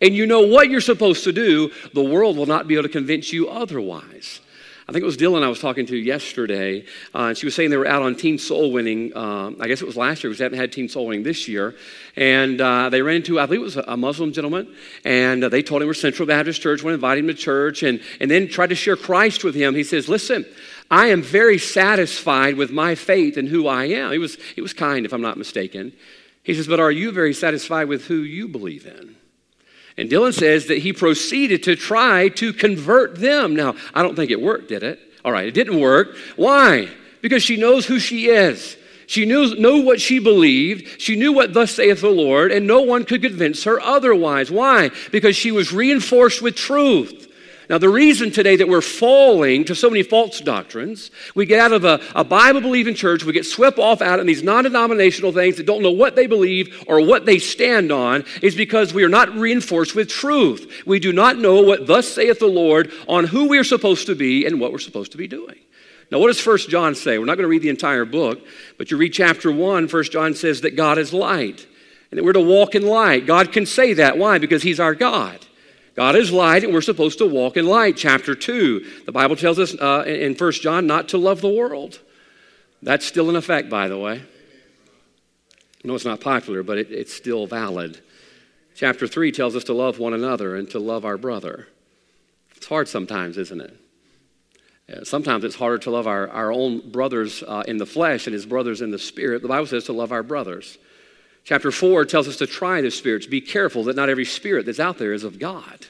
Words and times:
and 0.00 0.14
you 0.14 0.26
know 0.26 0.40
what 0.42 0.70
you're 0.70 0.80
supposed 0.80 1.24
to 1.24 1.32
do, 1.32 1.70
the 1.92 2.02
world 2.02 2.36
will 2.36 2.46
not 2.46 2.66
be 2.66 2.74
able 2.74 2.84
to 2.84 2.88
convince 2.88 3.32
you 3.32 3.48
otherwise. 3.48 4.40
I 4.90 4.92
think 4.92 5.04
it 5.04 5.06
was 5.06 5.16
Dylan 5.16 5.44
I 5.44 5.48
was 5.48 5.60
talking 5.60 5.86
to 5.86 5.96
yesterday, 5.96 6.80
uh, 7.14 7.26
and 7.26 7.38
she 7.38 7.46
was 7.46 7.54
saying 7.54 7.70
they 7.70 7.76
were 7.76 7.86
out 7.86 8.02
on 8.02 8.16
teen 8.16 8.38
soul 8.38 8.72
winning. 8.72 9.16
Uh, 9.16 9.52
I 9.60 9.68
guess 9.68 9.80
it 9.80 9.86
was 9.86 9.96
last 9.96 10.24
year 10.24 10.30
because 10.30 10.38
they 10.38 10.44
haven't 10.44 10.58
had 10.58 10.72
teen 10.72 10.88
soul 10.88 11.06
winning 11.06 11.22
this 11.22 11.46
year. 11.46 11.76
And 12.16 12.60
uh, 12.60 12.88
they 12.88 13.00
ran 13.00 13.14
into, 13.14 13.38
I 13.38 13.46
believe 13.46 13.60
it 13.60 13.64
was 13.64 13.76
a 13.76 13.96
Muslim 13.96 14.32
gentleman, 14.32 14.74
and 15.04 15.44
uh, 15.44 15.48
they 15.48 15.62
told 15.62 15.80
him 15.80 15.86
we're 15.86 15.94
Central 15.94 16.26
Baptist 16.26 16.60
Church, 16.60 16.82
want 16.82 16.90
to 16.90 16.94
invite 16.94 17.18
him 17.18 17.28
to 17.28 17.34
church, 17.34 17.84
and, 17.84 18.00
and 18.18 18.28
then 18.28 18.48
tried 18.48 18.70
to 18.70 18.74
share 18.74 18.96
Christ 18.96 19.44
with 19.44 19.54
him. 19.54 19.76
He 19.76 19.84
says, 19.84 20.08
Listen, 20.08 20.44
I 20.90 21.06
am 21.06 21.22
very 21.22 21.58
satisfied 21.58 22.56
with 22.56 22.72
my 22.72 22.96
faith 22.96 23.36
and 23.36 23.48
who 23.48 23.68
I 23.68 23.84
am. 23.84 24.10
He 24.10 24.18
was, 24.18 24.38
he 24.56 24.60
was 24.60 24.72
kind, 24.72 25.06
if 25.06 25.12
I'm 25.12 25.22
not 25.22 25.38
mistaken. 25.38 25.92
He 26.42 26.52
says, 26.52 26.66
But 26.66 26.80
are 26.80 26.90
you 26.90 27.12
very 27.12 27.32
satisfied 27.32 27.86
with 27.86 28.06
who 28.06 28.16
you 28.16 28.48
believe 28.48 28.86
in? 28.86 29.14
And 29.96 30.08
Dylan 30.08 30.32
says 30.32 30.66
that 30.66 30.78
he 30.78 30.92
proceeded 30.92 31.62
to 31.64 31.76
try 31.76 32.28
to 32.30 32.52
convert 32.52 33.16
them. 33.16 33.54
Now, 33.54 33.74
I 33.92 34.02
don't 34.02 34.16
think 34.16 34.30
it 34.30 34.40
worked, 34.40 34.68
did 34.68 34.82
it? 34.82 34.98
All 35.24 35.32
right, 35.32 35.46
it 35.46 35.54
didn't 35.54 35.80
work. 35.80 36.16
Why? 36.36 36.88
Because 37.20 37.42
she 37.42 37.56
knows 37.56 37.86
who 37.86 37.98
she 37.98 38.28
is. 38.28 38.76
She 39.06 39.26
knew, 39.26 39.56
knew 39.56 39.82
what 39.82 40.00
she 40.00 40.20
believed. 40.20 41.00
She 41.00 41.16
knew 41.16 41.32
what 41.32 41.52
thus 41.52 41.72
saith 41.72 42.00
the 42.00 42.08
Lord, 42.08 42.52
and 42.52 42.66
no 42.66 42.82
one 42.82 43.04
could 43.04 43.22
convince 43.22 43.64
her 43.64 43.80
otherwise. 43.80 44.50
Why? 44.50 44.90
Because 45.10 45.34
she 45.34 45.50
was 45.50 45.72
reinforced 45.72 46.40
with 46.40 46.54
truth. 46.54 47.26
Now, 47.70 47.78
the 47.78 47.88
reason 47.88 48.32
today 48.32 48.56
that 48.56 48.68
we're 48.68 48.80
falling 48.80 49.64
to 49.66 49.76
so 49.76 49.88
many 49.88 50.02
false 50.02 50.40
doctrines, 50.40 51.12
we 51.36 51.46
get 51.46 51.60
out 51.60 51.70
of 51.70 51.84
a, 51.84 52.00
a 52.16 52.24
Bible 52.24 52.60
believing 52.60 52.96
church, 52.96 53.22
we 53.22 53.32
get 53.32 53.46
swept 53.46 53.78
off 53.78 54.02
out 54.02 54.18
in 54.18 54.26
these 54.26 54.42
non 54.42 54.64
denominational 54.64 55.30
things 55.30 55.56
that 55.56 55.66
don't 55.66 55.80
know 55.80 55.92
what 55.92 56.16
they 56.16 56.26
believe 56.26 56.82
or 56.88 57.00
what 57.00 57.26
they 57.26 57.38
stand 57.38 57.92
on, 57.92 58.24
is 58.42 58.56
because 58.56 58.92
we 58.92 59.04
are 59.04 59.08
not 59.08 59.32
reinforced 59.36 59.94
with 59.94 60.08
truth. 60.08 60.82
We 60.84 60.98
do 60.98 61.12
not 61.12 61.38
know 61.38 61.62
what 61.62 61.86
thus 61.86 62.08
saith 62.08 62.40
the 62.40 62.48
Lord 62.48 62.90
on 63.06 63.22
who 63.26 63.48
we 63.48 63.56
are 63.56 63.62
supposed 63.62 64.06
to 64.06 64.16
be 64.16 64.46
and 64.46 64.60
what 64.60 64.72
we're 64.72 64.80
supposed 64.80 65.12
to 65.12 65.18
be 65.18 65.28
doing. 65.28 65.60
Now, 66.10 66.18
what 66.18 66.26
does 66.26 66.44
1 66.44 66.58
John 66.70 66.96
say? 66.96 67.18
We're 67.18 67.26
not 67.26 67.36
going 67.36 67.44
to 67.44 67.48
read 67.48 67.62
the 67.62 67.68
entire 67.68 68.04
book, 68.04 68.40
but 68.78 68.90
you 68.90 68.96
read 68.96 69.12
chapter 69.12 69.52
1, 69.52 69.86
1 69.86 70.04
John 70.06 70.34
says 70.34 70.62
that 70.62 70.74
God 70.74 70.98
is 70.98 71.12
light 71.12 71.68
and 72.10 72.18
that 72.18 72.24
we're 72.24 72.32
to 72.32 72.40
walk 72.40 72.74
in 72.74 72.84
light. 72.84 73.26
God 73.26 73.52
can 73.52 73.64
say 73.64 73.94
that. 73.94 74.18
Why? 74.18 74.38
Because 74.38 74.64
He's 74.64 74.80
our 74.80 74.96
God. 74.96 75.46
God 76.00 76.16
is 76.16 76.32
light, 76.32 76.64
and 76.64 76.72
we're 76.72 76.80
supposed 76.80 77.18
to 77.18 77.26
walk 77.26 77.58
in 77.58 77.66
light. 77.66 77.94
Chapter 77.94 78.34
2, 78.34 79.02
the 79.04 79.12
Bible 79.12 79.36
tells 79.36 79.58
us 79.58 79.74
uh, 79.78 80.02
in 80.06 80.34
1 80.34 80.52
John 80.52 80.86
not 80.86 81.10
to 81.10 81.18
love 81.18 81.42
the 81.42 81.50
world. 81.50 81.98
That's 82.80 83.04
still 83.04 83.28
in 83.28 83.36
effect, 83.36 83.68
by 83.68 83.86
the 83.88 83.98
way. 83.98 84.22
Know 85.84 85.94
it's 85.94 86.06
not 86.06 86.22
popular, 86.22 86.62
but 86.62 86.78
it, 86.78 86.90
it's 86.90 87.12
still 87.12 87.46
valid. 87.46 88.00
Chapter 88.74 89.06
3 89.06 89.30
tells 89.30 89.54
us 89.54 89.64
to 89.64 89.74
love 89.74 89.98
one 89.98 90.14
another 90.14 90.56
and 90.56 90.70
to 90.70 90.78
love 90.78 91.04
our 91.04 91.18
brother. 91.18 91.68
It's 92.56 92.66
hard 92.66 92.88
sometimes, 92.88 93.36
isn't 93.36 93.60
it? 93.60 93.76
Uh, 94.90 95.04
sometimes 95.04 95.44
it's 95.44 95.56
harder 95.56 95.76
to 95.80 95.90
love 95.90 96.06
our, 96.06 96.30
our 96.30 96.50
own 96.50 96.90
brothers 96.90 97.44
uh, 97.46 97.64
in 97.68 97.76
the 97.76 97.84
flesh 97.84 98.26
and 98.26 98.32
his 98.32 98.46
brothers 98.46 98.80
in 98.80 98.90
the 98.90 98.98
spirit. 98.98 99.42
The 99.42 99.48
Bible 99.48 99.66
says 99.66 99.84
to 99.84 99.92
love 99.92 100.12
our 100.12 100.22
brothers. 100.22 100.78
Chapter 101.44 101.70
4 101.70 102.04
tells 102.04 102.28
us 102.28 102.36
to 102.36 102.46
try 102.46 102.80
the 102.80 102.90
spirits. 102.90 103.26
Be 103.26 103.40
careful 103.40 103.84
that 103.84 103.96
not 103.96 104.08
every 104.08 104.24
spirit 104.24 104.66
that's 104.66 104.80
out 104.80 104.98
there 104.98 105.12
is 105.12 105.24
of 105.24 105.38
God. 105.38 105.86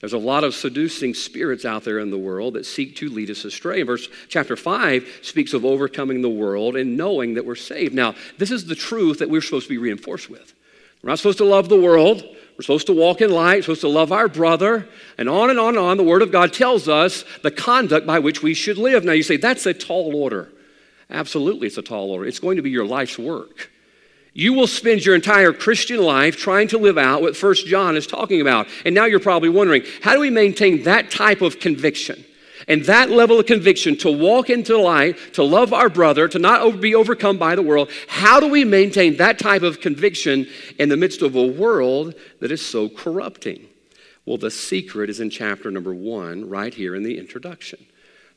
There's 0.00 0.12
a 0.12 0.18
lot 0.18 0.42
of 0.42 0.54
seducing 0.54 1.14
spirits 1.14 1.64
out 1.64 1.84
there 1.84 2.00
in 2.00 2.10
the 2.10 2.18
world 2.18 2.54
that 2.54 2.66
seek 2.66 2.96
to 2.96 3.08
lead 3.08 3.30
us 3.30 3.44
astray. 3.44 3.82
Verse 3.82 4.08
chapter 4.28 4.56
5 4.56 5.20
speaks 5.22 5.54
of 5.54 5.64
overcoming 5.64 6.22
the 6.22 6.28
world 6.28 6.76
and 6.76 6.96
knowing 6.96 7.34
that 7.34 7.46
we're 7.46 7.54
saved. 7.54 7.94
Now, 7.94 8.14
this 8.36 8.50
is 8.50 8.66
the 8.66 8.74
truth 8.74 9.20
that 9.20 9.30
we're 9.30 9.42
supposed 9.42 9.68
to 9.68 9.74
be 9.74 9.78
reinforced 9.78 10.28
with. 10.28 10.54
We're 11.02 11.10
not 11.10 11.18
supposed 11.18 11.38
to 11.38 11.44
love 11.44 11.68
the 11.68 11.80
world. 11.80 12.24
We're 12.56 12.62
supposed 12.62 12.86
to 12.88 12.92
walk 12.92 13.20
in 13.20 13.30
light, 13.30 13.56
we're 13.56 13.62
supposed 13.62 13.80
to 13.80 13.88
love 13.88 14.12
our 14.12 14.28
brother, 14.28 14.86
and 15.16 15.28
on 15.28 15.50
and 15.50 15.58
on 15.58 15.70
and 15.70 15.78
on. 15.78 15.96
The 15.96 16.02
Word 16.02 16.22
of 16.22 16.30
God 16.30 16.52
tells 16.52 16.86
us 16.86 17.24
the 17.42 17.50
conduct 17.50 18.06
by 18.06 18.18
which 18.18 18.42
we 18.42 18.54
should 18.54 18.76
live. 18.76 19.04
Now, 19.04 19.12
you 19.12 19.22
say, 19.22 19.36
that's 19.36 19.64
a 19.66 19.72
tall 19.72 20.14
order. 20.14 20.52
Absolutely, 21.08 21.68
it's 21.68 21.78
a 21.78 21.82
tall 21.82 22.10
order. 22.10 22.26
It's 22.26 22.38
going 22.38 22.56
to 22.56 22.62
be 22.62 22.70
your 22.70 22.86
life's 22.86 23.18
work. 23.18 23.70
You 24.34 24.54
will 24.54 24.66
spend 24.66 25.04
your 25.04 25.14
entire 25.14 25.52
Christian 25.52 26.00
life 26.00 26.36
trying 26.36 26.68
to 26.68 26.78
live 26.78 26.96
out 26.96 27.20
what 27.20 27.36
First 27.36 27.66
John 27.66 27.96
is 27.96 28.06
talking 28.06 28.40
about. 28.40 28.66
And 28.86 28.94
now 28.94 29.04
you're 29.04 29.20
probably 29.20 29.50
wondering, 29.50 29.82
how 30.00 30.14
do 30.14 30.20
we 30.20 30.30
maintain 30.30 30.84
that 30.84 31.10
type 31.10 31.42
of 31.42 31.60
conviction? 31.60 32.24
And 32.68 32.84
that 32.84 33.10
level 33.10 33.40
of 33.40 33.46
conviction 33.46 33.96
to 33.98 34.10
walk 34.10 34.48
into 34.48 34.78
light, 34.78 35.18
to 35.34 35.42
love 35.42 35.72
our 35.72 35.88
brother, 35.88 36.28
to 36.28 36.38
not 36.38 36.80
be 36.80 36.94
overcome 36.94 37.36
by 37.36 37.56
the 37.56 37.62
world, 37.62 37.90
how 38.08 38.40
do 38.40 38.48
we 38.48 38.64
maintain 38.64 39.16
that 39.16 39.38
type 39.38 39.62
of 39.62 39.80
conviction 39.80 40.46
in 40.78 40.88
the 40.88 40.96
midst 40.96 41.22
of 41.22 41.34
a 41.34 41.46
world 41.46 42.14
that 42.40 42.52
is 42.52 42.64
so 42.64 42.88
corrupting? 42.88 43.66
Well, 44.24 44.38
the 44.38 44.50
secret 44.50 45.10
is 45.10 45.18
in 45.18 45.28
chapter 45.28 45.70
number 45.70 45.92
one, 45.92 46.48
right 46.48 46.72
here 46.72 46.94
in 46.94 47.02
the 47.02 47.18
introduction. 47.18 47.84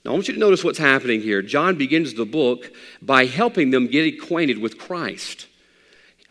Now, 0.03 0.11
I 0.11 0.13
want 0.15 0.27
you 0.27 0.33
to 0.33 0.39
notice 0.39 0.63
what's 0.63 0.79
happening 0.79 1.21
here. 1.21 1.41
John 1.41 1.77
begins 1.77 2.15
the 2.15 2.25
book 2.25 2.71
by 3.01 3.27
helping 3.27 3.69
them 3.69 3.87
get 3.87 4.11
acquainted 4.11 4.57
with 4.57 4.79
Christ. 4.79 5.47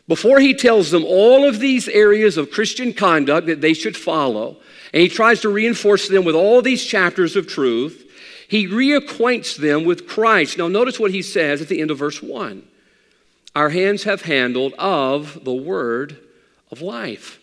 Before 0.06 0.38
he 0.38 0.54
tells 0.54 0.90
them 0.90 1.04
all 1.04 1.48
of 1.48 1.60
these 1.60 1.88
areas 1.88 2.36
of 2.36 2.50
Christian 2.50 2.92
conduct 2.92 3.46
that 3.46 3.60
they 3.60 3.72
should 3.72 3.96
follow, 3.96 4.58
and 4.92 5.02
he 5.02 5.08
tries 5.08 5.40
to 5.40 5.48
reinforce 5.48 6.08
them 6.08 6.24
with 6.24 6.34
all 6.34 6.60
these 6.60 6.84
chapters 6.84 7.36
of 7.36 7.46
truth, 7.46 8.02
he 8.46 8.68
reacquaints 8.68 9.56
them 9.56 9.84
with 9.84 10.06
Christ. 10.06 10.58
Now, 10.58 10.68
notice 10.68 11.00
what 11.00 11.10
he 11.10 11.22
says 11.22 11.62
at 11.62 11.68
the 11.68 11.80
end 11.80 11.90
of 11.90 11.98
verse 11.98 12.22
1 12.22 12.62
Our 13.56 13.70
hands 13.70 14.04
have 14.04 14.22
handled 14.22 14.74
of 14.74 15.42
the 15.44 15.54
word 15.54 16.18
of 16.70 16.82
life. 16.82 17.40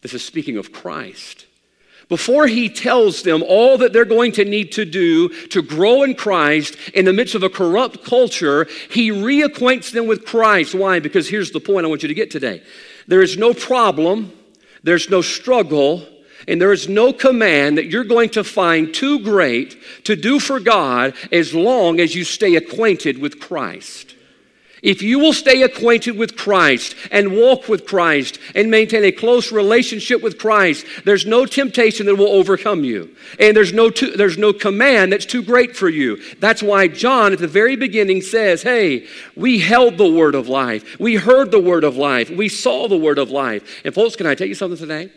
This 0.00 0.14
is 0.14 0.24
speaking 0.24 0.56
of 0.56 0.72
Christ. 0.72 1.46
Before 2.08 2.46
he 2.46 2.68
tells 2.68 3.22
them 3.22 3.42
all 3.42 3.78
that 3.78 3.92
they're 3.92 4.04
going 4.04 4.32
to 4.32 4.44
need 4.44 4.72
to 4.72 4.84
do 4.84 5.28
to 5.48 5.62
grow 5.62 6.02
in 6.02 6.14
Christ 6.14 6.76
in 6.94 7.04
the 7.04 7.12
midst 7.12 7.34
of 7.34 7.42
a 7.42 7.48
corrupt 7.48 8.04
culture, 8.04 8.66
he 8.90 9.10
reacquaints 9.10 9.92
them 9.92 10.06
with 10.06 10.24
Christ. 10.24 10.74
Why? 10.74 10.98
Because 10.98 11.28
here's 11.28 11.52
the 11.52 11.60
point 11.60 11.86
I 11.86 11.88
want 11.88 12.02
you 12.02 12.08
to 12.08 12.14
get 12.14 12.30
today 12.30 12.62
there 13.06 13.22
is 13.22 13.36
no 13.36 13.54
problem, 13.54 14.32
there's 14.82 15.10
no 15.10 15.22
struggle, 15.22 16.06
and 16.48 16.60
there 16.60 16.72
is 16.72 16.88
no 16.88 17.12
command 17.12 17.78
that 17.78 17.86
you're 17.86 18.04
going 18.04 18.30
to 18.30 18.44
find 18.44 18.92
too 18.92 19.20
great 19.20 19.76
to 20.04 20.16
do 20.16 20.38
for 20.38 20.60
God 20.60 21.14
as 21.30 21.54
long 21.54 22.00
as 22.00 22.14
you 22.14 22.24
stay 22.24 22.56
acquainted 22.56 23.18
with 23.18 23.40
Christ. 23.40 24.16
If 24.82 25.00
you 25.00 25.20
will 25.20 25.32
stay 25.32 25.62
acquainted 25.62 26.18
with 26.18 26.36
Christ 26.36 26.96
and 27.12 27.36
walk 27.36 27.68
with 27.68 27.86
Christ 27.86 28.40
and 28.56 28.68
maintain 28.68 29.04
a 29.04 29.12
close 29.12 29.52
relationship 29.52 30.22
with 30.22 30.38
Christ, 30.38 30.84
there's 31.04 31.24
no 31.24 31.46
temptation 31.46 32.06
that 32.06 32.16
will 32.16 32.26
overcome 32.26 32.82
you. 32.82 33.14
And 33.38 33.56
there's 33.56 33.72
no, 33.72 33.90
too, 33.90 34.10
there's 34.10 34.38
no 34.38 34.52
command 34.52 35.12
that's 35.12 35.24
too 35.24 35.44
great 35.44 35.76
for 35.76 35.88
you. 35.88 36.20
That's 36.40 36.64
why 36.64 36.88
John 36.88 37.32
at 37.32 37.38
the 37.38 37.46
very 37.46 37.76
beginning 37.76 38.22
says, 38.22 38.64
Hey, 38.64 39.06
we 39.36 39.60
held 39.60 39.98
the 39.98 40.10
word 40.10 40.34
of 40.34 40.48
life. 40.48 40.98
We 40.98 41.14
heard 41.14 41.52
the 41.52 41.62
word 41.62 41.84
of 41.84 41.96
life. 41.96 42.28
We 42.28 42.48
saw 42.48 42.88
the 42.88 42.96
word 42.96 43.18
of 43.18 43.30
life. 43.30 43.82
And 43.84 43.94
folks, 43.94 44.16
can 44.16 44.26
I 44.26 44.34
tell 44.34 44.48
you 44.48 44.56
something 44.56 44.78
today? 44.78 45.12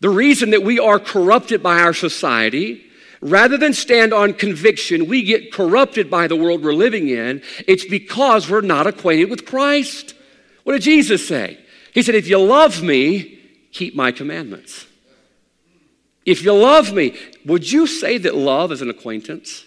The 0.00 0.10
reason 0.10 0.50
that 0.50 0.62
we 0.62 0.78
are 0.78 0.98
corrupted 0.98 1.62
by 1.62 1.80
our 1.80 1.94
society, 1.94 2.87
Rather 3.20 3.56
than 3.56 3.72
stand 3.72 4.12
on 4.12 4.32
conviction, 4.32 5.06
we 5.06 5.22
get 5.22 5.52
corrupted 5.52 6.10
by 6.10 6.28
the 6.28 6.36
world 6.36 6.62
we're 6.62 6.72
living 6.72 7.08
in. 7.08 7.42
It's 7.66 7.84
because 7.84 8.48
we're 8.48 8.60
not 8.60 8.86
acquainted 8.86 9.28
with 9.28 9.44
Christ. 9.44 10.14
What 10.62 10.74
did 10.74 10.82
Jesus 10.82 11.26
say? 11.26 11.58
He 11.92 12.02
said, 12.02 12.14
If 12.14 12.28
you 12.28 12.38
love 12.38 12.82
me, 12.82 13.40
keep 13.72 13.96
my 13.96 14.12
commandments. 14.12 14.86
If 16.24 16.44
you 16.44 16.52
love 16.52 16.92
me, 16.92 17.18
would 17.44 17.70
you 17.70 17.86
say 17.86 18.18
that 18.18 18.34
love 18.34 18.70
is 18.70 18.82
an 18.82 18.90
acquaintance? 18.90 19.64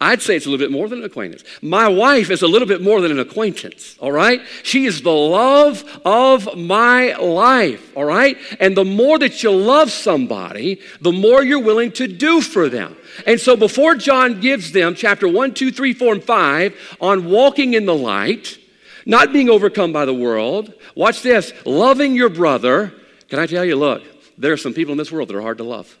I'd 0.00 0.20
say 0.20 0.36
it's 0.36 0.46
a 0.46 0.50
little 0.50 0.64
bit 0.64 0.72
more 0.72 0.88
than 0.88 0.98
an 0.98 1.04
acquaintance. 1.04 1.44
My 1.62 1.88
wife 1.88 2.30
is 2.30 2.42
a 2.42 2.48
little 2.48 2.66
bit 2.66 2.82
more 2.82 3.00
than 3.00 3.12
an 3.12 3.20
acquaintance, 3.20 3.96
all 4.00 4.10
right? 4.10 4.42
She 4.62 4.86
is 4.86 5.02
the 5.02 5.10
love 5.10 5.84
of 6.04 6.56
my 6.56 7.14
life, 7.14 7.96
all 7.96 8.04
right? 8.04 8.36
And 8.58 8.76
the 8.76 8.84
more 8.84 9.18
that 9.20 9.42
you 9.42 9.52
love 9.52 9.90
somebody, 9.90 10.80
the 11.00 11.12
more 11.12 11.44
you're 11.44 11.62
willing 11.62 11.92
to 11.92 12.08
do 12.08 12.40
for 12.40 12.68
them. 12.68 12.96
And 13.26 13.40
so 13.40 13.56
before 13.56 13.94
John 13.94 14.40
gives 14.40 14.72
them 14.72 14.96
chapter 14.96 15.28
1, 15.28 15.54
2, 15.54 15.70
3, 15.70 15.92
4, 15.94 16.12
and 16.14 16.24
5 16.24 16.96
on 17.00 17.30
walking 17.30 17.74
in 17.74 17.86
the 17.86 17.94
light, 17.94 18.58
not 19.06 19.32
being 19.32 19.48
overcome 19.48 19.92
by 19.92 20.04
the 20.04 20.14
world, 20.14 20.74
watch 20.96 21.22
this 21.22 21.52
loving 21.64 22.16
your 22.16 22.30
brother. 22.30 22.92
Can 23.28 23.38
I 23.38 23.46
tell 23.46 23.64
you, 23.64 23.76
look, 23.76 24.02
there 24.36 24.52
are 24.52 24.56
some 24.56 24.74
people 24.74 24.92
in 24.92 24.98
this 24.98 25.12
world 25.12 25.28
that 25.28 25.36
are 25.36 25.42
hard 25.42 25.58
to 25.58 25.64
love. 25.64 25.96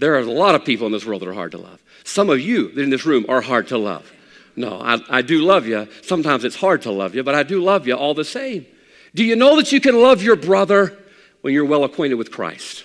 There 0.00 0.14
are 0.14 0.20
a 0.20 0.24
lot 0.24 0.54
of 0.54 0.64
people 0.64 0.86
in 0.86 0.92
this 0.92 1.04
world 1.04 1.20
that 1.20 1.28
are 1.28 1.34
hard 1.34 1.52
to 1.52 1.58
love. 1.58 1.78
Some 2.04 2.30
of 2.30 2.40
you 2.40 2.68
in 2.68 2.88
this 2.88 3.04
room 3.04 3.26
are 3.28 3.42
hard 3.42 3.68
to 3.68 3.76
love. 3.76 4.10
No, 4.56 4.80
I, 4.80 4.98
I 5.10 5.22
do 5.22 5.42
love 5.42 5.66
you. 5.66 5.88
Sometimes 6.02 6.42
it's 6.42 6.56
hard 6.56 6.82
to 6.82 6.90
love 6.90 7.14
you, 7.14 7.22
but 7.22 7.34
I 7.34 7.42
do 7.42 7.62
love 7.62 7.86
you 7.86 7.94
all 7.94 8.14
the 8.14 8.24
same. 8.24 8.64
Do 9.14 9.22
you 9.22 9.36
know 9.36 9.56
that 9.56 9.72
you 9.72 9.80
can 9.80 10.00
love 10.00 10.22
your 10.22 10.36
brother 10.36 10.96
when 11.42 11.52
you're 11.52 11.66
well 11.66 11.84
acquainted 11.84 12.14
with 12.14 12.30
Christ? 12.30 12.84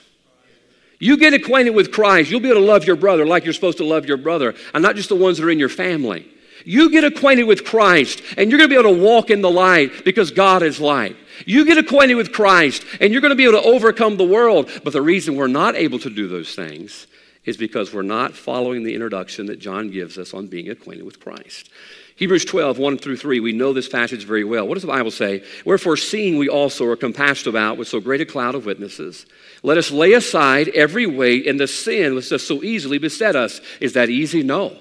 You 0.99 1.15
get 1.15 1.33
acquainted 1.33 1.71
with 1.71 1.93
Christ, 1.93 2.29
you'll 2.29 2.41
be 2.41 2.49
able 2.49 2.61
to 2.61 2.67
love 2.67 2.85
your 2.85 2.97
brother 2.97 3.25
like 3.25 3.45
you're 3.45 3.53
supposed 3.53 3.77
to 3.77 3.85
love 3.85 4.05
your 4.05 4.17
brother, 4.17 4.53
and 4.73 4.83
not 4.83 4.97
just 4.97 5.07
the 5.07 5.15
ones 5.15 5.37
that 5.37 5.45
are 5.45 5.49
in 5.49 5.59
your 5.59 5.69
family. 5.69 6.27
You 6.65 6.89
get 6.89 7.03
acquainted 7.03 7.43
with 7.43 7.63
Christ, 7.63 8.21
and 8.37 8.49
you're 8.49 8.57
going 8.57 8.69
to 8.69 8.75
be 8.75 8.79
able 8.79 8.95
to 8.95 9.01
walk 9.01 9.29
in 9.29 9.41
the 9.41 9.51
light 9.51 10.03
because 10.03 10.31
God 10.31 10.63
is 10.63 10.79
light. 10.79 11.15
You 11.45 11.65
get 11.65 11.77
acquainted 11.77 12.15
with 12.15 12.33
Christ, 12.33 12.83
and 12.99 13.11
you're 13.11 13.21
going 13.21 13.29
to 13.29 13.35
be 13.35 13.45
able 13.45 13.61
to 13.61 13.67
overcome 13.67 14.17
the 14.17 14.23
world. 14.23 14.69
But 14.83 14.93
the 14.93 15.01
reason 15.01 15.35
we're 15.35 15.47
not 15.47 15.75
able 15.75 15.99
to 15.99 16.09
do 16.09 16.27
those 16.27 16.55
things 16.55 17.07
is 17.45 17.57
because 17.57 17.93
we're 17.93 18.01
not 18.01 18.33
following 18.33 18.83
the 18.83 18.95
introduction 18.95 19.45
that 19.45 19.59
John 19.59 19.91
gives 19.91 20.17
us 20.17 20.33
on 20.33 20.47
being 20.47 20.69
acquainted 20.69 21.05
with 21.05 21.19
Christ. 21.19 21.69
Hebrews 22.15 22.45
12, 22.45 22.79
1 22.79 22.97
through 22.97 23.17
3, 23.17 23.41
we 23.41 23.51
know 23.51 23.73
this 23.73 23.89
passage 23.89 24.23
very 24.23 24.45
well. 24.45 24.67
What 24.67 24.75
does 24.75 24.83
the 24.83 24.87
Bible 24.87 25.11
say? 25.11 25.43
Wherefore, 25.65 25.97
seeing 25.97 26.37
we 26.37 26.47
also 26.47 26.85
are 26.85 26.95
compassed 26.95 27.45
about 27.45 27.77
with 27.77 27.89
so 27.89 27.99
great 27.99 28.21
a 28.21 28.25
cloud 28.25 28.55
of 28.55 28.65
witnesses, 28.65 29.25
let 29.63 29.77
us 29.77 29.91
lay 29.91 30.13
aside 30.13 30.69
every 30.69 31.05
weight 31.05 31.45
and 31.45 31.59
the 31.59 31.67
sin 31.67 32.15
which 32.15 32.29
does 32.29 32.47
so 32.47 32.63
easily 32.63 32.97
beset 32.97 33.35
us. 33.35 33.59
Is 33.81 33.93
that 33.93 34.09
easy? 34.09 34.43
No. 34.43 34.77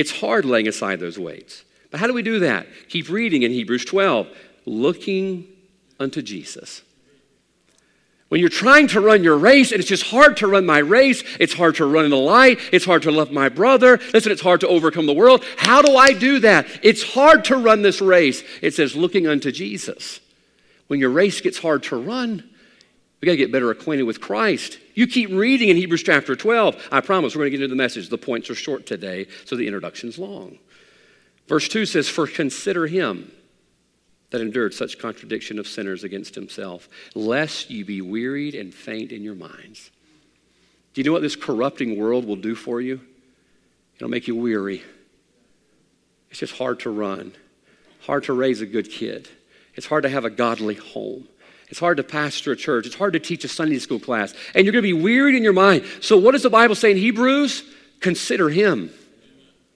It's 0.00 0.18
hard 0.18 0.46
laying 0.46 0.66
aside 0.66 0.98
those 0.98 1.18
weights. 1.18 1.62
But 1.90 2.00
how 2.00 2.06
do 2.06 2.14
we 2.14 2.22
do 2.22 2.38
that? 2.38 2.66
Keep 2.88 3.10
reading 3.10 3.42
in 3.42 3.52
Hebrews 3.52 3.84
12, 3.84 4.28
looking 4.64 5.46
unto 5.98 6.22
Jesus. 6.22 6.80
When 8.30 8.40
you're 8.40 8.48
trying 8.48 8.88
to 8.88 9.00
run 9.02 9.22
your 9.22 9.36
race, 9.36 9.72
and 9.72 9.78
it's 9.78 9.90
just 9.90 10.04
hard 10.04 10.38
to 10.38 10.46
run 10.46 10.64
my 10.64 10.78
race, 10.78 11.22
it's 11.38 11.52
hard 11.52 11.74
to 11.74 11.84
run 11.84 12.06
in 12.06 12.10
the 12.10 12.16
light, 12.16 12.60
it's 12.72 12.86
hard 12.86 13.02
to 13.02 13.10
love 13.10 13.30
my 13.30 13.50
brother, 13.50 14.00
listen, 14.14 14.32
it's 14.32 14.40
hard 14.40 14.60
to 14.60 14.68
overcome 14.68 15.04
the 15.04 15.12
world. 15.12 15.44
How 15.58 15.82
do 15.82 15.94
I 15.94 16.14
do 16.14 16.38
that? 16.38 16.66
It's 16.82 17.02
hard 17.02 17.44
to 17.46 17.56
run 17.56 17.82
this 17.82 18.00
race. 18.00 18.42
It 18.62 18.72
says, 18.72 18.96
looking 18.96 19.26
unto 19.26 19.52
Jesus. 19.52 20.20
When 20.86 20.98
your 20.98 21.10
race 21.10 21.42
gets 21.42 21.58
hard 21.58 21.82
to 21.84 21.96
run, 21.96 22.48
we 23.20 23.26
got 23.26 23.32
to 23.32 23.36
get 23.36 23.52
better 23.52 23.70
acquainted 23.70 24.04
with 24.04 24.20
Christ. 24.20 24.78
You 24.94 25.06
keep 25.06 25.30
reading 25.30 25.68
in 25.68 25.76
Hebrews 25.76 26.02
chapter 26.02 26.34
12. 26.34 26.88
I 26.90 27.00
promise 27.00 27.34
we're 27.34 27.40
going 27.40 27.52
to 27.52 27.58
get 27.58 27.64
into 27.64 27.74
the 27.74 27.82
message. 27.82 28.08
The 28.08 28.16
points 28.16 28.48
are 28.48 28.54
short 28.54 28.86
today, 28.86 29.26
so 29.44 29.56
the 29.56 29.66
introduction's 29.66 30.18
long. 30.18 30.58
Verse 31.46 31.68
2 31.68 31.84
says, 31.84 32.08
For 32.08 32.26
consider 32.26 32.86
him 32.86 33.30
that 34.30 34.40
endured 34.40 34.72
such 34.72 34.98
contradiction 34.98 35.58
of 35.58 35.66
sinners 35.66 36.02
against 36.02 36.34
himself, 36.34 36.88
lest 37.14 37.70
you 37.70 37.84
be 37.84 38.00
wearied 38.00 38.54
and 38.54 38.72
faint 38.72 39.12
in 39.12 39.22
your 39.22 39.34
minds. 39.34 39.90
Do 40.94 41.00
you 41.00 41.04
know 41.04 41.12
what 41.12 41.22
this 41.22 41.36
corrupting 41.36 41.98
world 41.98 42.24
will 42.24 42.36
do 42.36 42.54
for 42.54 42.80
you? 42.80 43.00
It'll 43.96 44.08
make 44.08 44.28
you 44.28 44.36
weary. 44.36 44.82
It's 46.30 46.40
just 46.40 46.56
hard 46.56 46.80
to 46.80 46.90
run, 46.90 47.32
hard 48.02 48.24
to 48.24 48.32
raise 48.32 48.60
a 48.60 48.66
good 48.66 48.90
kid. 48.90 49.28
It's 49.74 49.86
hard 49.86 50.04
to 50.04 50.08
have 50.08 50.24
a 50.24 50.30
godly 50.30 50.76
home. 50.76 51.28
It's 51.70 51.78
hard 51.78 51.98
to 51.98 52.02
pastor 52.02 52.52
a 52.52 52.56
church. 52.56 52.86
It's 52.86 52.96
hard 52.96 53.12
to 53.12 53.20
teach 53.20 53.44
a 53.44 53.48
Sunday 53.48 53.78
school 53.78 54.00
class. 54.00 54.34
And 54.54 54.64
you're 54.64 54.72
going 54.72 54.82
to 54.82 54.94
be 54.94 55.02
wearied 55.02 55.36
in 55.36 55.44
your 55.44 55.52
mind. 55.52 55.84
So, 56.00 56.16
what 56.18 56.32
does 56.32 56.42
the 56.42 56.50
Bible 56.50 56.74
say 56.74 56.90
in 56.90 56.96
Hebrews? 56.96 57.62
Consider 58.00 58.48
Him. 58.48 58.90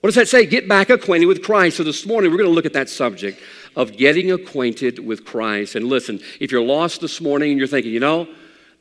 What 0.01 0.09
does 0.09 0.17
that 0.17 0.29
say? 0.29 0.45
Get 0.45 0.69
back 0.69 0.91
acquainted 0.91 1.27
with 1.27 1.43
Christ. 1.43 1.77
So, 1.77 1.85
this 1.85 2.05
morning 2.05 2.31
we're 2.31 2.39
going 2.39 2.51
to 2.51 2.55
look 2.55 2.67
at 2.67 2.73
that 2.73 2.89
subject 2.89 3.41
of 3.77 3.97
getting 3.97 4.33
acquainted 4.33 4.99
with 4.99 5.25
Christ. 5.25 5.77
And 5.77 5.87
listen, 5.87 6.21
if 6.41 6.51
you're 6.51 6.65
lost 6.65 7.01
this 7.01 7.21
morning 7.21 7.51
and 7.53 7.59
you're 7.59 7.69
thinking, 7.69 7.93
you 7.93 8.01
know, 8.01 8.29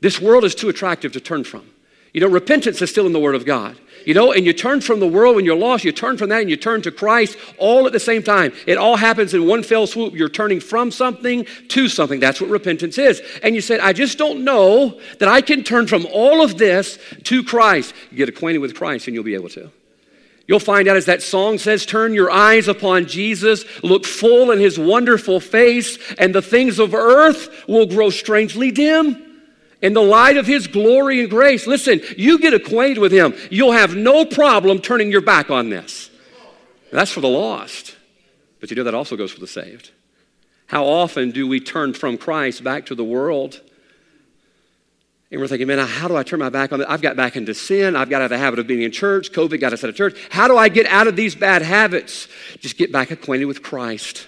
this 0.02 0.20
world 0.20 0.44
is 0.44 0.56
too 0.56 0.70
attractive 0.70 1.12
to 1.14 1.22
turn 1.22 1.44
from. 1.44 1.70
You 2.14 2.22
know, 2.22 2.28
repentance 2.28 2.82
is 2.82 2.92
still 2.92 3.08
in 3.08 3.12
the 3.12 3.20
Word 3.20 3.36
of 3.36 3.44
God. 3.46 3.78
You 4.06 4.14
know, 4.14 4.34
and 4.34 4.46
you 4.46 4.54
turn 4.54 4.82
from 4.82 5.00
the 5.00 5.08
world 5.08 5.36
when 5.36 5.46
you're 5.46 5.56
lost, 5.56 5.84
you 5.84 5.92
turn 5.92 6.18
from 6.18 6.30
that 6.30 6.42
and 6.42 6.50
you 6.50 6.58
turn 6.58 6.82
to 6.84 6.92
Christ 6.92 7.38
all 7.58 7.88
at 7.88 7.94
the 7.94 8.00
same 8.00 8.22
time. 8.22 8.54
It 8.68 8.78
all 8.78 8.98
happens 8.98 9.34
in 9.34 9.48
one 9.48 9.64
fell 9.64 9.88
swoop. 9.88 10.14
You're 10.14 10.30
turning 10.30 10.60
from 10.60 10.92
something 10.92 11.46
to 11.70 11.88
something. 11.88 12.20
That's 12.20 12.42
what 12.42 12.50
repentance 12.50 12.98
is. 12.98 13.22
And 13.42 13.56
you 13.56 13.62
said, 13.62 13.80
I 13.80 13.94
just 13.94 14.18
don't 14.18 14.44
know 14.44 15.00
that 15.20 15.30
I 15.30 15.42
can 15.42 15.64
turn 15.64 15.88
from 15.88 16.06
all 16.12 16.44
of 16.44 16.58
this 16.58 17.00
to 17.24 17.44
Christ. 17.44 17.94
You 18.12 18.18
get 18.18 18.30
acquainted 18.30 18.60
with 18.60 18.76
Christ 18.76 19.08
and 19.08 19.16
you'll 19.16 19.24
be 19.24 19.36
able 19.36 19.50
to. 19.50 19.72
You'll 20.46 20.60
find 20.60 20.90
out 20.90 20.98
as 20.98 21.06
that 21.06 21.22
song 21.22 21.58
says, 21.58 21.86
turn 21.86 22.14
your 22.14 22.30
eyes 22.30 22.68
upon 22.68 23.06
Jesus, 23.06 23.64
look 23.82 24.06
full 24.06 24.52
in 24.52 24.60
his 24.60 24.78
wonderful 24.78 25.40
face, 25.40 25.98
and 26.18 26.36
the 26.36 26.42
things 26.42 26.80
of 26.80 26.94
earth 26.94 27.64
will 27.70 27.86
grow 27.86 28.10
strangely 28.10 28.70
dim 28.70 29.33
in 29.84 29.94
the 29.94 30.02
light 30.02 30.38
of 30.38 30.48
his 30.48 30.66
glory 30.66 31.20
and 31.20 31.30
grace. 31.30 31.68
Listen, 31.68 32.02
you 32.18 32.40
get 32.40 32.54
acquainted 32.54 33.00
with 33.00 33.12
him, 33.12 33.36
you'll 33.52 33.74
have 33.74 33.96
no 33.96 34.26
problem 34.26 34.80
turning 34.80 35.12
your 35.12 35.22
back 35.22 35.52
on 35.52 35.70
this. 35.70 36.10
That's 36.92 37.12
for 37.12 37.22
the 37.22 37.28
lost. 37.28 37.96
But 38.60 38.72
you 38.72 38.78
know 38.78 38.86
that 38.86 38.96
also 38.96 39.18
goes 39.18 39.32
for 39.32 39.42
the 39.42 39.48
saved. 39.48 39.92
How 40.68 40.86
often 40.86 41.32
do 41.32 41.48
we 41.48 41.60
turn 41.60 41.94
from 41.94 42.18
Christ 42.18 42.64
back 42.64 42.86
to 42.88 42.96
the 42.96 43.04
world? 43.04 43.62
And 45.30 45.42
we're 45.42 45.48
thinking, 45.48 45.68
man, 45.68 45.80
how 45.80 46.08
do 46.08 46.16
I 46.16 46.24
turn 46.24 46.40
my 46.40 46.50
back 46.50 46.72
on 46.72 46.80
that? 46.80 46.90
I've 46.90 47.02
got 47.02 47.18
back 47.18 47.36
into 47.36 47.54
sin. 47.54 47.96
I've 47.96 48.10
got 48.10 48.22
out 48.22 48.26
of 48.26 48.30
the 48.30 48.38
habit 48.38 48.60
of 48.60 48.68
being 48.68 48.84
in 48.84 48.92
church. 48.92 49.32
COVID 49.32 49.60
got 49.60 49.74
us 49.74 49.84
out 49.84 49.90
of 49.90 49.96
church. 49.96 50.18
How 50.30 50.48
do 50.48 50.58
I 50.58 50.70
get 50.70 50.86
out 50.86 51.08
of 51.08 51.16
these 51.16 51.36
bad 51.36 51.62
habits? 51.62 52.28
Just 52.60 52.78
get 52.78 52.92
back 52.92 53.12
acquainted 53.12 53.46
with 53.46 53.64
Christ. 53.64 54.28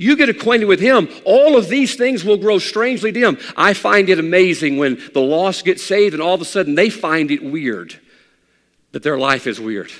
You 0.00 0.16
get 0.16 0.30
acquainted 0.30 0.64
with 0.64 0.80
Him, 0.80 1.10
all 1.26 1.58
of 1.58 1.68
these 1.68 1.94
things 1.94 2.24
will 2.24 2.38
grow 2.38 2.58
strangely 2.58 3.12
dim. 3.12 3.36
I 3.54 3.74
find 3.74 4.08
it 4.08 4.18
amazing 4.18 4.78
when 4.78 4.98
the 5.12 5.20
lost 5.20 5.66
get 5.66 5.78
saved 5.78 6.14
and 6.14 6.22
all 6.22 6.32
of 6.32 6.40
a 6.40 6.46
sudden 6.46 6.74
they 6.74 6.88
find 6.88 7.30
it 7.30 7.42
weird 7.42 8.00
that 8.92 9.02
their 9.02 9.18
life 9.18 9.46
is 9.46 9.60
weird. 9.60 9.92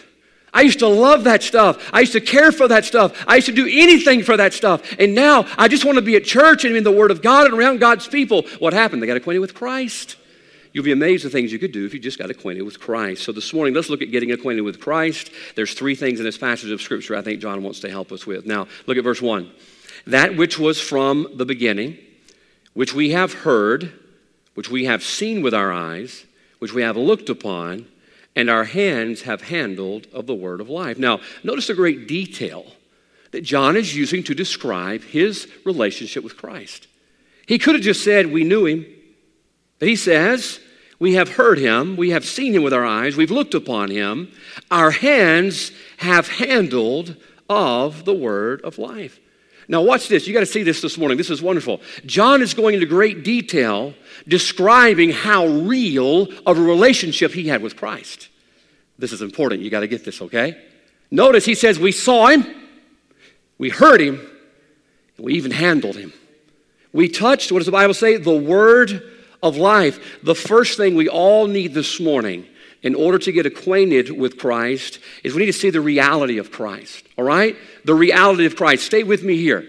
I 0.54 0.62
used 0.62 0.78
to 0.78 0.88
love 0.88 1.24
that 1.24 1.42
stuff. 1.42 1.90
I 1.92 2.00
used 2.00 2.14
to 2.14 2.20
care 2.22 2.50
for 2.50 2.66
that 2.68 2.86
stuff. 2.86 3.26
I 3.28 3.36
used 3.36 3.48
to 3.48 3.52
do 3.52 3.68
anything 3.70 4.22
for 4.22 4.38
that 4.38 4.54
stuff. 4.54 4.96
And 4.98 5.14
now 5.14 5.44
I 5.58 5.68
just 5.68 5.84
want 5.84 5.96
to 5.96 6.02
be 6.02 6.16
at 6.16 6.24
church 6.24 6.64
and 6.64 6.74
in 6.74 6.82
the 6.82 6.90
Word 6.90 7.10
of 7.10 7.20
God 7.20 7.44
and 7.44 7.52
around 7.52 7.78
God's 7.78 8.08
people. 8.08 8.46
What 8.58 8.72
happened? 8.72 9.02
They 9.02 9.06
got 9.06 9.18
acquainted 9.18 9.40
with 9.40 9.54
Christ. 9.54 10.16
You'll 10.72 10.84
be 10.84 10.92
amazed 10.92 11.26
at 11.26 11.32
things 11.32 11.52
you 11.52 11.58
could 11.58 11.72
do 11.72 11.84
if 11.84 11.92
you 11.92 12.00
just 12.00 12.18
got 12.18 12.30
acquainted 12.30 12.62
with 12.62 12.80
Christ. 12.80 13.22
So 13.22 13.32
this 13.32 13.52
morning, 13.52 13.74
let's 13.74 13.90
look 13.90 14.00
at 14.00 14.10
getting 14.10 14.32
acquainted 14.32 14.62
with 14.62 14.80
Christ. 14.80 15.30
There's 15.56 15.74
three 15.74 15.94
things 15.94 16.20
in 16.20 16.24
this 16.24 16.38
passage 16.38 16.70
of 16.70 16.80
Scripture 16.80 17.16
I 17.16 17.20
think 17.20 17.42
John 17.42 17.62
wants 17.62 17.80
to 17.80 17.90
help 17.90 18.12
us 18.12 18.26
with. 18.26 18.46
Now, 18.46 18.66
look 18.86 18.96
at 18.96 19.04
verse 19.04 19.20
1. 19.20 19.50
That 20.06 20.36
which 20.36 20.58
was 20.58 20.80
from 20.80 21.28
the 21.34 21.44
beginning, 21.44 21.98
which 22.74 22.94
we 22.94 23.10
have 23.10 23.32
heard, 23.32 23.92
which 24.54 24.70
we 24.70 24.84
have 24.84 25.02
seen 25.02 25.42
with 25.42 25.54
our 25.54 25.72
eyes, 25.72 26.24
which 26.58 26.72
we 26.72 26.82
have 26.82 26.96
looked 26.96 27.28
upon, 27.28 27.86
and 28.36 28.48
our 28.48 28.64
hands 28.64 29.22
have 29.22 29.42
handled 29.42 30.06
of 30.12 30.26
the 30.26 30.34
word 30.34 30.60
of 30.60 30.68
life. 30.68 30.98
Now, 30.98 31.20
notice 31.42 31.66
the 31.66 31.74
great 31.74 32.06
detail 32.06 32.66
that 33.32 33.42
John 33.42 33.76
is 33.76 33.96
using 33.96 34.22
to 34.24 34.34
describe 34.34 35.02
his 35.02 35.48
relationship 35.64 36.24
with 36.24 36.36
Christ. 36.36 36.86
He 37.46 37.58
could 37.58 37.74
have 37.74 37.84
just 37.84 38.04
said, 38.04 38.26
We 38.26 38.44
knew 38.44 38.66
him. 38.66 38.86
But 39.78 39.88
he 39.88 39.96
says, 39.96 40.60
We 40.98 41.14
have 41.14 41.30
heard 41.30 41.58
him, 41.58 41.96
we 41.96 42.10
have 42.10 42.24
seen 42.24 42.54
him 42.54 42.62
with 42.62 42.72
our 42.72 42.84
eyes, 42.84 43.16
we've 43.16 43.30
looked 43.30 43.54
upon 43.54 43.90
him, 43.90 44.30
our 44.70 44.90
hands 44.90 45.72
have 45.98 46.28
handled 46.28 47.16
of 47.48 48.04
the 48.04 48.14
word 48.14 48.62
of 48.62 48.78
life. 48.78 49.18
Now, 49.70 49.82
watch 49.82 50.08
this. 50.08 50.26
You 50.26 50.34
got 50.34 50.40
to 50.40 50.46
see 50.46 50.64
this 50.64 50.80
this 50.80 50.98
morning. 50.98 51.16
This 51.16 51.30
is 51.30 51.40
wonderful. 51.40 51.80
John 52.04 52.42
is 52.42 52.54
going 52.54 52.74
into 52.74 52.86
great 52.86 53.22
detail 53.22 53.94
describing 54.26 55.10
how 55.10 55.46
real 55.46 56.26
of 56.44 56.58
a 56.58 56.60
relationship 56.60 57.30
he 57.30 57.46
had 57.46 57.62
with 57.62 57.76
Christ. 57.76 58.30
This 58.98 59.12
is 59.12 59.22
important. 59.22 59.62
You 59.62 59.70
got 59.70 59.80
to 59.80 59.86
get 59.86 60.04
this, 60.04 60.20
okay? 60.22 60.60
Notice 61.12 61.44
he 61.44 61.54
says, 61.54 61.78
We 61.78 61.92
saw 61.92 62.26
him, 62.26 62.44
we 63.58 63.70
heard 63.70 64.00
him, 64.00 64.28
we 65.16 65.34
even 65.34 65.52
handled 65.52 65.94
him. 65.94 66.12
We 66.92 67.08
touched, 67.08 67.52
what 67.52 67.60
does 67.60 67.66
the 67.66 67.72
Bible 67.72 67.94
say? 67.94 68.16
The 68.16 68.36
word 68.36 69.08
of 69.40 69.56
life. 69.56 70.18
The 70.24 70.34
first 70.34 70.78
thing 70.78 70.96
we 70.96 71.08
all 71.08 71.46
need 71.46 71.74
this 71.74 72.00
morning 72.00 72.44
in 72.82 72.94
order 72.94 73.18
to 73.18 73.32
get 73.32 73.46
acquainted 73.46 74.10
with 74.10 74.38
Christ 74.38 74.98
is 75.22 75.34
we 75.34 75.40
need 75.40 75.46
to 75.46 75.52
see 75.52 75.70
the 75.70 75.80
reality 75.80 76.38
of 76.38 76.50
Christ. 76.50 77.04
All 77.18 77.24
right? 77.24 77.56
The 77.84 77.94
reality 77.94 78.46
of 78.46 78.56
Christ. 78.56 78.86
Stay 78.86 79.02
with 79.02 79.22
me 79.22 79.36
here. 79.36 79.66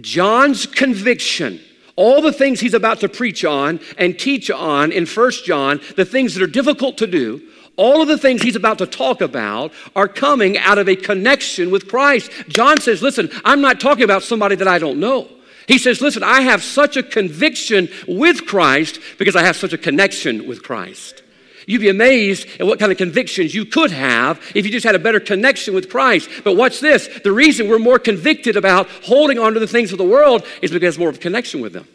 John's 0.00 0.66
conviction, 0.66 1.60
all 1.96 2.20
the 2.20 2.32
things 2.32 2.60
he's 2.60 2.74
about 2.74 3.00
to 3.00 3.08
preach 3.08 3.44
on 3.44 3.80
and 3.98 4.18
teach 4.18 4.50
on 4.50 4.92
in 4.92 5.06
First 5.06 5.44
John, 5.44 5.80
the 5.96 6.04
things 6.04 6.34
that 6.34 6.42
are 6.42 6.48
difficult 6.48 6.98
to 6.98 7.06
do, 7.06 7.42
all 7.76 8.02
of 8.02 8.08
the 8.08 8.18
things 8.18 8.42
he's 8.42 8.56
about 8.56 8.78
to 8.78 8.86
talk 8.86 9.20
about 9.20 9.72
are 9.96 10.08
coming 10.08 10.56
out 10.58 10.78
of 10.78 10.88
a 10.88 10.96
connection 10.96 11.70
with 11.70 11.88
Christ. 11.88 12.30
John 12.48 12.80
says, 12.80 13.02
Listen, 13.02 13.30
I'm 13.44 13.60
not 13.60 13.80
talking 13.80 14.04
about 14.04 14.22
somebody 14.22 14.54
that 14.56 14.68
I 14.68 14.78
don't 14.78 15.00
know. 15.00 15.28
He 15.66 15.78
says, 15.78 16.00
Listen, 16.00 16.22
I 16.22 16.42
have 16.42 16.62
such 16.62 16.96
a 16.96 17.02
conviction 17.02 17.88
with 18.06 18.46
Christ 18.46 19.00
because 19.18 19.34
I 19.34 19.42
have 19.42 19.56
such 19.56 19.72
a 19.72 19.78
connection 19.78 20.46
with 20.46 20.62
Christ. 20.62 21.23
You'd 21.66 21.80
be 21.80 21.88
amazed 21.88 22.46
at 22.60 22.66
what 22.66 22.78
kind 22.78 22.92
of 22.92 22.98
convictions 22.98 23.54
you 23.54 23.64
could 23.64 23.90
have 23.90 24.40
if 24.54 24.66
you 24.66 24.72
just 24.72 24.84
had 24.84 24.94
a 24.94 24.98
better 24.98 25.20
connection 25.20 25.74
with 25.74 25.88
Christ. 25.88 26.28
But 26.42 26.56
watch 26.56 26.80
this 26.80 27.08
the 27.22 27.32
reason 27.32 27.68
we're 27.68 27.78
more 27.78 27.98
convicted 27.98 28.56
about 28.56 28.88
holding 29.04 29.38
on 29.38 29.54
to 29.54 29.60
the 29.60 29.66
things 29.66 29.92
of 29.92 29.98
the 29.98 30.04
world 30.04 30.44
is 30.62 30.70
because 30.70 30.98
more 30.98 31.08
of 31.08 31.16
a 31.16 31.20
connection 31.20 31.60
with 31.60 31.72
them. 31.72 31.88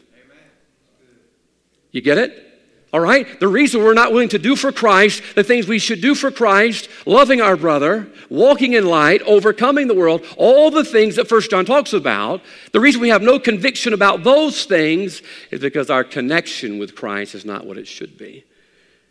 You 1.91 2.01
get 2.01 2.17
it? 2.17 2.45
All 2.91 2.99
right? 2.99 3.39
The 3.39 3.47
reason 3.47 3.83
we're 3.83 3.93
not 3.93 4.11
willing 4.11 4.29
to 4.29 4.39
do 4.39 4.55
for 4.55 4.71
Christ 4.71 5.21
the 5.35 5.43
things 5.43 5.67
we 5.67 5.77
should 5.77 6.01
do 6.01 6.15
for 6.15 6.31
Christ, 6.31 6.89
loving 7.05 7.39
our 7.39 7.55
brother, 7.55 8.07
walking 8.29 8.73
in 8.73 8.85
light, 8.87 9.21
overcoming 9.23 9.87
the 9.87 9.93
world, 9.93 10.25
all 10.37 10.71
the 10.71 10.83
things 10.83 11.15
that 11.17 11.27
First 11.27 11.51
John 11.51 11.65
talks 11.65 11.93
about, 11.93 12.41
the 12.71 12.79
reason 12.79 13.01
we 13.01 13.09
have 13.09 13.21
no 13.21 13.39
conviction 13.39 13.93
about 13.93 14.23
those 14.23 14.65
things 14.65 15.21
is 15.51 15.59
because 15.59 15.89
our 15.91 16.03
connection 16.03 16.79
with 16.79 16.95
Christ 16.95 17.35
is 17.35 17.45
not 17.45 17.65
what 17.65 17.77
it 17.77 17.87
should 17.87 18.17
be. 18.17 18.43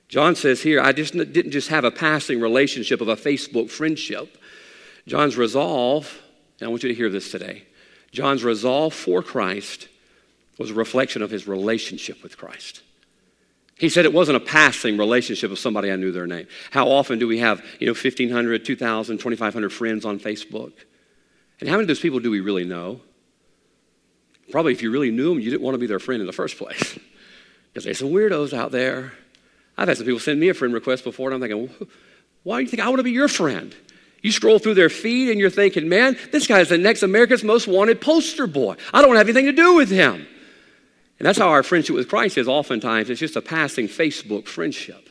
John 0.08 0.34
says 0.34 0.62
here, 0.62 0.80
I 0.80 0.92
just 0.92 1.12
didn't 1.12 1.50
just 1.50 1.68
have 1.68 1.84
a 1.84 1.90
passing 1.90 2.40
relationship 2.40 3.00
of 3.00 3.08
a 3.08 3.16
Facebook 3.16 3.70
friendship. 3.70 4.38
John's 5.06 5.36
resolve 5.36 6.20
And 6.60 6.66
I 6.66 6.70
want 6.70 6.82
you 6.82 6.88
to 6.88 6.94
hear 6.94 7.10
this 7.10 7.30
today. 7.30 7.64
John's 8.10 8.42
resolve 8.42 8.94
for 8.94 9.22
Christ 9.22 9.88
was 10.58 10.70
a 10.70 10.74
reflection 10.74 11.22
of 11.22 11.30
his 11.30 11.46
relationship 11.46 12.22
with 12.22 12.36
Christ. 12.36 12.82
He 13.76 13.88
said 13.88 14.04
it 14.04 14.12
wasn't 14.12 14.38
a 14.38 14.40
passing 14.40 14.98
relationship 14.98 15.52
of 15.52 15.58
somebody 15.58 15.92
I 15.92 15.96
knew 15.96 16.10
their 16.10 16.26
name. 16.26 16.48
How 16.72 16.88
often 16.88 17.20
do 17.20 17.28
we 17.28 17.38
have, 17.38 17.64
you 17.78 17.86
know, 17.86 17.92
1,500, 17.92 18.64
2,000, 18.64 19.18
2,500 19.18 19.72
friends 19.72 20.04
on 20.04 20.18
Facebook? 20.18 20.72
And 21.60 21.68
how 21.68 21.76
many 21.76 21.82
of 21.82 21.88
those 21.88 22.00
people 22.00 22.18
do 22.18 22.30
we 22.30 22.40
really 22.40 22.64
know? 22.64 23.00
Probably 24.50 24.72
if 24.72 24.82
you 24.82 24.90
really 24.90 25.12
knew 25.12 25.28
them, 25.28 25.38
you 25.38 25.50
didn't 25.50 25.62
want 25.62 25.74
to 25.74 25.78
be 25.78 25.86
their 25.86 26.00
friend 26.00 26.20
in 26.20 26.26
the 26.26 26.32
first 26.32 26.58
place. 26.58 26.98
Because 27.68 27.84
there's 27.84 27.98
some 27.98 28.08
weirdos 28.08 28.56
out 28.56 28.72
there. 28.72 29.12
I've 29.78 29.86
had 29.86 29.96
some 29.96 30.06
people 30.06 30.18
send 30.18 30.40
me 30.40 30.48
a 30.48 30.54
friend 30.54 30.74
request 30.74 31.04
before, 31.04 31.30
and 31.30 31.36
I'm 31.36 31.48
thinking, 31.48 31.88
why 32.42 32.58
do 32.58 32.64
you 32.64 32.68
think 32.68 32.82
I 32.82 32.88
want 32.88 32.98
to 32.98 33.04
be 33.04 33.12
your 33.12 33.28
friend? 33.28 33.74
You 34.20 34.32
scroll 34.32 34.58
through 34.58 34.74
their 34.74 34.90
feed 34.90 35.30
and 35.30 35.38
you're 35.38 35.48
thinking, 35.48 35.88
man, 35.88 36.18
this 36.32 36.48
guy's 36.48 36.68
the 36.68 36.76
next 36.76 37.04
America's 37.04 37.44
most 37.44 37.68
wanted 37.68 38.00
poster 38.00 38.48
boy. 38.48 38.74
I 38.92 39.00
don't 39.00 39.14
have 39.14 39.28
anything 39.28 39.46
to 39.46 39.52
do 39.52 39.74
with 39.74 39.90
him. 39.90 40.26
And 41.20 41.26
that's 41.26 41.38
how 41.38 41.48
our 41.48 41.62
friendship 41.62 41.94
with 41.94 42.08
Christ 42.08 42.36
is 42.36 42.48
oftentimes. 42.48 43.10
It's 43.10 43.20
just 43.20 43.36
a 43.36 43.40
passing 43.40 43.86
Facebook 43.86 44.46
friendship. 44.46 45.08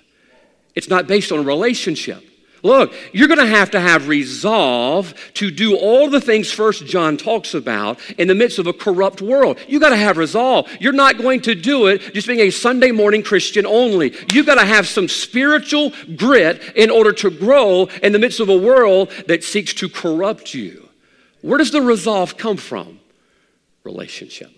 It's 0.76 0.90
not 0.90 1.08
based 1.08 1.32
on 1.32 1.40
a 1.40 1.44
relationship. 1.44 2.22
Look, 2.64 2.94
you're 3.14 3.28
going 3.28 3.40
to 3.40 3.46
have 3.46 3.72
to 3.72 3.80
have 3.80 4.08
resolve 4.08 5.14
to 5.36 5.52
do 5.52 5.76
all 5.76 6.10
the 6.10 6.22
things 6.22 6.52
First 6.52 6.86
John 6.86 7.18
talks 7.18 7.54
about 7.54 8.00
in 8.18 8.28
the 8.28 8.36
midst 8.36 8.60
of 8.60 8.68
a 8.68 8.74
corrupt 8.74 9.22
world. 9.22 9.60
You 9.68 9.80
got 9.80 9.90
to 9.90 9.98
have 9.98 10.18
resolve. 10.18 10.70
You're 10.80 10.94
not 10.94 11.18
going 11.18 11.42
to 11.42 11.56
do 11.56 11.88
it 11.88 12.14
just 12.14 12.28
being 12.28 12.40
a 12.42 12.50
Sunday 12.50 12.92
morning 12.92 13.24
Christian 13.24 13.66
only. 13.66 14.16
You 14.32 14.44
got 14.44 14.56
to 14.56 14.66
have 14.66 14.88
some 14.88 15.08
spiritual 15.08 15.94
grit 16.16 16.62
in 16.76 16.90
order 16.90 17.14
to 17.14 17.30
grow 17.30 17.86
in 18.02 18.12
the 18.12 18.20
midst 18.20 18.40
of 18.40 18.50
a 18.50 18.58
world 18.58 19.12
that 19.28 19.44
seeks 19.44 19.74
to 19.76 19.90
corrupt 19.90 20.54
you. 20.54 20.90
Where 21.42 21.58
does 21.58 21.72
the 21.72 21.82
resolve 21.82 22.38
come 22.38 22.58
from? 22.58 23.00
Relationship. 23.84 24.52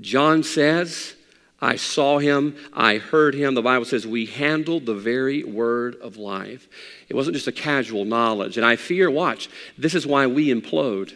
John 0.00 0.42
says, 0.42 1.14
I 1.60 1.76
saw 1.76 2.18
him, 2.18 2.56
I 2.72 2.98
heard 2.98 3.34
him. 3.34 3.54
The 3.54 3.62
Bible 3.62 3.84
says 3.84 4.06
we 4.06 4.26
handled 4.26 4.86
the 4.86 4.94
very 4.94 5.42
word 5.42 5.96
of 5.96 6.16
life. 6.16 6.68
It 7.08 7.16
wasn't 7.16 7.34
just 7.34 7.48
a 7.48 7.52
casual 7.52 8.04
knowledge. 8.04 8.56
And 8.56 8.64
I 8.64 8.76
fear, 8.76 9.10
watch, 9.10 9.48
this 9.76 9.94
is 9.94 10.06
why 10.06 10.28
we 10.28 10.48
implode. 10.54 11.14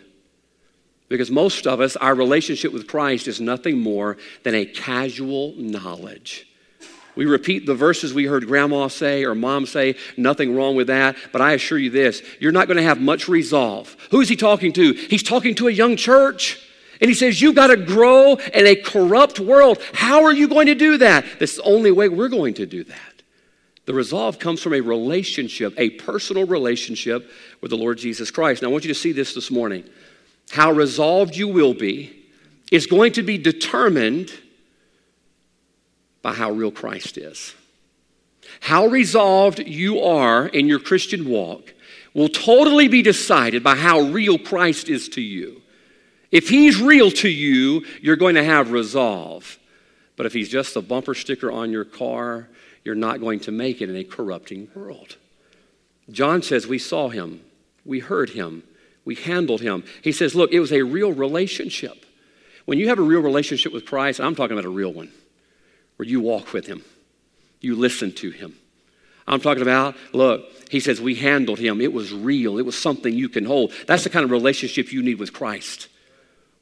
Because 1.08 1.30
most 1.30 1.66
of 1.66 1.80
us, 1.80 1.94
our 1.96 2.14
relationship 2.14 2.72
with 2.72 2.88
Christ 2.88 3.28
is 3.28 3.40
nothing 3.40 3.78
more 3.78 4.16
than 4.42 4.54
a 4.54 4.64
casual 4.64 5.54
knowledge. 5.56 6.49
We 7.14 7.26
repeat 7.26 7.66
the 7.66 7.75
verses 7.75 8.14
we 8.14 8.25
heard 8.25 8.46
grandma 8.46 8.88
say 8.88 9.25
or 9.25 9.34
mom 9.34 9.66
say, 9.66 9.96
nothing 10.16 10.56
wrong 10.56 10.75
with 10.75 10.87
that. 10.87 11.16
But 11.30 11.42
I 11.42 11.52
assure 11.52 11.78
you 11.78 11.90
this 11.90 12.22
you're 12.40 12.50
not 12.50 12.66
going 12.66 12.78
to 12.78 12.82
have 12.82 13.00
much 13.00 13.28
resolve. 13.28 13.96
Who 14.11 14.20
is 14.20 14.28
he 14.28 14.37
talking 14.37 14.72
to? 14.72 14.92
He's 14.92 15.22
talking 15.22 15.54
to 15.56 15.68
a 15.68 15.72
young 15.72 15.96
church. 15.96 16.58
And 17.02 17.09
he 17.09 17.14
says, 17.14 17.42
You've 17.42 17.56
got 17.56 17.66
to 17.66 17.76
grow 17.76 18.35
in 18.54 18.66
a 18.66 18.76
corrupt 18.76 19.40
world. 19.40 19.82
How 19.92 20.23
are 20.23 20.32
you 20.32 20.47
going 20.47 20.68
to 20.68 20.76
do 20.76 20.99
that? 20.99 21.26
That's 21.40 21.56
the 21.56 21.62
only 21.64 21.90
way 21.90 22.09
we're 22.09 22.28
going 22.28 22.54
to 22.54 22.64
do 22.64 22.85
that. 22.85 22.97
The 23.87 23.92
resolve 23.92 24.38
comes 24.38 24.62
from 24.62 24.73
a 24.73 24.80
relationship, 24.80 25.75
a 25.76 25.90
personal 25.90 26.47
relationship 26.47 27.28
with 27.61 27.73
the 27.73 27.76
Lord 27.76 27.99
Jesus 27.99 28.30
Christ. 28.30 28.62
Now, 28.62 28.68
I 28.68 28.71
want 28.71 28.85
you 28.85 28.94
to 28.94 28.99
see 28.99 29.11
this 29.11 29.35
this 29.35 29.50
morning. 29.50 29.82
How 30.52 30.71
resolved 30.71 31.35
you 31.35 31.49
will 31.49 31.75
be 31.75 32.16
is 32.71 32.87
going 32.87 33.12
to 33.14 33.25
be 33.25 33.37
determined 33.37 34.30
by 36.23 36.35
how 36.35 36.52
real 36.52 36.71
Christ 36.71 37.18
is. 37.18 37.52
How 38.61 38.87
resolved 38.87 39.59
you 39.59 40.02
are 40.02 40.47
in 40.47 40.68
your 40.68 40.78
Christian 40.78 41.28
walk 41.28 41.75
will 42.14 42.28
totally 42.28 42.87
be 42.87 43.02
decided 43.02 43.64
by 43.64 43.75
how 43.75 44.00
real 44.00 44.38
Christ 44.38 44.88
is 44.88 45.09
to 45.11 45.21
you. 45.21 45.62
If 46.32 46.48
he's 46.48 46.80
real 46.80 47.10
to 47.10 47.28
you, 47.28 47.84
you're 48.00 48.16
going 48.16 48.34
to 48.36 48.44
have 48.44 48.72
resolve. 48.72 49.58
But 50.16 50.24
if 50.24 50.32
he's 50.32 50.48
just 50.48 50.74
a 50.76 50.82
bumper 50.82 51.14
sticker 51.14 51.52
on 51.52 51.70
your 51.70 51.84
car, 51.84 52.48
you're 52.84 52.94
not 52.94 53.20
going 53.20 53.40
to 53.40 53.52
make 53.52 53.82
it 53.82 53.90
in 53.90 53.96
a 53.96 54.04
corrupting 54.04 54.68
world. 54.74 55.16
John 56.10 56.42
says, 56.42 56.66
We 56.66 56.78
saw 56.78 57.10
him, 57.10 57.42
we 57.84 58.00
heard 58.00 58.30
him, 58.30 58.62
we 59.04 59.14
handled 59.14 59.60
him. 59.60 59.84
He 60.02 60.10
says, 60.10 60.34
Look, 60.34 60.52
it 60.52 60.60
was 60.60 60.72
a 60.72 60.82
real 60.82 61.12
relationship. 61.12 62.06
When 62.64 62.78
you 62.78 62.88
have 62.88 62.98
a 62.98 63.02
real 63.02 63.20
relationship 63.20 63.72
with 63.72 63.86
Christ, 63.86 64.20
I'm 64.20 64.34
talking 64.34 64.56
about 64.56 64.64
a 64.64 64.74
real 64.74 64.92
one, 64.92 65.10
where 65.96 66.08
you 66.08 66.20
walk 66.20 66.52
with 66.52 66.66
him, 66.66 66.82
you 67.60 67.76
listen 67.76 68.12
to 68.14 68.30
him. 68.30 68.56
I'm 69.26 69.40
talking 69.40 69.62
about, 69.62 69.96
look, 70.12 70.46
he 70.70 70.80
says, 70.80 71.00
we 71.00 71.14
handled 71.14 71.58
him. 71.58 71.80
It 71.80 71.92
was 71.92 72.12
real. 72.12 72.58
It 72.58 72.66
was 72.66 72.76
something 72.76 73.14
you 73.14 73.28
can 73.28 73.44
hold. 73.44 73.72
That's 73.86 74.04
the 74.04 74.10
kind 74.10 74.24
of 74.24 74.30
relationship 74.30 74.92
you 74.92 75.02
need 75.02 75.18
with 75.18 75.32
Christ 75.32 75.88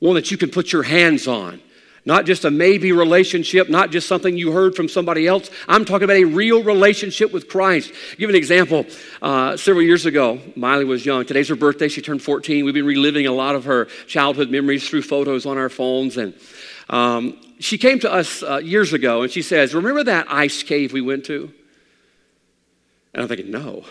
one 0.01 0.15
that 0.17 0.31
you 0.31 0.37
can 0.37 0.51
put 0.51 0.73
your 0.73 0.83
hands 0.83 1.29
on. 1.29 1.61
Not 2.07 2.25
just 2.25 2.47
a 2.47 2.51
maybe 2.51 2.93
relationship, 2.93 3.69
not 3.69 3.91
just 3.91 4.09
something 4.09 4.37
you 4.37 4.53
heard 4.53 4.75
from 4.75 4.89
somebody 4.89 5.27
else. 5.27 5.51
I'm 5.69 5.85
talking 5.85 6.05
about 6.05 6.17
a 6.17 6.25
real 6.25 6.63
relationship 6.63 7.31
with 7.31 7.47
Christ. 7.47 7.93
I'll 7.93 8.17
give 8.17 8.31
an 8.31 8.37
example. 8.37 8.87
Uh, 9.21 9.57
several 9.59 9.85
years 9.85 10.07
ago, 10.07 10.41
Miley 10.57 10.87
was 10.87 11.05
young. 11.05 11.27
Today's 11.27 11.49
her 11.51 11.57
birthday. 11.57 11.89
She 11.89 12.01
turned 12.01 12.23
14. 12.23 12.65
We've 12.65 12.73
been 12.73 12.87
reliving 12.87 13.27
a 13.27 13.33
lot 13.33 13.55
of 13.55 13.65
her 13.65 13.85
childhood 14.07 14.51
memories 14.51 14.89
through 14.89 15.03
photos 15.03 15.45
on 15.45 15.59
our 15.59 15.69
phones. 15.69 16.17
And 16.17 16.33
um, 16.89 17.39
she 17.59 17.77
came 17.77 17.99
to 18.01 18.11
us 18.11 18.43
uh, 18.43 18.57
years 18.57 18.95
ago 18.95 19.23
and 19.23 19.31
she 19.31 19.43
says, 19.43 19.75
Remember 19.75 20.03
that 20.05 20.27
ice 20.31 20.63
cave 20.63 20.95
we 20.95 21.03
went 21.03 21.27
to? 21.27 21.53
And 23.13 23.23
I'm 23.23 23.29
thinking, 23.29 23.51
No. 23.51 23.85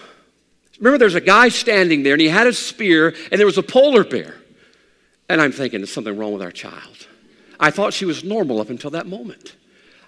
Remember, 0.79 0.97
there's 0.97 1.15
a 1.15 1.21
guy 1.21 1.49
standing 1.49 2.03
there 2.03 2.13
and 2.13 2.21
he 2.21 2.29
had 2.29 2.47
a 2.47 2.53
spear 2.53 3.13
and 3.31 3.39
there 3.39 3.45
was 3.45 3.57
a 3.57 3.63
polar 3.63 4.03
bear. 4.03 4.38
And 5.29 5.39
I'm 5.39 5.51
thinking 5.51 5.79
there's 5.79 5.93
something 5.93 6.17
wrong 6.17 6.33
with 6.33 6.41
our 6.41 6.51
child. 6.51 7.07
I 7.59 7.71
thought 7.71 7.93
she 7.93 8.05
was 8.05 8.23
normal 8.23 8.59
up 8.59 8.69
until 8.69 8.89
that 8.91 9.05
moment. 9.05 9.55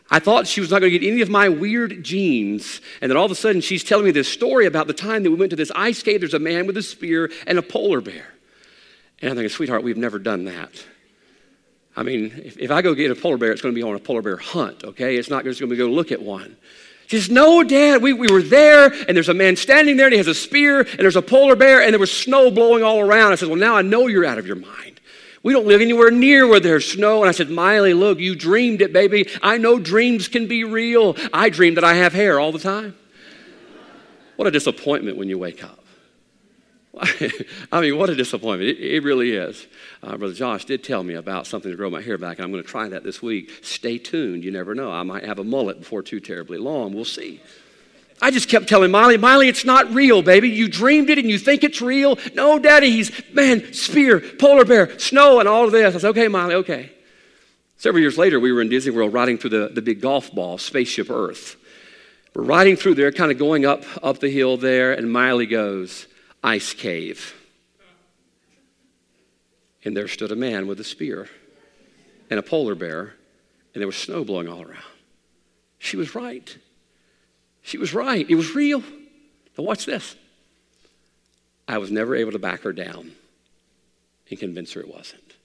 I 0.09 0.19
thought 0.19 0.47
she 0.47 0.59
was 0.59 0.71
not 0.71 0.79
going 0.79 0.91
to 0.91 0.99
get 0.99 1.09
any 1.09 1.21
of 1.21 1.29
my 1.29 1.47
weird 1.47 2.03
genes. 2.03 2.81
And 3.01 3.09
then 3.09 3.17
all 3.17 3.25
of 3.25 3.31
a 3.31 3.35
sudden, 3.35 3.61
she's 3.61 3.83
telling 3.83 4.05
me 4.05 4.11
this 4.11 4.27
story 4.27 4.65
about 4.65 4.87
the 4.87 4.93
time 4.93 5.23
that 5.23 5.31
we 5.31 5.37
went 5.37 5.51
to 5.51 5.55
this 5.55 5.71
ice 5.73 6.03
cave. 6.03 6.19
There's 6.19 6.33
a 6.33 6.39
man 6.39 6.67
with 6.67 6.75
a 6.75 6.83
spear 6.83 7.31
and 7.47 7.57
a 7.57 7.61
polar 7.61 8.01
bear. 8.01 8.33
And 9.21 9.29
I'm 9.29 9.37
thinking, 9.37 9.49
sweetheart, 9.49 9.83
we've 9.83 9.95
never 9.95 10.19
done 10.19 10.45
that. 10.45 10.83
I 11.95 12.03
mean, 12.03 12.31
if, 12.43 12.57
if 12.57 12.71
I 12.71 12.81
go 12.81 12.95
get 12.95 13.11
a 13.11 13.15
polar 13.15 13.37
bear, 13.37 13.51
it's 13.51 13.61
going 13.61 13.75
to 13.75 13.79
be 13.79 13.83
on 13.83 13.95
a 13.95 13.99
polar 13.99 14.21
bear 14.21 14.37
hunt, 14.37 14.83
okay? 14.83 15.17
It's 15.17 15.29
not 15.29 15.43
just 15.43 15.59
going 15.59 15.69
to 15.69 15.75
go 15.75 15.87
look 15.87 16.11
at 16.11 16.21
one. 16.21 16.57
She 17.07 17.19
says, 17.19 17.29
No, 17.29 17.63
Dad, 17.63 18.01
we, 18.01 18.13
we 18.13 18.31
were 18.31 18.41
there, 18.41 18.85
and 18.85 19.15
there's 19.15 19.29
a 19.29 19.33
man 19.33 19.57
standing 19.57 19.97
there, 19.97 20.07
and 20.07 20.13
he 20.13 20.17
has 20.17 20.27
a 20.27 20.33
spear, 20.33 20.79
and 20.79 20.99
there's 20.99 21.17
a 21.17 21.21
polar 21.21 21.57
bear, 21.57 21.81
and 21.81 21.93
there 21.93 21.99
was 21.99 22.11
snow 22.11 22.49
blowing 22.49 22.83
all 22.83 23.01
around. 23.01 23.33
I 23.33 23.35
said, 23.35 23.49
Well, 23.49 23.57
now 23.57 23.75
I 23.75 23.81
know 23.81 24.07
you're 24.07 24.25
out 24.25 24.37
of 24.37 24.47
your 24.47 24.55
mind. 24.55 25.00
We 25.43 25.53
don't 25.53 25.65
live 25.65 25.81
anywhere 25.81 26.11
near 26.11 26.47
where 26.47 26.59
there's 26.59 26.91
snow. 26.91 27.21
And 27.21 27.29
I 27.29 27.31
said, 27.31 27.49
Miley, 27.49 27.93
look, 27.93 28.19
you 28.19 28.35
dreamed 28.35 28.81
it, 28.81 28.93
baby. 28.93 29.27
I 29.41 29.57
know 29.57 29.79
dreams 29.79 30.27
can 30.27 30.47
be 30.47 30.63
real. 30.63 31.15
I 31.33 31.49
dream 31.49 31.75
that 31.75 31.83
I 31.83 31.95
have 31.95 32.13
hair 32.13 32.39
all 32.39 32.51
the 32.51 32.59
time. 32.59 32.95
What 34.35 34.47
a 34.47 34.51
disappointment 34.51 35.17
when 35.17 35.29
you 35.29 35.37
wake 35.37 35.63
up. 35.63 35.79
I 37.71 37.81
mean, 37.81 37.97
what 37.97 38.09
a 38.09 38.15
disappointment. 38.15 38.69
It, 38.69 38.79
it 38.79 39.03
really 39.03 39.31
is. 39.31 39.65
Uh, 40.03 40.17
Brother 40.17 40.33
Josh 40.33 40.65
did 40.65 40.83
tell 40.83 41.03
me 41.03 41.13
about 41.15 41.47
something 41.47 41.71
to 41.71 41.77
grow 41.77 41.89
my 41.89 42.01
hair 42.01 42.17
back, 42.17 42.37
and 42.37 42.45
I'm 42.45 42.51
going 42.51 42.63
to 42.63 42.69
try 42.69 42.89
that 42.89 43.03
this 43.03 43.21
week. 43.21 43.49
Stay 43.61 43.97
tuned. 43.97 44.43
You 44.43 44.51
never 44.51 44.75
know. 44.75 44.91
I 44.91 45.03
might 45.03 45.23
have 45.23 45.39
a 45.39 45.43
mullet 45.43 45.79
before 45.79 46.03
too 46.03 46.19
terribly 46.19 46.57
long. 46.57 46.93
We'll 46.93 47.05
see. 47.05 47.41
I 48.21 48.29
just 48.29 48.47
kept 48.47 48.69
telling 48.69 48.91
Miley, 48.91 49.17
Miley, 49.17 49.49
it's 49.49 49.65
not 49.65 49.91
real, 49.91 50.21
baby. 50.21 50.49
You 50.49 50.67
dreamed 50.67 51.09
it 51.09 51.17
and 51.17 51.27
you 51.27 51.39
think 51.39 51.63
it's 51.63 51.81
real. 51.81 52.19
No, 52.35 52.59
Daddy, 52.59 52.91
he's, 52.91 53.11
man, 53.33 53.73
spear, 53.73 54.19
polar 54.19 54.63
bear, 54.63 54.97
snow, 54.99 55.39
and 55.39 55.49
all 55.49 55.65
of 55.65 55.71
this. 55.71 55.95
I 55.95 55.97
said, 55.97 56.09
okay, 56.09 56.27
Miley, 56.27 56.55
okay. 56.55 56.91
Several 57.77 57.99
years 57.99 58.19
later, 58.19 58.39
we 58.39 58.51
were 58.51 58.61
in 58.61 58.69
Disney 58.69 58.91
World 58.91 59.11
riding 59.11 59.39
through 59.39 59.49
the, 59.49 59.69
the 59.69 59.81
big 59.81 60.01
golf 60.01 60.31
ball, 60.31 60.59
Spaceship 60.59 61.09
Earth. 61.09 61.55
We're 62.35 62.43
riding 62.43 62.75
through 62.75 62.93
there, 62.93 63.11
kind 63.11 63.31
of 63.31 63.39
going 63.39 63.65
up, 63.65 63.83
up 64.03 64.19
the 64.19 64.29
hill 64.29 64.55
there, 64.55 64.93
and 64.93 65.11
Miley 65.11 65.47
goes, 65.47 66.05
ice 66.43 66.73
cave. 66.73 67.33
And 69.83 69.97
there 69.97 70.07
stood 70.07 70.31
a 70.31 70.35
man 70.35 70.67
with 70.67 70.79
a 70.79 70.83
spear 70.83 71.27
and 72.29 72.37
a 72.37 72.43
polar 72.43 72.75
bear, 72.75 73.15
and 73.73 73.81
there 73.81 73.87
was 73.87 73.97
snow 73.97 74.23
blowing 74.23 74.47
all 74.47 74.61
around. 74.61 74.83
She 75.79 75.97
was 75.97 76.13
right. 76.13 76.55
She 77.61 77.77
was 77.77 77.93
right. 77.93 78.25
It 78.29 78.35
was 78.35 78.55
real. 78.55 78.81
Now, 79.57 79.63
watch 79.63 79.85
this. 79.85 80.15
I 81.67 81.77
was 81.77 81.91
never 81.91 82.15
able 82.15 82.31
to 82.31 82.39
back 82.39 82.61
her 82.61 82.73
down 82.73 83.11
and 84.29 84.39
convince 84.39 84.73
her 84.73 84.81
it 84.81 84.87
wasn't. 84.87 85.35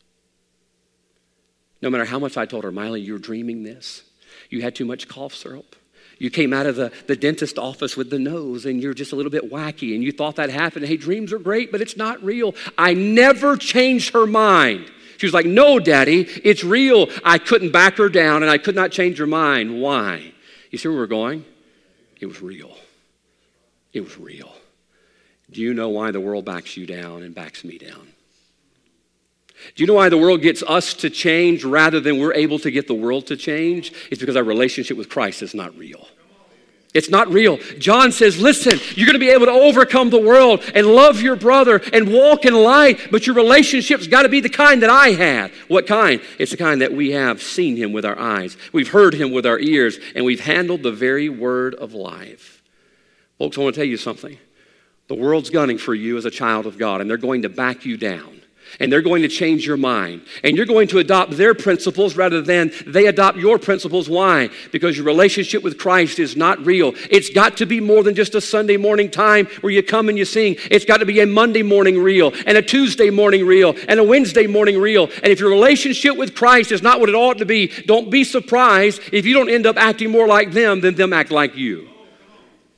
No 1.83 1.91
matter 1.91 2.05
how 2.05 2.19
much 2.19 2.37
I 2.37 2.47
told 2.47 2.65
her, 2.65 2.73
Miley, 2.73 3.01
you're 3.01 3.19
dreaming 3.19 3.63
this. 3.63 4.03
You 4.49 4.63
had 4.63 4.75
too 4.75 4.85
much 4.85 5.09
cough 5.09 5.35
syrup. 5.35 5.77
You 6.19 6.31
came 6.31 6.55
out 6.55 6.65
of 6.67 6.77
the, 6.77 6.93
the 7.07 7.17
dentist 7.17 7.59
office 7.59 7.97
with 7.97 8.09
the 8.09 8.19
nose 8.19 8.65
and 8.65 8.83
you're 8.83 8.95
just 8.95 9.13
a 9.13 9.17
little 9.17 9.31
bit 9.31 9.51
wacky 9.51 9.95
and 9.95 10.03
you 10.03 10.13
thought 10.13 10.37
that 10.37 10.49
happened. 10.49 10.87
Hey, 10.87 10.97
dreams 10.97 11.33
are 11.33 11.39
great, 11.39 11.71
but 11.71 11.83
it's 11.83 11.97
not 11.97 12.23
real. 12.25 12.55
I 12.79 12.95
never 12.95 13.57
changed 13.57 14.15
her 14.15 14.27
mind. 14.27 14.91
She 15.19 15.27
was 15.27 15.35
like, 15.35 15.47
No, 15.47 15.79
Daddy, 15.79 16.23
it's 16.43 16.65
real. 16.65 17.09
I 17.23 17.39
couldn't 17.39 17.73
back 17.73 17.99
her 17.99 18.09
down 18.09 18.43
and 18.43 18.51
I 18.51 18.57
could 18.57 18.75
not 18.75 18.93
change 18.93 19.19
her 19.19 19.27
mind. 19.27 19.81
Why? 19.81 20.33
You 20.71 20.79
see 20.79 20.89
where 20.89 20.97
we're 20.97 21.07
going? 21.07 21.45
It 22.21 22.27
was 22.27 22.41
real. 22.41 22.77
It 23.93 24.01
was 24.01 24.19
real. 24.19 24.53
Do 25.51 25.61
you 25.61 25.75
know 25.75 25.89
why 25.89 26.11
the 26.11 26.21
world 26.21 26.45
backs 26.45 26.77
you 26.77 26.87
down 26.87 27.23
and 27.23 27.35
backs 27.35 27.65
me 27.65 27.79
down? 27.79 28.09
Do 29.75 29.83
you 29.83 29.87
know 29.87 29.95
why 29.95 30.09
the 30.09 30.19
world 30.19 30.43
gets 30.43 30.63
us 30.63 30.93
to 30.95 31.11
change 31.11 31.65
rather 31.65 32.01
than 32.01 32.19
we're 32.19 32.35
able 32.35 32.59
to 32.61 32.71
get 32.71 32.89
the 32.89 32.95
world 32.95 33.27
to 33.29 33.37
change? 33.37 33.93
It's 34.11 34.21
because 34.21 34.37
our 34.37 34.45
relationship 34.45 34.97
with 34.97 35.09
Christ 35.09 35.43
is 35.43 35.55
not 35.55 35.77
real. 35.77 36.09
It's 36.97 37.11
not 37.11 37.29
real. 37.31 37.59
John 37.79 38.11
says, 38.11 38.41
listen, 38.41 38.81
you're 38.95 39.07
going 39.07 39.15
to 39.15 39.21
be 39.21 39.29
able 39.29 39.45
to 39.47 39.53
overcome 39.53 40.09
the 40.09 40.19
world 40.19 40.65
and 40.75 40.87
love 40.87 41.21
your 41.21 41.37
brother 41.37 41.83
and 41.93 42.11
walk 42.11 42.47
in 42.47 42.55
light, 42.55 43.11
but 43.11 43.27
your 43.27 43.37
relationship's 43.37 44.07
got 44.07 44.23
to 44.23 44.31
be 44.31 44.41
the 44.41 44.49
kind 44.49 44.83
that 44.83 44.89
I 44.89 45.09
had. 45.11 45.53
What 45.69 45.87
kind? 45.87 46.23
It's 46.39 46.53
the 46.53 46.57
kind 46.57 46.81
that 46.81 46.95
we 46.95 47.11
have 47.11 47.43
seen 47.43 47.77
him 47.77 47.93
with 47.93 48.07
our 48.07 48.19
eyes, 48.19 48.57
we've 48.73 48.89
heard 48.89 49.13
him 49.13 49.31
with 49.31 49.45
our 49.45 49.59
ears, 49.59 49.99
and 50.15 50.25
we've 50.25 50.41
handled 50.41 50.83
the 50.83 50.91
very 50.91 51.29
word 51.29 51.75
of 51.75 51.93
life. 51.93 52.63
Folks, 53.39 53.59
I 53.59 53.61
want 53.61 53.75
to 53.75 53.81
tell 53.81 53.89
you 53.89 53.99
something. 53.99 54.39
The 55.09 55.15
world's 55.15 55.51
gunning 55.51 55.77
for 55.77 55.95
you 55.95 56.17
as 56.17 56.25
a 56.25 56.31
child 56.31 56.67
of 56.67 56.79
God, 56.79 57.03
and 57.03 57.11
they're 57.11 57.19
going 57.19 57.43
to 57.43 57.51
back 57.51 57.85
you 57.85 57.99
down 57.99 58.36
and 58.81 58.93
they're 58.93 59.03
going 59.03 59.23
to 59.23 59.29
change 59.29 59.67
your 59.67 59.77
mind. 59.77 60.23
And 60.45 60.57
you're 60.57 60.67
going 60.67 60.89
to 60.89 60.99
adopt 60.99 61.33
their 61.33 61.55
principles 61.55 62.17
rather 62.17 62.43
than 62.43 62.73
they 62.87 63.07
adopt 63.07 63.39
your 63.39 63.59
principles. 63.59 64.09
Why? 64.09 64.51
Because 64.73 64.97
your 64.97 65.07
relationship 65.07 65.63
with 65.63 65.79
Christ 65.79 66.19
is 66.19 66.37
not 66.37 66.65
real. 66.65 66.95
It's 67.11 67.31
got 67.31 67.57
to 67.59 67.67
be 67.67 67.81
more 67.81 68.03
than 68.03 68.15
just 68.15 68.35
a 68.35 68.41
Sunday 68.41 68.77
morning 68.77 69.11
time 69.11 69.47
where 69.61 69.73
you 69.73 69.83
come 69.83 70.09
and 70.09 70.19
you 70.19 70.25
sing. 70.25 70.57
It's 70.71 70.85
got 70.85 70.99
to 70.99 71.07
be 71.07 71.21
a 71.21 71.27
Monday 71.27 71.63
morning 71.63 71.99
real, 71.99 72.33
and 72.47 72.57
a 72.57 72.63
Tuesday 72.63 73.11
morning 73.11 73.47
real, 73.47 73.75
and 73.89 73.99
a 74.01 74.05
Wednesday 74.05 74.47
morning 74.47 74.79
real. 74.79 75.05
And 75.23 75.27
if 75.27 75.41
your 75.41 75.51
relationship 75.51 76.17
with 76.17 76.35
Christ 76.35 76.73
is 76.73 76.83
not 76.83 77.01
what 77.01 77.09
it 77.09 77.15
ought 77.15 77.39
to 77.39 77.47
be, 77.47 77.69
don't 77.87 78.11
be 78.11 78.25
surprised 78.25 79.01
if 79.13 79.25
you 79.27 79.35
don't 79.35 79.51
end 79.51 79.67
up 79.67 79.77
acting 79.77 80.11
more 80.11 80.27
like 80.27 80.53
them 80.53 80.81
than 80.81 80.95
them 80.95 81.13
act 81.13 81.31
like 81.31 81.57
you. 81.57 81.89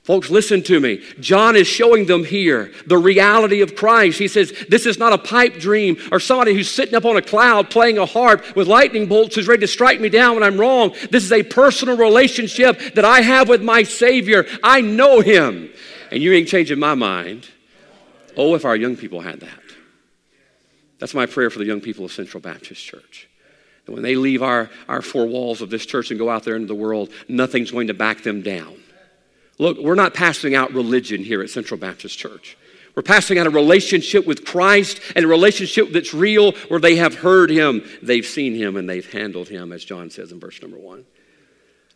Folks, 0.09 0.31
listen 0.31 0.63
to 0.63 0.81
me. 0.81 1.05
John 1.21 1.55
is 1.55 1.67
showing 1.67 2.07
them 2.07 2.25
here 2.25 2.73
the 2.87 2.97
reality 2.97 3.61
of 3.61 3.77
Christ. 3.77 4.19
He 4.19 4.27
says, 4.27 4.55
This 4.67 4.87
is 4.87 4.99
not 4.99 5.13
a 5.13 5.19
pipe 5.19 5.59
dream 5.59 5.99
or 6.11 6.19
somebody 6.19 6.55
who's 6.55 6.71
sitting 6.71 6.95
up 6.95 7.05
on 7.05 7.19
a 7.19 7.21
cloud 7.21 7.69
playing 7.69 7.99
a 7.99 8.07
harp 8.07 8.57
with 8.57 8.69
lightning 8.69 9.07
bolts 9.07 9.35
who's 9.35 9.47
ready 9.47 9.61
to 9.61 9.67
strike 9.67 10.01
me 10.01 10.09
down 10.09 10.37
when 10.37 10.43
I'm 10.43 10.59
wrong. 10.59 10.95
This 11.11 11.25
is 11.25 11.33
a 11.33 11.43
personal 11.43 11.99
relationship 11.99 12.95
that 12.95 13.05
I 13.05 13.21
have 13.21 13.51
with 13.51 13.63
my 13.63 13.83
Savior. 13.83 14.47
I 14.63 14.81
know 14.81 15.21
Him. 15.21 15.69
And 16.11 16.23
you 16.23 16.33
ain't 16.33 16.49
changing 16.49 16.79
my 16.79 16.95
mind. 16.95 17.47
Oh, 18.35 18.55
if 18.55 18.65
our 18.65 18.77
young 18.77 18.97
people 18.97 19.21
had 19.21 19.41
that. 19.41 19.63
That's 21.01 21.13
my 21.13 21.27
prayer 21.27 21.51
for 21.51 21.59
the 21.59 21.67
young 21.67 21.83
people 21.83 22.07
of 22.07 22.13
Central 22.13 22.41
Baptist 22.41 22.83
Church. 22.83 23.29
When 23.85 24.03
they 24.03 24.17
leave 24.17 24.43
our, 24.43 24.71
our 24.89 25.03
four 25.03 25.27
walls 25.27 25.61
of 25.61 25.69
this 25.69 25.85
church 25.85 26.11
and 26.11 26.19
go 26.19 26.31
out 26.31 26.45
there 26.45 26.57
into 26.57 26.67
the 26.67 26.75
world, 26.75 27.11
nothing's 27.29 27.71
going 27.71 27.89
to 27.89 27.95
back 27.95 28.23
them 28.23 28.41
down. 28.41 28.75
Look, 29.59 29.79
we're 29.79 29.95
not 29.95 30.15
passing 30.15 30.55
out 30.55 30.73
religion 30.73 31.23
here 31.25 31.43
at 31.43 31.51
Central 31.51 31.79
Baptist 31.79 32.19
Church. 32.19 32.57
We're 32.95 33.03
passing 33.03 33.39
out 33.39 33.47
a 33.47 33.51
relationship 33.51 34.27
with 34.27 34.45
Christ 34.45 35.01
and 35.15 35.25
a 35.25 35.29
relationship 35.29 35.93
that's 35.93 36.15
real 36.15 36.53
where 36.69 36.81
they 36.81 36.97
have 36.97 37.15
heard 37.15 37.51
him, 37.51 37.85
they've 38.03 38.27
seen 38.27 38.55
him, 38.55 38.77
and 38.77 38.89
they've 38.89 39.09
handled 39.13 39.49
him, 39.49 39.73
as 39.73 39.85
John 39.85 40.11
says 40.11 40.33
in 40.33 40.41
verse 40.41 40.61
number 40.61 40.79
one. 40.79 41.05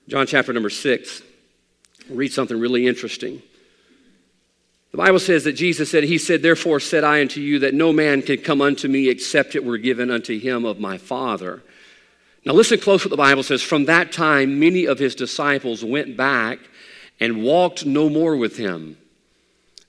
John 0.09 0.26
chapter 0.26 0.52
number 0.52 0.71
six, 0.71 1.23
read 2.09 2.33
something 2.33 2.59
really 2.59 2.87
interesting. 2.87 3.42
The 4.92 4.99
Bible 4.99 5.19
says 5.19 5.45
that 5.45 5.54
Jesus 5.54 5.90
said, 5.90 6.04
He 6.04 6.19
said, 6.19 6.42
Therefore 6.42 6.78
said 6.78 7.02
I 7.02 7.21
unto 7.21 7.40
you 7.40 7.61
that 7.61 7.75
no 7.75 7.92
man 7.92 8.23
can 8.23 8.38
come 8.38 8.61
unto 8.61 8.88
me 8.88 9.09
except 9.09 9.54
it 9.54 9.64
were 9.64 9.78
given 9.78 10.11
unto 10.11 10.38
him 10.38 10.64
of 10.64 10.78
my 10.78 10.99
Father. 10.99 11.62
Now 12.45 12.52
listen 12.52 12.78
close 12.78 13.04
what 13.04 13.11
the 13.11 13.16
Bible 13.16 13.42
says. 13.42 13.62
From 13.62 13.87
that 13.87 14.12
time, 14.12 14.61
many 14.61 14.87
of 14.87 14.99
his 14.99 15.14
disciples 15.14 15.85
went 15.85 16.16
back 16.16 16.59
and 17.23 17.45
walked 17.45 17.87
no 17.87 18.09
more 18.09 18.37
with 18.37 18.57
him. 18.57 18.97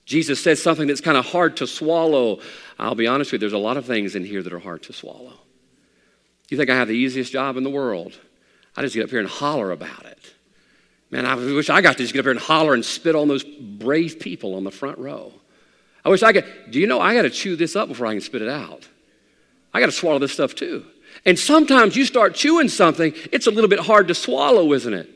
Jesus 0.04 0.40
says 0.40 0.62
something 0.62 0.86
that's 0.86 1.00
kind 1.00 1.16
of 1.16 1.26
hard 1.26 1.56
to 1.56 1.66
swallow. 1.66 2.38
I'll 2.78 2.94
be 2.94 3.08
honest 3.08 3.32
with 3.32 3.42
you, 3.42 3.48
there's 3.48 3.52
a 3.52 3.58
lot 3.58 3.76
of 3.76 3.86
things 3.86 4.14
in 4.14 4.24
here 4.24 4.40
that 4.40 4.52
are 4.52 4.60
hard 4.60 4.84
to 4.84 4.92
swallow. 4.92 5.32
You 6.48 6.56
think 6.56 6.70
I 6.70 6.76
have 6.76 6.86
the 6.86 6.94
easiest 6.94 7.32
job 7.32 7.56
in 7.56 7.64
the 7.64 7.70
world? 7.70 8.16
I 8.76 8.82
just 8.82 8.94
get 8.94 9.02
up 9.02 9.10
here 9.10 9.18
and 9.18 9.28
holler 9.28 9.72
about 9.72 10.06
it. 10.06 10.32
Man, 11.10 11.26
I 11.26 11.34
wish 11.34 11.70
I 11.70 11.80
got 11.80 11.96
to 11.96 12.04
just 12.04 12.12
get 12.12 12.20
up 12.20 12.26
here 12.26 12.30
and 12.30 12.40
holler 12.40 12.72
and 12.72 12.84
spit 12.84 13.16
on 13.16 13.26
those 13.26 13.42
brave 13.42 14.20
people 14.20 14.54
on 14.54 14.62
the 14.62 14.70
front 14.70 14.98
row. 14.98 15.32
I 16.04 16.10
wish 16.10 16.22
I 16.22 16.32
could. 16.32 16.44
Do 16.70 16.78
you 16.78 16.86
know 16.86 17.00
I 17.00 17.14
got 17.14 17.22
to 17.22 17.30
chew 17.30 17.56
this 17.56 17.74
up 17.74 17.88
before 17.88 18.06
I 18.06 18.12
can 18.12 18.20
spit 18.20 18.42
it 18.42 18.48
out? 18.48 18.88
I 19.72 19.80
got 19.80 19.86
to 19.86 19.92
swallow 19.92 20.20
this 20.20 20.32
stuff 20.32 20.54
too. 20.54 20.84
And 21.26 21.36
sometimes 21.36 21.96
you 21.96 22.04
start 22.04 22.36
chewing 22.36 22.68
something, 22.68 23.12
it's 23.32 23.48
a 23.48 23.50
little 23.50 23.70
bit 23.70 23.80
hard 23.80 24.06
to 24.06 24.14
swallow, 24.14 24.72
isn't 24.72 24.94
it? 24.94 25.10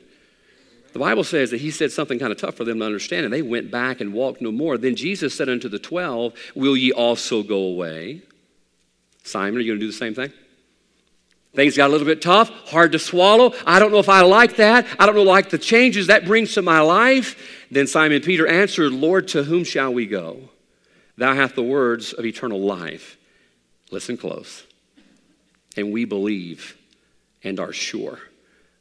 The 0.92 0.98
Bible 0.98 1.24
says 1.24 1.50
that 1.50 1.60
he 1.60 1.70
said 1.70 1.92
something 1.92 2.18
kind 2.18 2.32
of 2.32 2.38
tough 2.38 2.54
for 2.54 2.64
them 2.64 2.78
to 2.78 2.84
understand, 2.86 3.24
and 3.24 3.32
they 3.32 3.42
went 3.42 3.70
back 3.70 4.00
and 4.00 4.12
walked 4.12 4.40
no 4.40 4.50
more. 4.50 4.78
Then 4.78 4.96
Jesus 4.96 5.34
said 5.34 5.48
unto 5.48 5.68
the 5.68 5.78
twelve, 5.78 6.34
Will 6.54 6.76
ye 6.76 6.92
also 6.92 7.42
go 7.42 7.58
away? 7.58 8.22
Simon, 9.22 9.56
are 9.56 9.60
you 9.60 9.72
going 9.72 9.80
to 9.80 9.84
do 9.84 9.90
the 9.90 9.96
same 9.96 10.14
thing? 10.14 10.32
Things 11.54 11.76
got 11.76 11.88
a 11.88 11.92
little 11.92 12.06
bit 12.06 12.22
tough, 12.22 12.50
hard 12.68 12.92
to 12.92 12.98
swallow. 12.98 13.52
I 13.66 13.78
don't 13.78 13.90
know 13.90 13.98
if 13.98 14.08
I 14.08 14.20
like 14.22 14.56
that. 14.56 14.86
I 14.98 15.06
don't 15.06 15.14
know 15.14 15.22
like 15.22 15.50
the 15.50 15.58
changes 15.58 16.06
that 16.06 16.24
brings 16.24 16.54
to 16.54 16.62
my 16.62 16.80
life. 16.80 17.66
Then 17.70 17.86
Simon 17.86 18.22
Peter 18.22 18.46
answered, 18.46 18.92
Lord, 18.92 19.28
to 19.28 19.42
whom 19.42 19.64
shall 19.64 19.92
we 19.92 20.06
go? 20.06 20.50
Thou 21.16 21.34
hast 21.34 21.54
the 21.54 21.62
words 21.62 22.12
of 22.12 22.24
eternal 22.24 22.60
life. 22.60 23.16
Listen 23.90 24.16
close. 24.16 24.64
And 25.76 25.92
we 25.92 26.04
believe 26.04 26.76
and 27.42 27.58
are 27.58 27.72
sure 27.72 28.20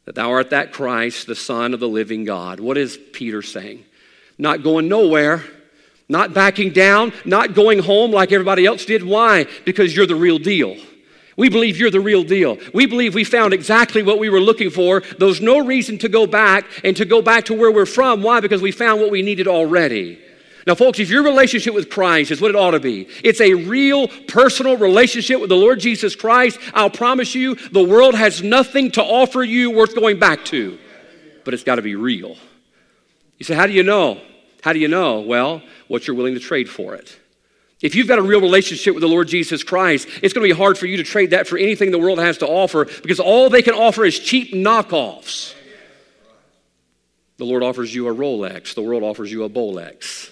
that 0.08 0.15
thou 0.15 0.32
art 0.32 0.52
that 0.52 0.72
Christ, 0.72 1.28
the 1.28 1.36
Son 1.36 1.74
of 1.74 1.82
the 1.82 1.88
living 1.88 2.24
God. 2.24 2.62
What 2.62 2.78
is 2.78 2.98
Peter 3.12 3.41
saying? 3.41 3.84
Not 4.38 4.63
going 4.63 4.88
nowhere, 4.88 5.43
not 6.08 6.34
backing 6.34 6.72
down, 6.72 7.12
not 7.26 7.54
going 7.54 7.80
home 7.80 8.12
like 8.12 8.32
everybody 8.32 8.65
else 8.65 8.86
did. 8.86 9.04
Why? 9.04 9.48
Because 9.65 9.93
you're 9.93 10.08
the 10.08 10.15
real 10.15 10.39
deal. 10.39 10.78
We 11.36 11.50
believe 11.50 11.76
you're 11.78 11.91
the 11.91 12.00
real 12.00 12.24
deal. 12.24 12.58
We 12.74 12.86
believe 12.86 13.15
we 13.15 13.26
found 13.26 13.54
exactly 13.54 14.02
what 14.02 14.17
we 14.17 14.30
were 14.30 14.39
looking 14.39 14.70
for. 14.70 15.02
There's 15.20 15.41
no 15.41 15.65
reason 15.65 15.98
to 15.98 16.08
go 16.08 16.26
back 16.26 16.63
and 16.86 16.96
to 16.96 17.04
go 17.04 17.22
back 17.22 17.43
to 17.46 17.54
where 17.54 17.70
we're 17.70 17.86
from. 17.86 18.24
Why? 18.24 18.39
Because 18.39 18.62
we 18.62 18.72
found 18.72 19.02
what 19.02 19.12
we 19.12 19.22
needed 19.22 19.50
already. 19.50 20.22
Now, 20.68 20.76
folks, 20.76 21.00
if 21.00 21.10
your 21.10 21.24
relationship 21.24 21.74
with 21.74 21.90
Christ 21.90 22.30
is 22.30 22.42
what 22.42 22.52
it 22.52 22.58
ought 22.58 22.72
to 22.72 22.82
be, 22.82 23.08
it's 23.24 23.40
a 23.40 23.54
real 23.54 24.10
personal 24.28 24.76
relationship 24.76 25.40
with 25.40 25.48
the 25.48 25.56
Lord 25.56 25.80
Jesus 25.80 26.14
Christ. 26.14 26.60
I'll 26.74 26.90
promise 26.90 27.34
you, 27.34 27.56
the 27.56 27.82
world 27.82 28.16
has 28.16 28.44
nothing 28.44 28.92
to 28.92 29.02
offer 29.02 29.44
you 29.44 29.72
worth 29.72 29.96
going 29.96 30.20
back 30.20 30.44
to, 30.46 30.78
but 31.46 31.54
it's 31.54 31.64
got 31.64 31.76
to 31.76 31.82
be 31.82 31.96
real. 31.96 32.36
You 33.38 33.46
say, 33.46 33.56
How 33.56 33.66
do 33.66 33.72
you 33.72 33.84
know? 33.84 34.20
How 34.62 34.74
do 34.74 34.80
you 34.80 34.90
know? 34.90 35.22
Well, 35.22 35.62
what 35.88 36.06
you're 36.06 36.18
willing 36.18 36.34
to 36.34 36.40
trade 36.42 36.70
for 36.70 36.96
it. 36.96 37.18
If 37.82 37.96
you've 37.96 38.10
got 38.10 38.20
a 38.20 38.24
real 38.24 38.42
relationship 38.42 38.94
with 38.94 39.02
the 39.02 39.08
Lord 39.08 39.30
Jesus 39.30 39.64
Christ, 39.64 40.10
it's 40.22 40.34
going 40.34 40.46
to 40.46 40.54
be 40.54 40.58
hard 40.58 40.78
for 40.78 40.86
you 40.86 40.98
to 40.98 41.04
trade 41.04 41.30
that 41.30 41.48
for 41.48 41.58
anything 41.58 41.92
the 41.92 42.00
world 42.00 42.20
has 42.20 42.40
to 42.40 42.48
offer 42.48 42.84
because 42.84 43.22
all 43.22 43.50
they 43.50 43.62
can 43.62 43.74
offer 43.74 44.04
is 44.04 44.20
cheap 44.20 44.54
knockoffs. 44.54 45.54
The 47.38 47.46
Lord 47.46 47.64
offers 47.64 47.96
you 47.96 48.10
a 48.10 48.14
Rolex, 48.14 48.74
the 48.74 48.82
world 48.82 49.04
offers 49.04 49.32
you 49.32 49.46
a 49.46 49.50
Bolex. 49.50 50.32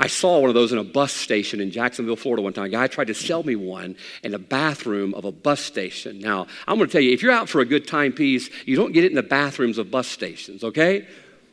I 0.00 0.06
saw 0.06 0.38
one 0.38 0.48
of 0.48 0.54
those 0.54 0.72
in 0.72 0.78
a 0.78 0.84
bus 0.84 1.12
station 1.12 1.60
in 1.60 1.70
Jacksonville, 1.70 2.16
Florida 2.16 2.40
one 2.40 2.54
time. 2.54 2.64
A 2.64 2.68
guy 2.70 2.86
tried 2.86 3.08
to 3.08 3.14
sell 3.14 3.42
me 3.42 3.54
one 3.54 3.96
in 4.22 4.32
the 4.32 4.38
bathroom 4.38 5.12
of 5.12 5.26
a 5.26 5.30
bus 5.30 5.60
station. 5.60 6.20
Now, 6.20 6.46
I'm 6.66 6.78
going 6.78 6.88
to 6.88 6.92
tell 6.92 7.02
you, 7.02 7.12
if 7.12 7.22
you're 7.22 7.32
out 7.32 7.50
for 7.50 7.60
a 7.60 7.66
good 7.66 7.86
timepiece, 7.86 8.48
you 8.64 8.76
don't 8.76 8.92
get 8.92 9.04
it 9.04 9.12
in 9.12 9.14
the 9.14 9.22
bathrooms 9.22 9.76
of 9.76 9.90
bus 9.90 10.08
stations, 10.08 10.64
okay? 10.64 11.06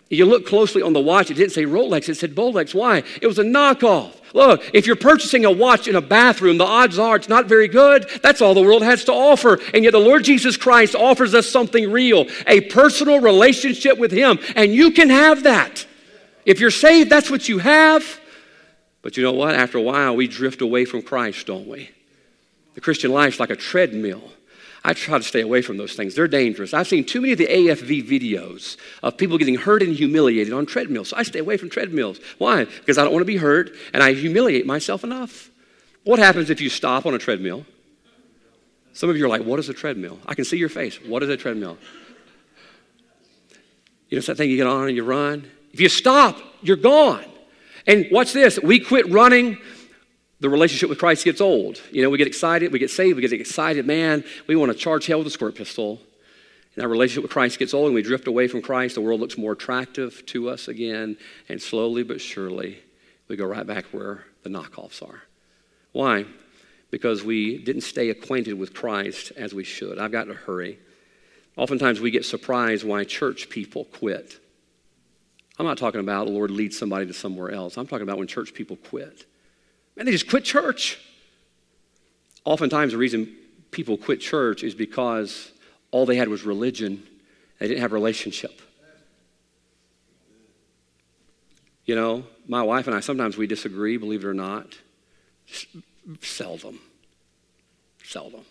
You 0.08 0.26
look 0.26 0.48
closely 0.48 0.82
on 0.82 0.94
the 0.94 1.02
watch, 1.02 1.30
it 1.30 1.34
didn't 1.34 1.52
say 1.52 1.66
Rolex, 1.66 2.08
it 2.08 2.16
said 2.16 2.36
Bolex. 2.36 2.74
Why? 2.74 3.04
It 3.22 3.28
was 3.28 3.38
a 3.38 3.44
knockoff. 3.44 4.14
Look, 4.34 4.64
if 4.74 4.88
you're 4.88 4.96
purchasing 4.96 5.44
a 5.44 5.52
watch 5.52 5.90
in 5.90 5.98
a 5.98 6.02
bathroom, 6.02 6.58
the 6.58 6.64
odds 6.64 6.98
are 6.98 7.18
it's 7.18 7.28
not 7.28 7.48
very 7.48 7.68
good. 7.68 8.10
That's 8.24 8.42
all 8.42 8.54
the 8.54 8.62
world 8.62 8.82
has 8.82 9.04
to 9.06 9.12
offer. 9.12 9.60
And 9.74 9.84
yet 9.84 9.92
the 9.92 10.00
Lord 10.00 10.24
Jesus 10.24 10.56
Christ 10.56 10.96
offers 10.96 11.34
us 11.34 11.50
something 11.50 11.92
real, 11.92 12.28
a 12.46 12.62
personal 12.62 13.20
relationship 13.20 13.98
with 13.98 14.14
Him. 14.14 14.40
And 14.56 14.74
you 14.74 14.92
can 14.92 15.10
have 15.10 15.44
that. 15.44 15.86
If 16.46 16.62
you're 16.62 16.72
saved, 16.72 17.10
that's 17.10 17.30
what 17.30 17.50
you 17.50 17.58
have. 17.58 18.22
But 19.08 19.16
you 19.16 19.24
know 19.24 19.32
what? 19.32 19.56
After 19.56 19.78
a 19.78 19.82
while, 19.82 20.18
we 20.18 20.28
drift 20.28 20.60
away 20.60 20.84
from 20.84 21.02
Christ, 21.02 21.48
don't 21.48 21.66
we? 21.66 21.90
The 22.76 22.82
Christian 22.82 23.10
life's 23.10 23.40
like 23.40 23.50
a 23.50 23.56
treadmill. 23.56 24.22
I 24.84 24.92
try 24.92 25.18
to 25.18 25.24
stay 25.24 25.40
away 25.40 25.62
from 25.62 25.78
those 25.78 25.94
things. 25.94 26.14
They're 26.14 26.28
dangerous. 26.28 26.74
I've 26.74 26.90
seen 26.90 27.06
too 27.06 27.22
many 27.22 27.32
of 27.32 27.38
the 27.38 27.48
AFV 27.48 28.06
videos 28.06 28.76
of 29.02 29.16
people 29.16 29.38
getting 29.38 29.56
hurt 29.56 29.82
and 29.82 29.96
humiliated 29.96 30.52
on 30.52 30.66
treadmills. 30.66 31.08
So 31.08 31.16
I 31.16 31.24
stay 31.24 31.40
away 31.40 31.56
from 31.56 31.70
treadmills. 31.70 32.20
Why? 32.38 32.66
Because 32.66 32.98
I 32.98 33.06
don't 33.06 33.14
want 33.14 33.22
to 33.22 33.26
be 33.28 33.38
hurt 33.38 33.72
and 33.94 34.04
I 34.04 34.12
humiliate 34.12 34.66
myself 34.66 35.06
enough. 35.06 35.52
What 36.04 36.20
happens 36.20 36.50
if 36.50 36.60
you 36.60 36.70
stop 36.70 37.06
on 37.06 37.14
a 37.14 37.18
treadmill? 37.18 37.66
Some 38.92 39.10
of 39.10 39.16
you 39.16 39.24
are 39.24 39.30
like, 39.30 39.44
what 39.44 39.58
is 39.58 39.70
a 39.70 39.74
treadmill? 39.74 40.20
I 40.26 40.36
can 40.36 40.44
see 40.44 40.58
your 40.58 40.68
face. 40.68 41.02
What 41.02 41.24
is 41.24 41.30
a 41.30 41.38
treadmill? 41.38 41.78
You 44.10 44.18
know, 44.18 44.18
it's 44.18 44.28
that 44.28 44.36
thing 44.36 44.50
you 44.50 44.58
get 44.58 44.68
on 44.68 44.90
and 44.90 44.98
you 44.98 45.06
run. 45.06 45.50
If 45.72 45.80
you 45.80 45.88
stop, 45.88 46.42
you're 46.62 46.76
gone. 46.76 47.24
And 47.88 48.08
watch 48.12 48.34
this 48.34 48.60
we 48.62 48.80
quit 48.80 49.10
running, 49.10 49.58
the 50.40 50.50
relationship 50.50 50.90
with 50.90 51.00
Christ 51.00 51.26
gets 51.26 51.42
old. 51.42 51.82
You 51.92 52.04
know, 52.04 52.10
we 52.10 52.18
get 52.18 52.28
excited, 52.28 52.72
we 52.72 52.80
get 52.80 52.92
saved, 52.92 53.16
we 53.16 53.22
get 53.22 53.34
excited, 53.34 53.88
man, 53.88 54.24
we 54.46 54.56
want 54.56 54.72
to 54.72 54.78
charge 54.78 55.08
hell 55.08 55.18
with 55.20 55.28
a 55.28 55.32
squirt 55.32 55.56
pistol. 55.56 56.00
And 56.76 56.84
our 56.84 56.90
relationship 56.90 57.24
with 57.24 57.32
Christ 57.32 57.58
gets 57.58 57.74
old 57.74 57.88
and 57.88 57.96
we 57.96 58.04
drift 58.04 58.28
away 58.28 58.48
from 58.48 58.62
Christ. 58.62 58.94
The 58.94 59.02
world 59.02 59.20
looks 59.20 59.36
more 59.36 59.54
attractive 59.54 60.24
to 60.28 60.50
us 60.50 60.68
again. 60.68 61.18
And 61.50 61.60
slowly 61.60 62.04
but 62.04 62.22
surely, 62.22 62.78
we 63.28 63.36
go 63.36 63.46
right 63.46 63.66
back 63.66 63.86
where 63.86 64.26
the 64.44 64.50
knockoffs 64.50 65.02
are. 65.02 65.24
Why? 65.92 66.26
because 66.92 67.24
we 67.24 67.58
didn't 67.58 67.82
stay 67.82 68.10
acquainted 68.10 68.54
with 68.54 68.74
Christ 68.74 69.32
as 69.36 69.54
we 69.54 69.64
should. 69.64 70.00
I've 70.00 70.12
got 70.12 70.26
to 70.26 70.34
hurry. 70.34 70.80
Oftentimes 71.56 72.00
we 72.00 72.12
get 72.12 72.26
surprised 72.26 72.86
why 72.86 73.04
church 73.04 73.50
people 73.50 73.86
quit. 73.86 74.40
I'm 75.60 75.66
not 75.66 75.78
talking 75.78 76.00
about 76.00 76.28
the 76.28 76.34
Lord 76.34 76.52
leads 76.52 76.78
somebody 76.78 77.08
to 77.08 77.14
somewhere 77.14 77.52
else. 77.52 77.78
I'm 77.78 77.88
talking 77.88 78.04
about 78.04 78.18
when 78.18 78.28
church 78.28 78.54
people 78.54 78.76
quit. 78.76 79.26
Man, 79.96 80.06
they 80.06 80.12
just 80.12 80.30
quit 80.30 80.44
church. 80.44 81.00
Oftentimes 82.46 82.92
the 82.92 82.98
reason 82.98 83.36
people 83.72 83.98
quit 83.98 84.22
church 84.22 84.64
is 84.64 84.76
because 84.76 85.52
all 85.92 86.06
they 86.06 86.16
had 86.16 86.30
was 86.30 86.44
religion. 86.44 87.04
They 87.60 87.68
didn't 87.68 87.82
have 87.82 87.92
relationship. 87.92 88.62
You 91.86 91.96
know, 91.96 92.24
my 92.48 92.62
wife 92.62 92.88
and 92.88 92.96
I 92.96 93.00
sometimes 93.00 93.38
we 93.38 93.48
disagree, 93.48 93.98
believe 93.98 94.24
it 94.24 94.28
or 94.28 94.34
not. 94.34 94.78
Seldom. 96.22 96.80
Seldom. 98.04 98.46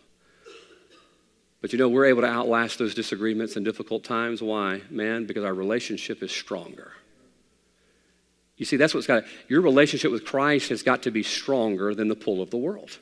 But 1.60 1.72
you 1.72 1.78
know, 1.78 1.88
we're 1.88 2.06
able 2.06 2.22
to 2.22 2.28
outlast 2.28 2.78
those 2.78 2.94
disagreements 2.94 3.56
and 3.56 3.64
difficult 3.64 4.04
times. 4.04 4.42
Why? 4.42 4.82
Man, 4.90 5.26
because 5.26 5.44
our 5.44 5.54
relationship 5.54 6.22
is 6.22 6.30
stronger. 6.30 6.92
You 8.56 8.64
see, 8.64 8.76
that's 8.76 8.94
what's 8.94 9.06
got 9.06 9.24
your 9.48 9.60
relationship 9.60 10.10
with 10.10 10.24
Christ 10.24 10.70
has 10.70 10.82
got 10.82 11.02
to 11.02 11.10
be 11.10 11.22
stronger 11.22 11.94
than 11.94 12.08
the 12.08 12.14
pull 12.14 12.40
of 12.40 12.50
the 12.50 12.56
world. 12.56 12.98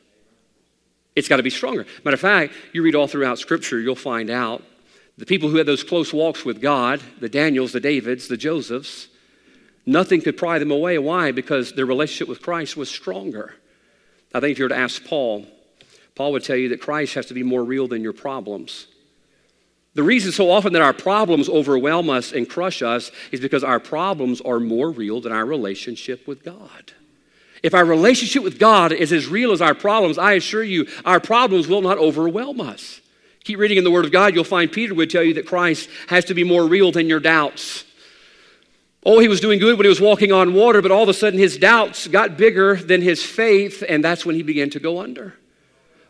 It's 1.15 1.29
got 1.29 1.37
to 1.37 1.43
be 1.45 1.51
stronger. 1.51 1.87
Matter 2.05 2.15
of 2.15 2.21
fact, 2.21 2.55
you 2.73 2.83
read 2.83 2.95
all 2.95 3.07
throughout 3.07 3.39
Scripture, 3.39 3.79
you'll 3.79 3.95
find 3.95 4.31
out 4.31 4.63
the 5.17 5.27
people 5.27 5.49
who 5.49 5.59
had 5.59 5.67
those 5.67 5.85
close 5.85 6.13
walks 6.13 6.45
with 6.45 6.61
God, 6.61 7.01
the 7.21 7.29
Daniels, 7.29 7.73
the 7.73 7.81
Davids, 7.81 8.27
the 8.27 8.37
Josephs, 8.37 9.09
nothing 9.87 10.21
could 10.21 10.37
pry 10.37 10.59
them 10.59 10.73
away. 10.73 10.99
Why? 10.99 11.31
Because 11.31 11.73
their 11.73 11.87
relationship 11.87 12.29
with 12.29 12.43
Christ 12.43 12.77
was 12.77 12.89
stronger. 12.89 13.55
I 14.35 14.41
think 14.41 14.53
if 14.53 14.59
you 14.59 14.65
were 14.65 14.71
to 14.71 14.77
ask 14.77 15.05
Paul, 15.05 15.47
Paul 16.15 16.33
would 16.33 16.45
tell 16.45 16.57
you 16.57 16.69
that 16.71 16.81
Christ 16.81 17.15
has 17.15 17.27
to 17.27 17.35
be 17.35 17.43
more 17.43 17.65
real 17.65 17.89
than 17.89 18.03
your 18.03 18.13
problems. 18.13 18.87
The 19.95 20.03
reason 20.03 20.33
so 20.33 20.51
often 20.51 20.73
that 20.73 20.83
our 20.83 20.93
problems 20.93 21.49
overwhelm 21.49 22.11
us 22.11 22.33
and 22.33 22.49
crush 22.49 22.83
us 22.83 23.13
is 23.31 23.41
because 23.41 23.63
our 23.63 23.79
problems 23.79 24.41
are 24.41 24.59
more 24.59 24.91
real 24.91 25.21
than 25.21 25.33
our 25.33 25.47
relationship 25.47 26.27
with 26.27 26.45
God. 26.45 26.93
If 27.63 27.75
our 27.75 27.85
relationship 27.85 28.43
with 28.43 28.59
God 28.59 28.93
is 28.93 29.13
as 29.13 29.27
real 29.27 29.53
as 29.53 29.63
our 29.63 29.75
problems, 29.75 30.19
I 30.19 30.33
assure 30.33 30.65
you, 30.65 30.87
our 31.05 31.21
problems 31.21 31.69
will 31.69 31.81
not 31.81 31.97
overwhelm 31.97 32.61
us. 32.61 33.01
Keep 33.45 33.59
reading 33.59 33.79
in 33.79 33.85
the 33.85 33.91
Word 33.91 34.05
of 34.05 34.13
God, 34.13 34.35
you'll 34.35 34.45
find 34.45 34.71
Peter 34.71 34.95
would 34.95 35.11
tell 35.11 35.23
you 35.23 35.35
that 35.35 35.47
Christ 35.47 35.89
has 36.09 36.25
to 36.27 36.35
be 36.35 36.45
more 36.45 36.67
real 36.67 36.93
than 36.93 37.09
your 37.09 37.21
doubts. 37.21 37.85
Oh, 39.07 39.19
he 39.19 39.29
was 39.29 39.41
doing 39.41 39.59
good 39.59 39.77
when 39.77 39.85
he 39.85 39.91
was 39.91 40.01
walking 40.01 40.33
on 40.33 40.55
water, 40.55 40.83
but 40.83 40.91
all 40.91 41.03
of 41.03 41.09
a 41.09 41.15
sudden 41.15 41.39
his 41.39 41.57
doubts 41.57 42.09
got 42.09 42.37
bigger 42.37 42.75
than 42.77 43.01
his 43.03 43.23
faith, 43.23 43.85
and 43.87 44.03
that's 44.03 44.27
when 44.27 44.35
he 44.35 44.43
began 44.43 44.71
to 44.71 44.81
go 44.81 45.01
under. 45.01 45.35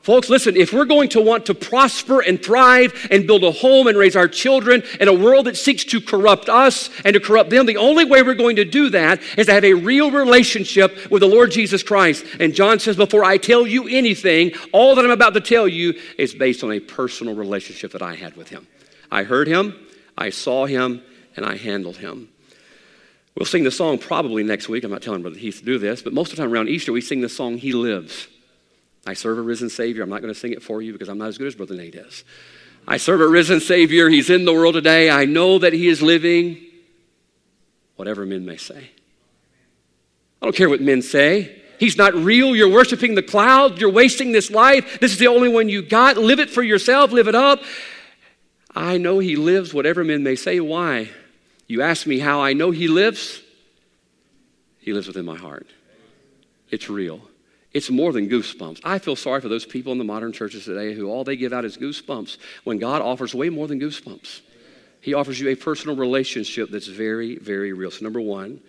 Folks, 0.04 0.28
listen, 0.28 0.54
if 0.54 0.70
we're 0.70 0.84
going 0.84 1.08
to 1.08 1.20
want 1.22 1.46
to 1.46 1.54
prosper 1.54 2.20
and 2.20 2.44
thrive 2.44 3.08
and 3.10 3.26
build 3.26 3.42
a 3.42 3.50
home 3.50 3.86
and 3.86 3.96
raise 3.96 4.16
our 4.16 4.28
children 4.28 4.82
in 5.00 5.08
a 5.08 5.14
world 5.14 5.46
that 5.46 5.56
seeks 5.56 5.82
to 5.84 5.98
corrupt 5.98 6.50
us 6.50 6.90
and 7.06 7.14
to 7.14 7.20
corrupt 7.20 7.48
them, 7.48 7.64
the 7.64 7.78
only 7.78 8.04
way 8.04 8.20
we're 8.22 8.34
going 8.34 8.56
to 8.56 8.66
do 8.66 8.90
that 8.90 9.22
is 9.38 9.46
to 9.46 9.54
have 9.54 9.64
a 9.64 9.72
real 9.72 10.10
relationship 10.10 11.10
with 11.10 11.20
the 11.20 11.26
Lord 11.26 11.52
Jesus 11.52 11.82
Christ. 11.82 12.26
And 12.38 12.54
John 12.54 12.80
says, 12.80 12.96
Before 12.96 13.24
I 13.24 13.38
tell 13.38 13.66
you 13.66 13.88
anything, 13.88 14.52
all 14.72 14.94
that 14.94 15.06
I'm 15.06 15.10
about 15.10 15.32
to 15.34 15.40
tell 15.40 15.66
you 15.66 15.98
is 16.18 16.34
based 16.34 16.62
on 16.62 16.70
a 16.70 16.80
personal 16.80 17.34
relationship 17.34 17.92
that 17.92 18.02
I 18.02 18.14
had 18.14 18.36
with 18.36 18.50
Him. 18.50 18.66
I 19.10 19.22
heard 19.22 19.48
Him, 19.48 19.74
I 20.18 20.28
saw 20.28 20.66
Him, 20.66 21.02
and 21.34 21.46
I 21.46 21.56
handled 21.56 21.96
Him. 21.96 22.28
We'll 23.36 23.46
sing 23.46 23.64
the 23.64 23.70
song 23.70 23.96
probably 23.96 24.42
next 24.42 24.68
week. 24.68 24.84
I'm 24.84 24.90
not 24.90 25.00
telling 25.00 25.22
Brother 25.22 25.38
Heath 25.38 25.60
to 25.60 25.64
do 25.64 25.78
this, 25.78 26.02
but 26.02 26.12
most 26.12 26.30
of 26.30 26.36
the 26.36 26.42
time 26.42 26.52
around 26.52 26.68
Easter, 26.68 26.92
we 26.92 27.00
sing 27.00 27.22
the 27.22 27.30
song, 27.30 27.56
He 27.56 27.72
Lives. 27.72 28.28
I 29.06 29.14
serve 29.14 29.38
a 29.38 29.42
risen 29.42 29.68
Savior. 29.68 30.02
I'm 30.02 30.10
not 30.10 30.22
going 30.22 30.32
to 30.32 30.38
sing 30.38 30.52
it 30.52 30.62
for 30.62 30.80
you 30.80 30.92
because 30.92 31.08
I'm 31.08 31.18
not 31.18 31.28
as 31.28 31.38
good 31.38 31.46
as 31.46 31.54
Brother 31.54 31.74
Nate 31.74 31.94
is. 31.94 32.24
I 32.86 32.96
serve 32.96 33.20
a 33.20 33.28
risen 33.28 33.60
Savior. 33.60 34.08
He's 34.08 34.30
in 34.30 34.44
the 34.44 34.52
world 34.52 34.74
today. 34.74 35.10
I 35.10 35.24
know 35.24 35.58
that 35.58 35.72
He 35.72 35.88
is 35.88 36.02
living, 36.02 36.60
whatever 37.96 38.26
men 38.26 38.44
may 38.44 38.56
say. 38.56 38.90
I 40.40 40.46
don't 40.46 40.56
care 40.56 40.68
what 40.68 40.80
men 40.80 41.00
say. 41.02 41.62
He's 41.78 41.96
not 41.96 42.14
real. 42.14 42.54
You're 42.54 42.70
worshiping 42.70 43.14
the 43.14 43.22
cloud. 43.22 43.80
You're 43.80 43.90
wasting 43.90 44.32
this 44.32 44.50
life. 44.50 45.00
This 45.00 45.12
is 45.12 45.18
the 45.18 45.26
only 45.26 45.48
one 45.48 45.68
you 45.68 45.82
got. 45.82 46.16
Live 46.16 46.38
it 46.38 46.50
for 46.50 46.62
yourself. 46.62 47.12
Live 47.12 47.28
it 47.28 47.34
up. 47.34 47.62
I 48.74 48.98
know 48.98 49.18
He 49.18 49.36
lives, 49.36 49.72
whatever 49.72 50.04
men 50.04 50.22
may 50.22 50.36
say. 50.36 50.60
Why? 50.60 51.10
You 51.66 51.82
ask 51.82 52.06
me 52.06 52.18
how 52.18 52.40
I 52.40 52.52
know 52.52 52.70
He 52.70 52.88
lives? 52.88 53.40
He 54.78 54.92
lives 54.92 55.06
within 55.06 55.24
my 55.24 55.36
heart. 55.36 55.66
It's 56.70 56.90
real. 56.90 57.22
It's 57.74 57.90
more 57.90 58.12
than 58.12 58.28
goosebumps. 58.28 58.80
I 58.84 59.00
feel 59.00 59.16
sorry 59.16 59.40
for 59.40 59.48
those 59.48 59.66
people 59.66 59.90
in 59.90 59.98
the 59.98 60.04
modern 60.04 60.32
churches 60.32 60.64
today 60.64 60.94
who 60.94 61.10
all 61.10 61.24
they 61.24 61.34
give 61.34 61.52
out 61.52 61.64
is 61.64 61.76
goosebumps 61.76 62.38
when 62.62 62.78
God 62.78 63.02
offers 63.02 63.34
way 63.34 63.50
more 63.50 63.66
than 63.66 63.80
goosebumps. 63.80 64.40
He 65.00 65.12
offers 65.12 65.40
you 65.40 65.48
a 65.48 65.56
personal 65.56 65.96
relationship 65.96 66.70
that's 66.70 66.86
very, 66.86 67.36
very 67.36 67.72
real. 67.72 67.90
So, 67.90 68.04
number 68.04 68.20
one, 68.20 68.60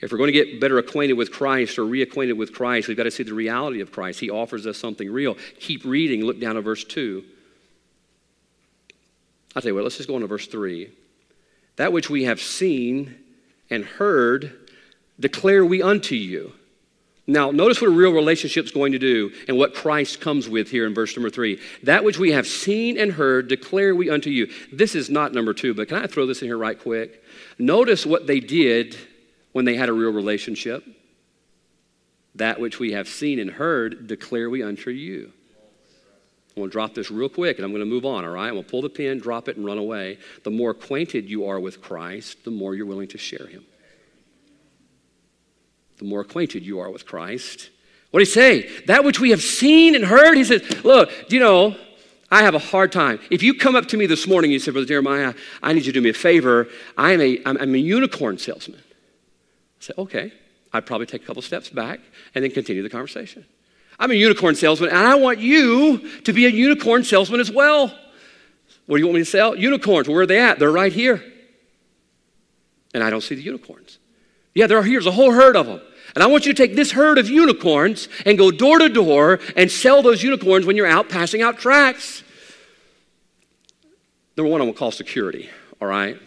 if 0.00 0.10
we're 0.10 0.18
going 0.18 0.32
to 0.32 0.44
get 0.44 0.60
better 0.60 0.78
acquainted 0.78 1.14
with 1.14 1.32
Christ 1.32 1.78
or 1.78 1.82
reacquainted 1.82 2.36
with 2.36 2.52
Christ, 2.52 2.88
we've 2.88 2.96
got 2.96 3.04
to 3.04 3.10
see 3.12 3.22
the 3.22 3.32
reality 3.32 3.80
of 3.80 3.92
Christ. 3.92 4.20
He 4.20 4.28
offers 4.28 4.66
us 4.66 4.76
something 4.76 5.10
real. 5.10 5.36
Keep 5.60 5.84
reading. 5.84 6.24
Look 6.24 6.40
down 6.40 6.56
at 6.56 6.64
verse 6.64 6.84
2. 6.84 7.24
I'll 9.54 9.62
tell 9.62 9.70
you 9.70 9.74
what, 9.74 9.84
let's 9.84 9.96
just 9.96 10.08
go 10.08 10.16
on 10.16 10.20
to 10.20 10.26
verse 10.26 10.46
3. 10.46 10.90
That 11.76 11.92
which 11.92 12.10
we 12.10 12.24
have 12.24 12.40
seen 12.40 13.16
and 13.70 13.84
heard 13.84 14.52
declare 15.18 15.64
we 15.64 15.80
unto 15.80 16.16
you 16.16 16.52
now, 17.30 17.50
notice 17.50 17.78
what 17.82 17.88
a 17.88 17.94
real 17.94 18.14
relationship 18.14 18.64
is 18.64 18.70
going 18.70 18.92
to 18.92 18.98
do 18.98 19.30
and 19.48 19.58
what 19.58 19.74
Christ 19.74 20.18
comes 20.18 20.48
with 20.48 20.70
here 20.70 20.86
in 20.86 20.94
verse 20.94 21.14
number 21.14 21.28
three. 21.28 21.60
That 21.82 22.02
which 22.02 22.18
we 22.18 22.32
have 22.32 22.46
seen 22.46 22.98
and 22.98 23.12
heard, 23.12 23.48
declare 23.48 23.94
we 23.94 24.08
unto 24.08 24.30
you. 24.30 24.50
This 24.72 24.94
is 24.94 25.10
not 25.10 25.34
number 25.34 25.52
two, 25.52 25.74
but 25.74 25.88
can 25.88 25.98
I 25.98 26.06
throw 26.06 26.24
this 26.24 26.40
in 26.40 26.48
here 26.48 26.56
right 26.56 26.80
quick? 26.80 27.22
Notice 27.58 28.06
what 28.06 28.26
they 28.26 28.40
did 28.40 28.96
when 29.52 29.66
they 29.66 29.76
had 29.76 29.90
a 29.90 29.92
real 29.92 30.10
relationship. 30.10 30.86
That 32.34 32.60
which 32.60 32.78
we 32.78 32.92
have 32.92 33.08
seen 33.08 33.38
and 33.38 33.50
heard, 33.50 34.06
declare 34.06 34.48
we 34.48 34.62
unto 34.62 34.88
you. 34.90 35.30
I'm 36.56 36.62
going 36.62 36.70
to 36.70 36.72
drop 36.72 36.94
this 36.94 37.10
real 37.10 37.28
quick 37.28 37.58
and 37.58 37.64
I'm 37.66 37.72
going 37.72 37.84
to 37.84 37.86
move 37.86 38.06
on, 38.06 38.24
all 38.24 38.30
right? 38.30 38.48
I'm 38.48 38.54
going 38.54 38.64
to 38.64 38.70
pull 38.70 38.80
the 38.80 38.88
pin, 38.88 39.18
drop 39.18 39.48
it, 39.48 39.58
and 39.58 39.66
run 39.66 39.76
away. 39.76 40.16
The 40.44 40.50
more 40.50 40.70
acquainted 40.70 41.28
you 41.28 41.46
are 41.46 41.60
with 41.60 41.82
Christ, 41.82 42.44
the 42.44 42.50
more 42.50 42.74
you're 42.74 42.86
willing 42.86 43.08
to 43.08 43.18
share 43.18 43.48
him 43.48 43.66
the 45.98 46.04
more 46.04 46.20
acquainted 46.20 46.64
you 46.64 46.80
are 46.80 46.90
with 46.90 47.06
Christ. 47.06 47.70
What 48.10 48.20
did 48.20 48.28
he 48.28 48.34
say? 48.34 48.84
That 48.86 49.04
which 49.04 49.20
we 49.20 49.30
have 49.30 49.42
seen 49.42 49.94
and 49.94 50.04
heard. 50.04 50.36
He 50.36 50.44
says, 50.44 50.84
Look, 50.84 51.10
you 51.30 51.40
know, 51.40 51.76
I 52.30 52.42
have 52.42 52.54
a 52.54 52.58
hard 52.58 52.92
time. 52.92 53.20
If 53.30 53.42
you 53.42 53.54
come 53.54 53.76
up 53.76 53.86
to 53.88 53.96
me 53.96 54.06
this 54.06 54.26
morning 54.26 54.48
and 54.50 54.54
you 54.54 54.58
say, 54.60 54.70
Brother 54.70 54.86
Jeremiah, 54.86 55.34
I 55.62 55.72
need 55.72 55.86
you 55.86 55.92
to 55.92 55.98
do 55.98 56.02
me 56.02 56.10
a 56.10 56.14
favor. 56.14 56.68
I 56.96 57.12
am 57.12 57.20
a, 57.20 57.40
I'm, 57.44 57.56
I'm 57.58 57.74
a 57.74 57.78
unicorn 57.78 58.38
salesman. 58.38 58.80
I 58.80 59.84
say, 59.84 59.92
Okay. 59.98 60.32
I'd 60.72 60.84
probably 60.86 61.06
take 61.06 61.22
a 61.22 61.26
couple 61.26 61.40
steps 61.42 61.70
back 61.70 62.00
and 62.34 62.44
then 62.44 62.50
continue 62.50 62.82
the 62.82 62.90
conversation. 62.90 63.46
I'm 63.98 64.10
a 64.10 64.14
unicorn 64.14 64.54
salesman, 64.54 64.90
and 64.90 64.98
I 64.98 65.14
want 65.16 65.38
you 65.38 66.20
to 66.22 66.32
be 66.32 66.46
a 66.46 66.50
unicorn 66.50 67.04
salesman 67.04 67.40
as 67.40 67.50
well. 67.50 67.88
What 68.86 68.96
do 68.96 69.00
you 69.00 69.06
want 69.06 69.14
me 69.14 69.22
to 69.22 69.30
sell? 69.30 69.56
Unicorns. 69.56 70.08
Where 70.08 70.20
are 70.20 70.26
they 70.26 70.38
at? 70.38 70.58
They're 70.58 70.70
right 70.70 70.92
here. 70.92 71.24
And 72.94 73.02
I 73.02 73.10
don't 73.10 73.22
see 73.22 73.34
the 73.34 73.42
unicorns. 73.42 73.98
Yeah, 74.58 74.66
there 74.66 74.78
are 74.78 74.82
here's 74.82 75.06
a 75.06 75.12
whole 75.12 75.30
herd 75.30 75.54
of 75.54 75.66
them. 75.66 75.80
And 76.16 76.24
I 76.24 76.26
want 76.26 76.44
you 76.44 76.52
to 76.52 76.60
take 76.60 76.74
this 76.74 76.90
herd 76.90 77.16
of 77.16 77.30
unicorns 77.30 78.08
and 78.26 78.36
go 78.36 78.50
door 78.50 78.80
to 78.80 78.88
door 78.88 79.38
and 79.54 79.70
sell 79.70 80.02
those 80.02 80.20
unicorns 80.20 80.66
when 80.66 80.74
you're 80.74 80.84
out 80.84 81.08
passing 81.08 81.42
out 81.42 81.60
tracts. 81.60 82.24
Number 84.36 84.50
one, 84.50 84.60
I'm 84.60 84.66
to 84.66 84.72
call 84.72 84.90
security, 84.90 85.48
all 85.80 85.86
right? 85.86 86.20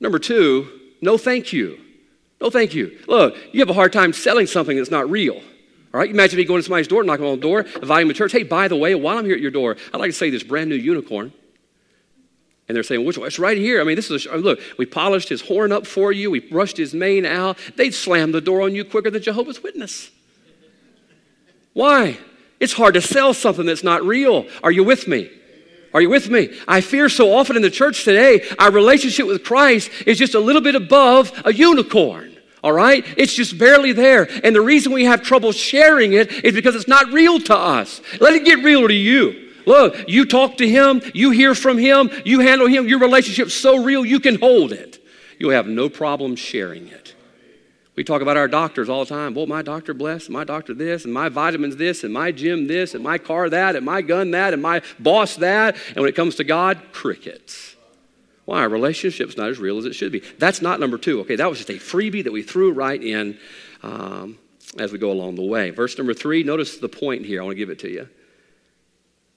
Number 0.00 0.18
two, 0.18 0.80
no 1.00 1.16
thank 1.16 1.52
you. 1.52 1.78
No 2.40 2.50
thank 2.50 2.74
you. 2.74 2.98
Look, 3.06 3.36
you 3.52 3.60
have 3.60 3.70
a 3.70 3.74
hard 3.74 3.92
time 3.92 4.12
selling 4.12 4.48
something 4.48 4.76
that's 4.76 4.90
not 4.90 5.08
real. 5.08 5.36
All 5.36 6.00
right, 6.00 6.10
imagine 6.10 6.36
me 6.36 6.44
going 6.44 6.58
to 6.58 6.64
somebody's 6.64 6.88
door, 6.88 7.04
knocking 7.04 7.26
on 7.26 7.36
the 7.36 7.42
door, 7.42 7.60
inviting 7.60 8.08
them 8.08 8.14
to 8.14 8.18
church. 8.18 8.32
Hey, 8.32 8.42
by 8.42 8.66
the 8.66 8.76
way, 8.76 8.96
while 8.96 9.18
I'm 9.18 9.24
here 9.24 9.36
at 9.36 9.40
your 9.40 9.52
door, 9.52 9.76
I'd 9.94 10.00
like 10.00 10.10
to 10.10 10.16
say 10.16 10.30
this 10.30 10.42
brand 10.42 10.68
new 10.68 10.74
unicorn. 10.74 11.32
And 12.72 12.76
they're 12.78 12.82
saying, 12.82 13.04
which 13.04 13.18
one? 13.18 13.26
It's 13.26 13.38
right 13.38 13.58
here. 13.58 13.82
I 13.82 13.84
mean, 13.84 13.96
this 13.96 14.10
is, 14.10 14.24
a, 14.24 14.38
look, 14.38 14.58
we 14.78 14.86
polished 14.86 15.28
his 15.28 15.42
horn 15.42 15.72
up 15.72 15.86
for 15.86 16.10
you. 16.10 16.30
We 16.30 16.40
brushed 16.40 16.78
his 16.78 16.94
mane 16.94 17.26
out. 17.26 17.58
They'd 17.76 17.92
slam 17.92 18.32
the 18.32 18.40
door 18.40 18.62
on 18.62 18.74
you 18.74 18.82
quicker 18.82 19.10
than 19.10 19.22
Jehovah's 19.22 19.62
Witness. 19.62 20.10
Why? 21.74 22.16
It's 22.60 22.72
hard 22.72 22.94
to 22.94 23.02
sell 23.02 23.34
something 23.34 23.66
that's 23.66 23.84
not 23.84 24.02
real. 24.04 24.46
Are 24.62 24.72
you 24.72 24.84
with 24.84 25.06
me? 25.06 25.30
Are 25.92 26.00
you 26.00 26.08
with 26.08 26.30
me? 26.30 26.58
I 26.66 26.80
fear 26.80 27.10
so 27.10 27.34
often 27.36 27.56
in 27.56 27.62
the 27.62 27.70
church 27.70 28.04
today, 28.04 28.42
our 28.58 28.70
relationship 28.70 29.26
with 29.26 29.44
Christ 29.44 29.90
is 30.06 30.16
just 30.16 30.34
a 30.34 30.40
little 30.40 30.62
bit 30.62 30.74
above 30.74 31.30
a 31.44 31.52
unicorn. 31.52 32.34
All 32.64 32.72
right? 32.72 33.04
It's 33.18 33.34
just 33.34 33.58
barely 33.58 33.92
there. 33.92 34.30
And 34.42 34.56
the 34.56 34.62
reason 34.62 34.92
we 34.92 35.04
have 35.04 35.20
trouble 35.20 35.52
sharing 35.52 36.14
it 36.14 36.32
is 36.42 36.54
because 36.54 36.74
it's 36.74 36.88
not 36.88 37.12
real 37.12 37.38
to 37.38 37.54
us. 37.54 38.00
Let 38.18 38.32
it 38.32 38.46
get 38.46 38.64
real 38.64 38.88
to 38.88 38.94
you. 38.94 39.51
Look, 39.66 40.08
you 40.08 40.24
talk 40.24 40.56
to 40.58 40.68
him, 40.68 41.02
you 41.14 41.30
hear 41.30 41.54
from 41.54 41.78
him, 41.78 42.10
you 42.24 42.40
handle 42.40 42.66
him, 42.66 42.88
your 42.88 42.98
relationship's 42.98 43.54
so 43.54 43.82
real 43.82 44.04
you 44.04 44.20
can 44.20 44.38
hold 44.38 44.72
it. 44.72 44.98
You'll 45.38 45.50
have 45.50 45.66
no 45.66 45.88
problem 45.88 46.36
sharing 46.36 46.88
it. 46.88 47.14
We 47.94 48.04
talk 48.04 48.22
about 48.22 48.38
our 48.38 48.48
doctors 48.48 48.88
all 48.88 49.04
the 49.04 49.08
time. 49.14 49.34
Well, 49.34 49.46
my 49.46 49.60
doctor 49.60 49.92
blessed, 49.92 50.30
my 50.30 50.44
doctor 50.44 50.72
this, 50.72 51.04
and 51.04 51.12
my 51.12 51.28
vitamins 51.28 51.76
this, 51.76 52.04
and 52.04 52.12
my 52.12 52.32
gym 52.32 52.66
this, 52.66 52.94
and 52.94 53.04
my 53.04 53.18
car 53.18 53.50
that, 53.50 53.76
and 53.76 53.84
my 53.84 54.00
gun 54.00 54.30
that, 54.30 54.54
and 54.54 54.62
my 54.62 54.80
boss 54.98 55.36
that. 55.36 55.76
And 55.88 55.96
when 55.96 56.08
it 56.08 56.16
comes 56.16 56.36
to 56.36 56.44
God, 56.44 56.80
crickets. 56.92 57.76
Why? 58.46 58.60
Our 58.60 58.68
relationship's 58.68 59.36
not 59.36 59.50
as 59.50 59.58
real 59.58 59.78
as 59.78 59.84
it 59.84 59.94
should 59.94 60.10
be. 60.10 60.20
That's 60.38 60.62
not 60.62 60.80
number 60.80 60.96
two. 60.96 61.20
Okay, 61.20 61.36
that 61.36 61.48
was 61.48 61.58
just 61.58 61.70
a 61.70 61.74
freebie 61.74 62.24
that 62.24 62.32
we 62.32 62.42
threw 62.42 62.72
right 62.72 63.02
in 63.02 63.38
um, 63.82 64.38
as 64.78 64.90
we 64.90 64.98
go 64.98 65.12
along 65.12 65.34
the 65.34 65.44
way. 65.44 65.70
Verse 65.70 65.96
number 65.98 66.14
three, 66.14 66.42
notice 66.42 66.78
the 66.78 66.88
point 66.88 67.26
here. 67.26 67.42
I 67.42 67.44
want 67.44 67.56
to 67.56 67.58
give 67.58 67.70
it 67.70 67.78
to 67.80 67.90
you. 67.90 68.08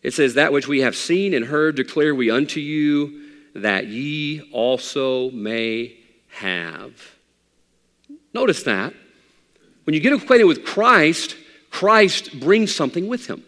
It 0.06 0.14
says, 0.14 0.36
That 0.36 0.54
which 0.54 0.68
we 0.68 0.82
have 0.82 0.96
seen 0.96 1.34
and 1.34 1.44
heard 1.44 1.76
declare 1.76 2.14
we 2.14 2.30
unto 2.30 2.60
you, 2.60 3.24
that 3.56 3.88
ye 3.88 4.48
also 4.52 5.32
may 5.32 5.98
have. 6.28 6.94
Notice 8.32 8.62
that. 8.64 8.94
When 9.86 9.96
you 9.96 10.00
get 10.00 10.14
acquainted 10.14 10.44
with 10.44 10.64
Christ, 10.64 11.36
Christ 11.72 12.40
brings 12.40 12.74
something 12.74 13.08
with 13.08 13.26
him. 13.26 13.44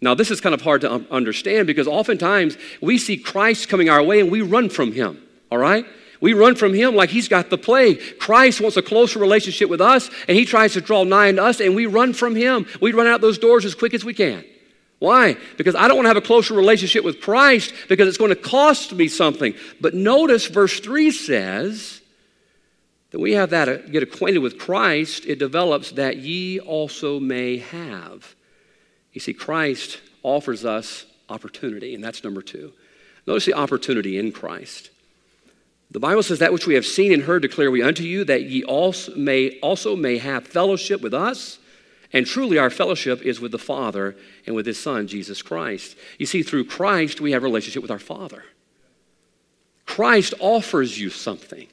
Now, 0.00 0.14
this 0.14 0.30
is 0.30 0.40
kind 0.40 0.54
of 0.54 0.62
hard 0.62 0.80
to 0.80 1.06
understand 1.10 1.66
because 1.66 1.86
oftentimes 1.86 2.56
we 2.80 2.96
see 2.96 3.18
Christ 3.18 3.68
coming 3.68 3.90
our 3.90 4.02
way 4.02 4.20
and 4.20 4.30
we 4.30 4.40
run 4.40 4.70
from 4.70 4.92
him, 4.92 5.22
all 5.52 5.58
right? 5.58 5.84
We 6.22 6.32
run 6.32 6.54
from 6.54 6.72
him 6.72 6.94
like 6.94 7.10
he's 7.10 7.28
got 7.28 7.50
the 7.50 7.58
plague. 7.58 8.00
Christ 8.18 8.62
wants 8.62 8.78
a 8.78 8.82
closer 8.82 9.18
relationship 9.18 9.68
with 9.68 9.82
us 9.82 10.08
and 10.26 10.38
he 10.38 10.46
tries 10.46 10.72
to 10.72 10.80
draw 10.80 11.04
nigh 11.04 11.32
to 11.32 11.44
us 11.44 11.60
and 11.60 11.76
we 11.76 11.84
run 11.84 12.14
from 12.14 12.34
him. 12.34 12.64
We 12.80 12.92
run 12.92 13.06
out 13.06 13.20
those 13.20 13.36
doors 13.36 13.66
as 13.66 13.74
quick 13.74 13.92
as 13.92 14.06
we 14.06 14.14
can. 14.14 14.42
Why? 15.00 15.36
Because 15.56 15.74
I 15.74 15.88
don't 15.88 15.96
want 15.96 16.04
to 16.04 16.10
have 16.10 16.16
a 16.16 16.22
closer 16.22 16.54
relationship 16.54 17.04
with 17.04 17.20
Christ 17.20 17.74
because 17.88 18.06
it's 18.06 18.18
going 18.18 18.30
to 18.30 18.36
cost 18.36 18.92
me 18.92 19.08
something. 19.08 19.54
But 19.80 19.94
notice 19.94 20.46
verse 20.46 20.78
3 20.78 21.10
says, 21.10 22.00
that 23.10 23.18
we 23.18 23.32
have 23.32 23.50
that 23.50 23.68
uh, 23.68 23.76
get 23.78 24.02
acquainted 24.02 24.38
with 24.38 24.58
Christ, 24.58 25.26
it 25.26 25.38
develops 25.38 25.92
that 25.92 26.18
ye 26.18 26.60
also 26.60 27.18
may 27.18 27.58
have. 27.58 28.34
You 29.12 29.20
see, 29.20 29.34
Christ 29.34 30.00
offers 30.22 30.64
us 30.64 31.06
opportunity, 31.28 31.94
and 31.94 32.02
that's 32.02 32.22
number 32.22 32.42
two. 32.42 32.72
Notice 33.26 33.46
the 33.46 33.54
opportunity 33.54 34.18
in 34.18 34.32
Christ. 34.32 34.90
The 35.90 36.00
Bible 36.00 36.22
says 36.22 36.38
that 36.38 36.52
which 36.52 36.68
we 36.68 36.74
have 36.74 36.86
seen 36.86 37.12
and 37.12 37.24
heard 37.24 37.42
declare 37.42 37.70
we 37.70 37.82
unto 37.82 38.04
you, 38.04 38.24
that 38.24 38.44
ye 38.44 38.62
also 38.62 39.14
may 39.16 39.58
also 39.58 39.96
may 39.96 40.18
have 40.18 40.46
fellowship 40.46 41.00
with 41.00 41.12
us. 41.12 41.58
And 42.12 42.26
truly, 42.26 42.58
our 42.58 42.70
fellowship 42.70 43.22
is 43.22 43.40
with 43.40 43.52
the 43.52 43.58
Father 43.58 44.16
and 44.46 44.56
with 44.56 44.66
His 44.66 44.80
Son, 44.80 45.06
Jesus 45.06 45.42
Christ. 45.42 45.96
You 46.18 46.26
see, 46.26 46.42
through 46.42 46.64
Christ, 46.64 47.20
we 47.20 47.32
have 47.32 47.42
a 47.42 47.46
relationship 47.46 47.82
with 47.82 47.90
our 47.90 48.00
Father. 48.00 48.44
Christ 49.86 50.34
offers 50.40 50.98
you 50.98 51.10
something. 51.10 51.66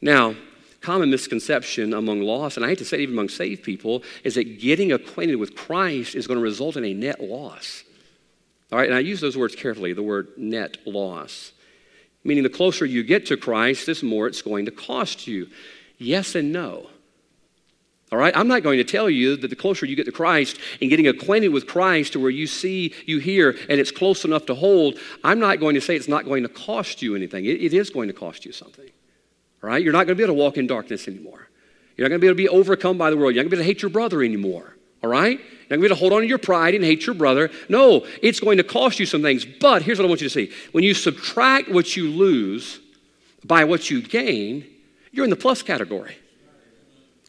Now, 0.00 0.34
common 0.80 1.10
misconception 1.10 1.92
among 1.92 2.22
lost, 2.22 2.56
and 2.56 2.64
I 2.64 2.70
hate 2.70 2.78
to 2.78 2.84
say 2.84 2.98
it 2.98 3.02
even 3.02 3.14
among 3.14 3.28
saved 3.28 3.62
people, 3.62 4.02
is 4.24 4.36
that 4.36 4.60
getting 4.60 4.92
acquainted 4.92 5.36
with 5.36 5.56
Christ 5.56 6.14
is 6.14 6.26
going 6.26 6.38
to 6.38 6.42
result 6.42 6.76
in 6.76 6.84
a 6.84 6.94
net 6.94 7.20
loss. 7.20 7.82
All 8.72 8.78
right, 8.78 8.88
and 8.88 8.96
I 8.96 9.00
use 9.00 9.20
those 9.20 9.36
words 9.36 9.54
carefully 9.54 9.92
the 9.92 10.02
word 10.02 10.28
net 10.36 10.78
loss. 10.86 11.52
Meaning, 12.24 12.42
the 12.42 12.50
closer 12.50 12.84
you 12.84 13.02
get 13.02 13.26
to 13.26 13.36
Christ, 13.36 13.86
the 13.86 14.06
more 14.06 14.26
it's 14.26 14.42
going 14.42 14.64
to 14.64 14.72
cost 14.72 15.26
you. 15.26 15.48
Yes 15.98 16.34
and 16.34 16.52
no. 16.52 16.88
All 18.12 18.18
right, 18.18 18.36
I'm 18.36 18.46
not 18.46 18.62
going 18.62 18.78
to 18.78 18.84
tell 18.84 19.10
you 19.10 19.36
that 19.36 19.48
the 19.48 19.56
closer 19.56 19.84
you 19.84 19.96
get 19.96 20.06
to 20.06 20.12
Christ 20.12 20.58
and 20.80 20.88
getting 20.88 21.08
acquainted 21.08 21.48
with 21.48 21.66
Christ 21.66 22.12
to 22.12 22.20
where 22.20 22.30
you 22.30 22.46
see, 22.46 22.94
you 23.04 23.18
hear, 23.18 23.56
and 23.68 23.80
it's 23.80 23.90
close 23.90 24.24
enough 24.24 24.46
to 24.46 24.54
hold, 24.54 24.98
I'm 25.24 25.40
not 25.40 25.58
going 25.58 25.74
to 25.74 25.80
say 25.80 25.96
it's 25.96 26.06
not 26.06 26.24
going 26.24 26.44
to 26.44 26.48
cost 26.48 27.02
you 27.02 27.16
anything. 27.16 27.44
it, 27.46 27.60
it 27.60 27.74
is 27.74 27.90
going 27.90 28.06
to 28.06 28.14
cost 28.14 28.44
you 28.44 28.52
something 28.52 28.88
All 29.62 29.70
right, 29.70 29.82
You're 29.82 29.92
not 29.92 30.06
going 30.06 30.08
to 30.08 30.14
be 30.14 30.22
able 30.22 30.34
to 30.34 30.40
walk 30.40 30.56
in 30.56 30.68
darkness 30.68 31.08
anymore. 31.08 31.48
You're 31.96 32.04
not 32.04 32.10
going 32.10 32.20
to 32.20 32.24
be 32.24 32.28
able 32.28 32.36
to 32.36 32.42
be 32.42 32.48
overcome 32.48 32.96
by 32.96 33.10
the 33.10 33.16
world. 33.16 33.34
You're 33.34 33.42
not 33.42 33.50
going 33.50 33.58
to 33.58 33.64
be 33.64 33.70
able 33.70 33.74
to 33.74 33.74
hate 33.74 33.82
your 33.82 33.90
brother 33.90 34.22
anymore, 34.22 34.76
all 35.02 35.10
right? 35.10 35.38
You're 35.38 35.38
not 35.38 35.68
going 35.70 35.80
to 35.80 35.80
be 35.80 35.86
able 35.86 35.96
to 35.96 36.00
hold 36.00 36.12
on 36.12 36.20
to 36.20 36.28
your 36.28 36.38
pride 36.38 36.76
and 36.76 36.84
hate 36.84 37.06
your 37.06 37.14
brother. 37.14 37.50
No, 37.68 38.06
it's 38.22 38.38
going 38.38 38.58
to 38.58 38.64
cost 38.64 39.00
you 39.00 39.06
some 39.06 39.22
things. 39.22 39.44
But 39.44 39.82
here's 39.82 39.98
what 39.98 40.04
I 40.04 40.08
want 40.08 40.20
you 40.20 40.28
to 40.28 40.32
see 40.32 40.52
when 40.70 40.84
you 40.84 40.94
subtract 40.94 41.70
what 41.70 41.96
you 41.96 42.08
lose 42.08 42.78
by 43.44 43.64
what 43.64 43.90
you 43.90 44.00
gain, 44.00 44.64
you're 45.10 45.24
in 45.24 45.30
the 45.30 45.36
plus 45.36 45.62
category. 45.64 46.16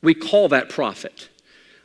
We 0.02 0.14
call 0.14 0.50
that 0.50 0.70
profit. 0.70 1.30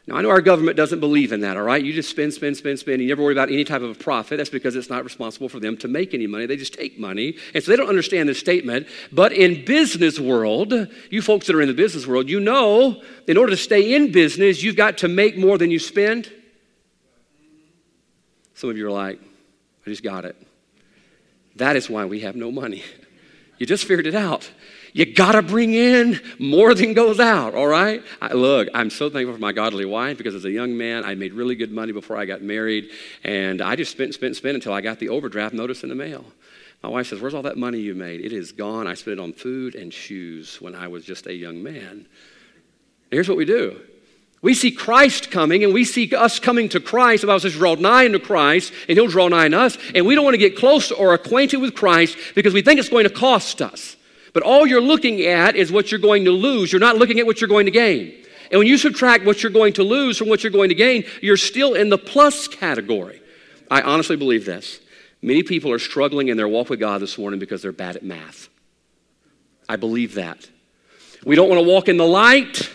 Now, 0.07 0.17
I 0.17 0.23
know 0.23 0.31
our 0.31 0.41
government 0.41 0.77
doesn't 0.77 0.99
believe 0.99 1.31
in 1.31 1.41
that, 1.41 1.57
all 1.57 1.63
right? 1.63 1.83
You 1.83 1.93
just 1.93 2.11
spend, 2.11 2.35
spend, 2.35 2.57
spend, 2.57 2.81
spend. 2.81 3.01
You 3.01 3.07
never 3.07 3.23
worry 3.23 3.35
about 3.35 3.51
any 3.51 3.63
type 3.63 3.83
of 3.83 3.91
a 3.91 3.95
profit. 3.95 4.37
That's 4.37 4.51
because 4.51 4.75
it's 4.75 4.91
not 4.91 5.05
responsible 5.05 5.49
for 5.49 5.61
them 5.61 5.77
to 5.77 5.87
make 5.87 6.13
any 6.13 6.27
money. 6.27 6.45
They 6.47 6.57
just 6.57 6.75
take 6.75 6.99
money. 6.99 7.37
And 7.55 7.63
so 7.63 7.71
they 7.71 7.77
don't 7.77 7.89
understand 7.89 8.29
this 8.29 8.41
statement. 8.41 8.89
But 9.13 9.33
in 9.33 9.65
business 9.65 10.19
world, 10.19 10.75
you 11.11 11.23
folks 11.23 11.47
that 11.47 11.55
are 11.55 11.63
in 11.63 11.69
the 11.69 11.75
business 11.75 12.05
world, 12.07 12.29
you 12.29 12.41
know 12.41 13.01
in 13.29 13.37
order 13.37 13.51
to 13.51 13.57
stay 13.57 13.95
in 13.95 14.11
business, 14.11 14.63
you've 14.65 14.75
got 14.75 14.99
to 14.99 15.09
make 15.09 15.39
more 15.39 15.57
than 15.57 15.71
you 15.71 15.79
spend. 15.79 16.33
Some 18.55 18.71
of 18.71 18.77
you 18.77 18.89
are 18.89 18.91
like, 18.91 19.21
I 19.87 19.91
just 19.91 20.03
got 20.03 20.25
it. 20.25 20.35
That 21.57 21.77
is 21.77 21.89
why 21.89 22.07
we 22.07 22.21
have 22.21 22.37
no 22.37 22.51
money. 22.51 22.83
You 23.59 23.67
just 23.67 23.85
figured 23.85 24.09
it 24.09 24.17
out. 24.17 24.51
You 24.93 25.07
got 25.13 25.33
to 25.33 25.43
bring 25.43 25.73
in 25.73 26.21
more 26.39 26.75
than 26.75 26.93
goes 26.93 27.19
out, 27.19 27.55
all 27.55 27.67
right? 27.67 28.03
I, 28.21 28.35
look, 28.35 28.69
I'm 28.75 28.91
so 28.91 29.09
thankful 29.09 29.35
for 29.35 29.41
my 29.41 29.53
godly 29.53 29.87
wife 29.87 30.19
because 30.19 30.35
as 30.35 30.45
a 30.45 30.51
young 30.51 30.77
man, 30.77 31.05
I 31.05 31.15
made 31.15 31.33
really 31.33 31.55
good 31.55 31.73
money 31.73 31.93
before 31.93 32.19
I 32.19 32.27
got 32.27 32.43
married, 32.43 32.91
and 33.25 33.63
I 33.63 33.75
just 33.75 33.91
spent 33.91 34.13
spent 34.15 34.37
spent 34.37 34.55
until 34.55 34.75
I 34.75 34.83
got 34.83 34.99
the 34.99 35.09
overdraft 35.09 35.55
notice 35.55 35.83
in 35.83 35.89
the 35.89 35.95
mail. 35.95 36.25
My 36.83 36.91
wife 36.91 37.07
says, 37.07 37.21
Where's 37.21 37.33
all 37.33 37.43
that 37.43 37.57
money 37.57 37.79
you 37.79 37.95
made? 37.95 38.21
It 38.21 38.33
is 38.33 38.53
gone. 38.53 38.87
I 38.87 38.95
spent 38.95 39.19
it 39.19 39.23
on 39.23 39.33
food 39.33 39.75
and 39.75 39.93
shoes 39.95 40.61
when 40.61 40.75
I 40.75 40.89
was 40.89 41.05
just 41.05 41.27
a 41.27 41.35
young 41.35 41.63
man. 41.63 42.07
here's 43.11 43.29
what 43.29 43.39
we 43.39 43.45
do 43.45 43.81
we 44.43 44.55
see 44.55 44.73
Christ 44.73 45.31
coming 45.31 45.63
and 45.63 45.73
we 45.73 45.85
see 45.85 46.13
us 46.15 46.41
coming 46.41 46.69
to 46.71 46.81
Christ. 46.81 47.21
The 47.21 47.29
Bible 47.29 47.41
says, 47.41 47.55
draw 47.55 47.77
nigh 47.77 48.07
unto 48.07 48.19
Christ 48.19 48.73
and 48.89 48.99
he'll 48.99 49.07
draw 49.07 49.29
nigh 49.29 49.49
to 49.49 49.61
us. 49.61 49.79
And 49.95 50.05
we 50.05 50.17
don't 50.17 50.25
want 50.25 50.35
to 50.35 50.39
get 50.39 50.57
close 50.57 50.91
or 50.91 51.15
acquainted 51.15 51.59
with 51.59 51.77
Christ 51.77 52.19
because 52.35 52.53
we 52.53 52.61
think 52.61 52.81
it's 52.81 52.89
going 52.89 53.05
to 53.05 53.11
cost 53.11 53.63
us. 53.63 53.97
But 54.33 54.43
all 54.43 54.67
you're 54.67 54.81
looking 54.81 55.23
at 55.23 55.57
is 55.57 55.71
what 55.71 55.91
you're 55.91 56.01
going 56.01 56.25
to 56.25 56.31
lose. 56.31 56.73
You're 56.73 56.81
not 56.81 56.97
looking 56.97 57.19
at 57.19 57.27
what 57.27 57.41
you're 57.41 57.49
going 57.49 57.67
to 57.67 57.73
gain. 57.73 58.15
And 58.51 58.59
when 58.59 58.67
you 58.67 58.77
subtract 58.77 59.25
what 59.25 59.43
you're 59.43 59.53
going 59.53 59.73
to 59.75 59.83
lose 59.83 60.19
from 60.19 60.29
what 60.29 60.43
you're 60.43 60.53
going 60.53 60.69
to 60.69 60.75
gain, 60.75 61.05
you're 61.21 61.37
still 61.37 61.75
in 61.75 61.89
the 61.89 61.99
plus 61.99 62.49
category. 62.49 63.21
I 63.71 63.81
honestly 63.81 64.17
believe 64.17 64.45
this. 64.45 64.81
Many 65.23 65.43
people 65.43 65.71
are 65.73 65.79
struggling 65.79 66.29
in 66.29 66.37
their 66.37 66.49
walk 66.49 66.69
with 66.69 66.81
God 66.81 67.01
this 67.01 67.17
morning 67.17 67.41
because 67.41 67.63
they're 67.63 67.73
bad 67.73 67.97
at 67.97 68.03
math. 68.03 68.49
I 69.69 69.77
believe 69.77 70.15
that. 70.15 70.49
We 71.25 71.37
don't 71.37 71.49
want 71.49 71.63
to 71.63 71.69
walk 71.69 71.89
in 71.89 71.97
the 71.97 72.07
light. 72.07 72.71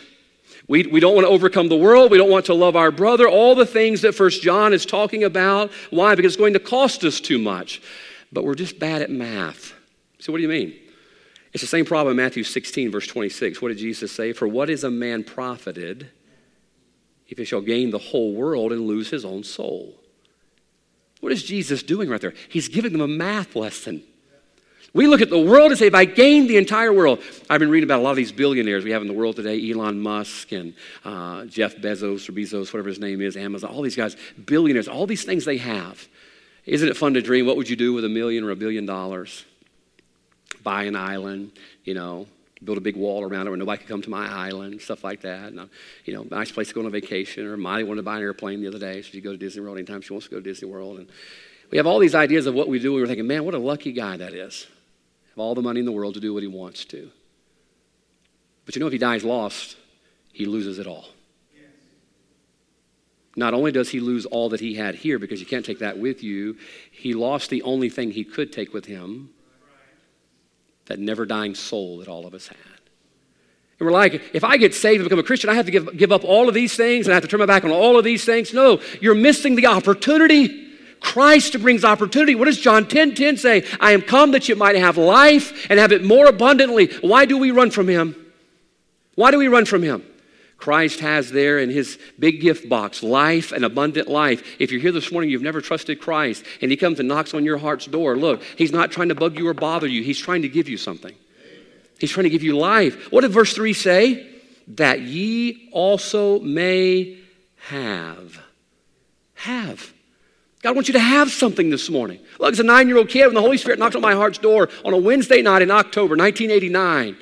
We, 0.68 0.88
we 0.88 1.00
don't 1.00 1.14
want 1.14 1.26
to 1.28 1.30
overcome 1.30 1.70
the 1.70 1.78
world. 1.78 2.12
We 2.12 2.18
don't 2.18 2.32
want 2.32 2.46
to 2.48 2.54
love 2.54 2.76
our 2.76 2.92
brother. 2.92 3.28
All 3.28 3.54
the 3.54 3.66
things 3.66 4.02
that 4.02 4.16
First 4.16 4.42
John 4.42 4.74
is 4.74 4.86
talking 4.86 5.24
about. 5.24 5.72
Why? 5.92 6.16
Because 6.16 6.34
it's 6.34 6.40
going 6.40 6.54
to 6.54 6.60
cost 6.60 7.04
us 7.04 7.20
too 7.20 7.38
much. 7.38 7.82
But 8.32 8.44
we're 8.44 8.56
just 8.56 8.80
bad 8.80 9.02
at 9.02 9.12
math. 9.12 9.74
So, 10.20 10.32
what 10.32 10.40
do 10.40 10.44
you 10.44 10.50
mean? 10.50 10.74
It's 11.54 11.62
the 11.62 11.68
same 11.68 11.86
problem 11.86 12.12
in 12.12 12.24
Matthew 12.24 12.44
16, 12.44 12.92
verse 12.92 13.08
26. 13.08 13.62
What 13.62 13.70
did 13.70 13.78
Jesus 13.78 14.12
say? 14.12 14.34
For 14.34 14.48
what 14.48 14.70
is 14.70 14.84
a 14.84 14.92
man 14.92 15.24
profited 15.24 16.10
if 17.28 17.38
he 17.38 17.46
shall 17.46 17.62
gain 17.62 17.92
the 17.92 17.98
whole 17.98 18.34
world 18.34 18.72
and 18.72 18.88
lose 18.88 19.10
his 19.10 19.26
own 19.26 19.44
soul? 19.44 19.96
What 21.20 21.32
is 21.32 21.44
Jesus 21.44 21.84
doing 21.84 22.10
right 22.10 22.22
there? 22.22 22.34
He's 22.50 22.68
giving 22.68 22.92
them 22.92 23.02
a 23.02 23.08
math 23.08 23.56
lesson. 23.56 24.04
We 24.94 25.08
look 25.08 25.22
at 25.22 25.30
the 25.30 25.40
world 25.40 25.72
and 25.72 25.78
say, 25.78 25.88
if 25.88 25.94
I 25.94 26.06
gain 26.06 26.48
the 26.48 26.58
entire 26.58 26.94
world, 26.94 27.22
I've 27.50 27.60
been 27.60 27.70
reading 27.70 27.88
about 27.88 28.00
a 28.00 28.04
lot 28.04 28.12
of 28.12 28.18
these 28.18 28.32
billionaires 28.32 28.84
we 28.84 28.92
have 28.92 29.02
in 29.02 29.08
the 29.08 29.14
world 29.14 29.36
today 29.36 29.70
Elon 29.72 30.00
Musk 30.00 30.52
and 30.52 30.74
uh, 31.04 31.46
Jeff 31.46 31.76
Bezos 31.76 32.28
or 32.30 32.32
Bezos, 32.32 32.74
whatever 32.74 32.90
his 32.90 33.00
name 33.00 33.22
is, 33.22 33.38
Amazon, 33.38 33.72
all 33.72 33.82
these 33.82 33.96
guys, 33.96 34.16
billionaires, 34.46 34.88
all 34.88 35.06
these 35.06 35.24
things 35.24 35.46
they 35.46 35.58
have. 35.58 36.08
Isn't 36.66 36.88
it 36.90 36.98
fun 36.98 37.14
to 37.14 37.22
dream? 37.22 37.46
What 37.46 37.58
would 37.58 37.70
you 37.70 37.76
do 37.76 37.94
with 37.94 38.06
a 38.06 38.10
million 38.10 38.44
or 38.44 38.52
a 38.52 38.56
billion 38.56 38.86
dollars? 38.86 39.46
Buy 40.68 40.84
an 40.84 40.98
island, 40.98 41.54
you 41.86 41.94
know, 41.94 42.28
build 42.62 42.78
a 42.78 42.82
big 42.82 42.98
wall 42.98 43.24
around 43.24 43.48
it 43.48 43.50
where 43.52 43.58
nobody 43.58 43.78
could 43.78 43.88
come 43.88 44.02
to 44.02 44.10
my 44.10 44.28
island, 44.28 44.82
stuff 44.82 45.02
like 45.02 45.22
that. 45.22 45.54
And, 45.54 45.70
you 46.04 46.14
know, 46.14 46.28
nice 46.30 46.52
place 46.52 46.68
to 46.68 46.74
go 46.74 46.82
on 46.82 46.88
a 46.88 46.90
vacation. 46.90 47.48
Or 47.48 47.56
Molly 47.56 47.86
wanted 47.86 48.02
to 48.02 48.04
buy 48.04 48.18
an 48.18 48.24
airplane 48.24 48.60
the 48.60 48.68
other 48.68 48.78
day, 48.78 49.02
so 49.02 49.12
she 49.12 49.22
go 49.22 49.32
to 49.32 49.38
Disney 49.38 49.62
World 49.62 49.78
anytime 49.78 50.02
she 50.02 50.12
wants 50.12 50.28
to 50.28 50.32
go 50.32 50.42
to 50.42 50.44
Disney 50.44 50.68
World. 50.68 51.00
And 51.00 51.08
we 51.72 51.78
have 51.78 51.88
all 51.88 52.00
these 52.00 52.16
ideas 52.16 52.48
of 52.48 52.54
what 52.54 52.68
we 52.68 52.80
do. 52.80 52.94
We 52.94 53.00
were 53.00 53.08
thinking, 53.08 53.28
man, 53.28 53.46
what 53.46 53.54
a 53.54 53.60
lucky 53.60 53.94
guy 53.94 54.18
that 54.18 54.34
is. 54.34 54.68
Have 55.30 55.40
all 55.40 55.56
the 55.56 55.62
money 55.62 55.80
in 55.80 55.86
the 55.86 55.94
world 55.94 56.16
to 56.16 56.20
do 56.20 56.34
what 56.34 56.44
he 56.44 56.50
wants 56.50 56.84
to. 56.86 57.10
But 58.66 58.76
you 58.76 58.82
know, 58.82 58.88
if 58.88 58.94
he 58.94 59.00
dies 59.00 59.24
lost, 59.24 59.78
he 60.34 60.46
loses 60.46 60.80
it 60.80 60.88
all. 60.88 61.06
Not 63.38 63.54
only 63.54 63.72
does 63.72 63.88
he 63.88 64.02
lose 64.02 64.26
all 64.26 64.50
that 64.50 64.60
he 64.60 64.74
had 64.74 64.96
here 64.96 65.18
because 65.18 65.40
you 65.40 65.46
can't 65.46 65.66
take 65.66 65.80
that 65.80 65.98
with 65.98 66.24
you, 66.24 66.58
he 66.92 67.14
lost 67.14 67.52
the 67.52 67.62
only 67.62 67.88
thing 67.88 68.12
he 68.12 68.26
could 68.26 68.52
take 68.52 68.74
with 68.74 68.86
him 68.86 69.30
that 70.88 71.00
never 71.00 71.26
dying 71.26 71.56
soul 71.56 72.00
that 72.00 72.08
all 72.08 72.26
of 72.26 72.34
us 72.34 72.48
had. 72.48 72.58
And 73.80 73.86
we're 73.86 73.92
like, 73.92 74.22
if 74.34 74.44
I 74.44 74.58
get 74.58 74.74
saved 74.74 75.02
and 75.02 75.06
become 75.06 75.20
a 75.20 75.24
Christian, 75.24 75.50
I 75.50 75.54
have 75.54 75.66
to 75.66 75.72
give, 75.72 75.96
give 75.96 76.12
up 76.12 76.24
all 76.24 76.48
of 76.48 76.56
these 76.56 76.76
things 76.76 77.06
and 77.06 77.14
I 77.14 77.16
have 77.16 77.24
to 77.24 77.30
turn 77.30 77.40
my 77.40 77.46
back 77.46 77.64
on 77.64 77.72
all 77.72 77.98
of 77.98 78.04
these 78.04 78.26
things. 78.26 78.54
No, 78.54 78.82
you're 79.00 79.16
missing 79.16 79.56
the 79.56 79.68
opportunity. 79.68 80.66
Christ 81.00 81.62
brings 81.62 81.86
opportunity. 81.86 82.34
What 82.34 82.46
does 82.46 82.60
John 82.60 82.88
10 82.88 83.14
10 83.14 83.38
say? 83.38 83.64
I 83.80 83.92
am 83.92 84.02
come 84.02 84.32
that 84.32 84.50
you 84.50 84.56
might 84.56 84.76
have 84.76 84.98
life 84.98 85.68
and 85.70 85.80
have 85.80 85.92
it 85.92 86.04
more 86.04 86.26
abundantly. 86.26 86.88
Why 87.02 87.26
do 87.26 87.38
we 87.38 87.52
run 87.52 87.70
from 87.70 87.88
him? 87.88 88.16
Why 89.18 89.32
do 89.32 89.40
we 89.40 89.48
run 89.48 89.66
from 89.66 89.82
Him? 89.82 90.04
Christ 90.58 91.00
has 91.02 91.32
there 91.32 91.60
in 91.60 91.70
his 91.70 92.00
big 92.18 92.42
gift 92.42 92.68
box 92.68 93.04
life 93.04 93.52
and 93.52 93.64
abundant 93.64 94.08
life. 94.08 94.44
If 94.60 94.72
you're 94.72 94.82
here 94.82 94.92
this 94.92 95.12
morning, 95.12 95.30
you've 95.30 95.44
never 95.44 95.62
trusted 95.62 96.02
Christ, 96.02 96.44
and 96.62 96.72
he 96.72 96.78
comes 96.78 97.00
and 97.00 97.08
knocks 97.08 97.34
on 97.34 97.46
your 97.46 97.58
heart's 97.58 97.86
door, 97.86 98.18
look, 98.18 98.42
he's 98.58 98.72
not 98.72 98.92
trying 98.92 99.10
to 99.10 99.16
bug 99.16 99.38
you 99.38 99.48
or 99.48 99.54
bother 99.54 99.88
you. 99.88 100.04
He's 100.04 100.20
trying 100.20 100.42
to 100.42 100.50
give 100.50 100.68
you 100.68 100.78
something. 100.78 101.14
He's 102.00 102.12
trying 102.12 102.26
to 102.26 102.30
give 102.30 102.44
you 102.44 102.58
life. 102.58 103.12
What 103.12 103.22
did 103.22 103.32
verse 103.32 103.54
3 103.54 103.74
say? 103.74 104.28
That 104.70 105.02
ye 105.02 105.70
also 105.72 106.40
may 106.40 107.18
have. 107.70 108.40
Have. 109.36 109.94
God 110.62 110.76
wants 110.76 110.90
you 110.90 110.94
to 110.94 111.00
have 111.00 111.30
something 111.32 111.70
this 111.70 111.90
morning. 111.90 112.20
Look, 112.40 112.52
as 112.52 112.60
a 112.60 112.64
nine 112.64 112.88
year 112.88 112.98
old 112.98 113.10
kid, 113.10 113.26
when 113.28 113.36
the 113.36 113.42
Holy 113.42 113.58
Spirit 113.58 113.80
knocked 113.80 113.96
on 113.96 114.02
my 114.02 114.14
heart's 114.14 114.40
door 114.40 114.70
on 114.84 114.94
a 114.94 114.98
Wednesday 114.98 115.42
night 115.42 115.62
in 115.62 115.72
October 115.72 116.16
1989, 116.16 117.16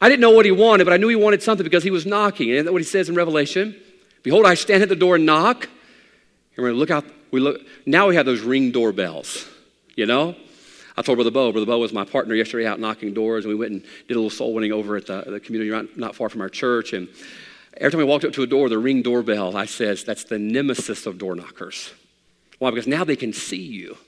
I 0.00 0.08
didn't 0.08 0.20
know 0.20 0.30
what 0.30 0.44
he 0.44 0.52
wanted, 0.52 0.84
but 0.84 0.92
I 0.92 0.98
knew 0.98 1.08
he 1.08 1.16
wanted 1.16 1.42
something 1.42 1.64
because 1.64 1.82
he 1.82 1.90
was 1.90 2.04
knocking. 2.04 2.52
And 2.52 2.70
what 2.70 2.80
he 2.80 2.86
says 2.86 3.08
in 3.08 3.14
Revelation. 3.14 3.74
Behold, 4.22 4.44
I 4.44 4.54
stand 4.54 4.82
at 4.82 4.88
the 4.88 4.96
door 4.96 5.16
and 5.16 5.24
knock. 5.24 5.68
And 6.56 6.66
to 6.66 6.72
look 6.72 6.90
out. 6.90 7.04
We 7.30 7.40
look, 7.40 7.60
now 7.86 8.08
we 8.08 8.16
have 8.16 8.24
those 8.24 8.40
ring 8.40 8.70
doorbells, 8.70 9.48
you 9.94 10.06
know? 10.06 10.36
I 10.96 11.02
told 11.02 11.18
Brother 11.18 11.30
Bo, 11.30 11.52
Brother 11.52 11.66
Bo 11.66 11.78
was 11.78 11.92
my 11.92 12.04
partner 12.04 12.34
yesterday 12.34 12.66
out 12.66 12.80
knocking 12.80 13.12
doors, 13.12 13.44
and 13.44 13.52
we 13.52 13.58
went 13.58 13.72
and 13.72 13.82
did 14.08 14.14
a 14.14 14.20
little 14.20 14.30
soul 14.30 14.54
winning 14.54 14.72
over 14.72 14.96
at 14.96 15.06
the, 15.06 15.22
the 15.26 15.40
community 15.40 15.70
not, 15.70 15.96
not 15.98 16.14
far 16.14 16.28
from 16.28 16.40
our 16.40 16.48
church. 16.48 16.92
And 16.92 17.08
every 17.76 17.90
time 17.90 17.98
we 17.98 18.04
walked 18.04 18.24
up 18.24 18.32
to 18.34 18.42
a 18.42 18.46
door, 18.46 18.68
the 18.68 18.78
ring 18.78 19.02
doorbell, 19.02 19.56
I 19.56 19.66
says, 19.66 20.04
that's 20.04 20.24
the 20.24 20.38
nemesis 20.38 21.04
of 21.04 21.18
door 21.18 21.34
knockers. 21.34 21.92
Why? 22.58 22.70
Because 22.70 22.86
now 22.86 23.04
they 23.04 23.16
can 23.16 23.32
see 23.32 23.60
you. 23.60 23.98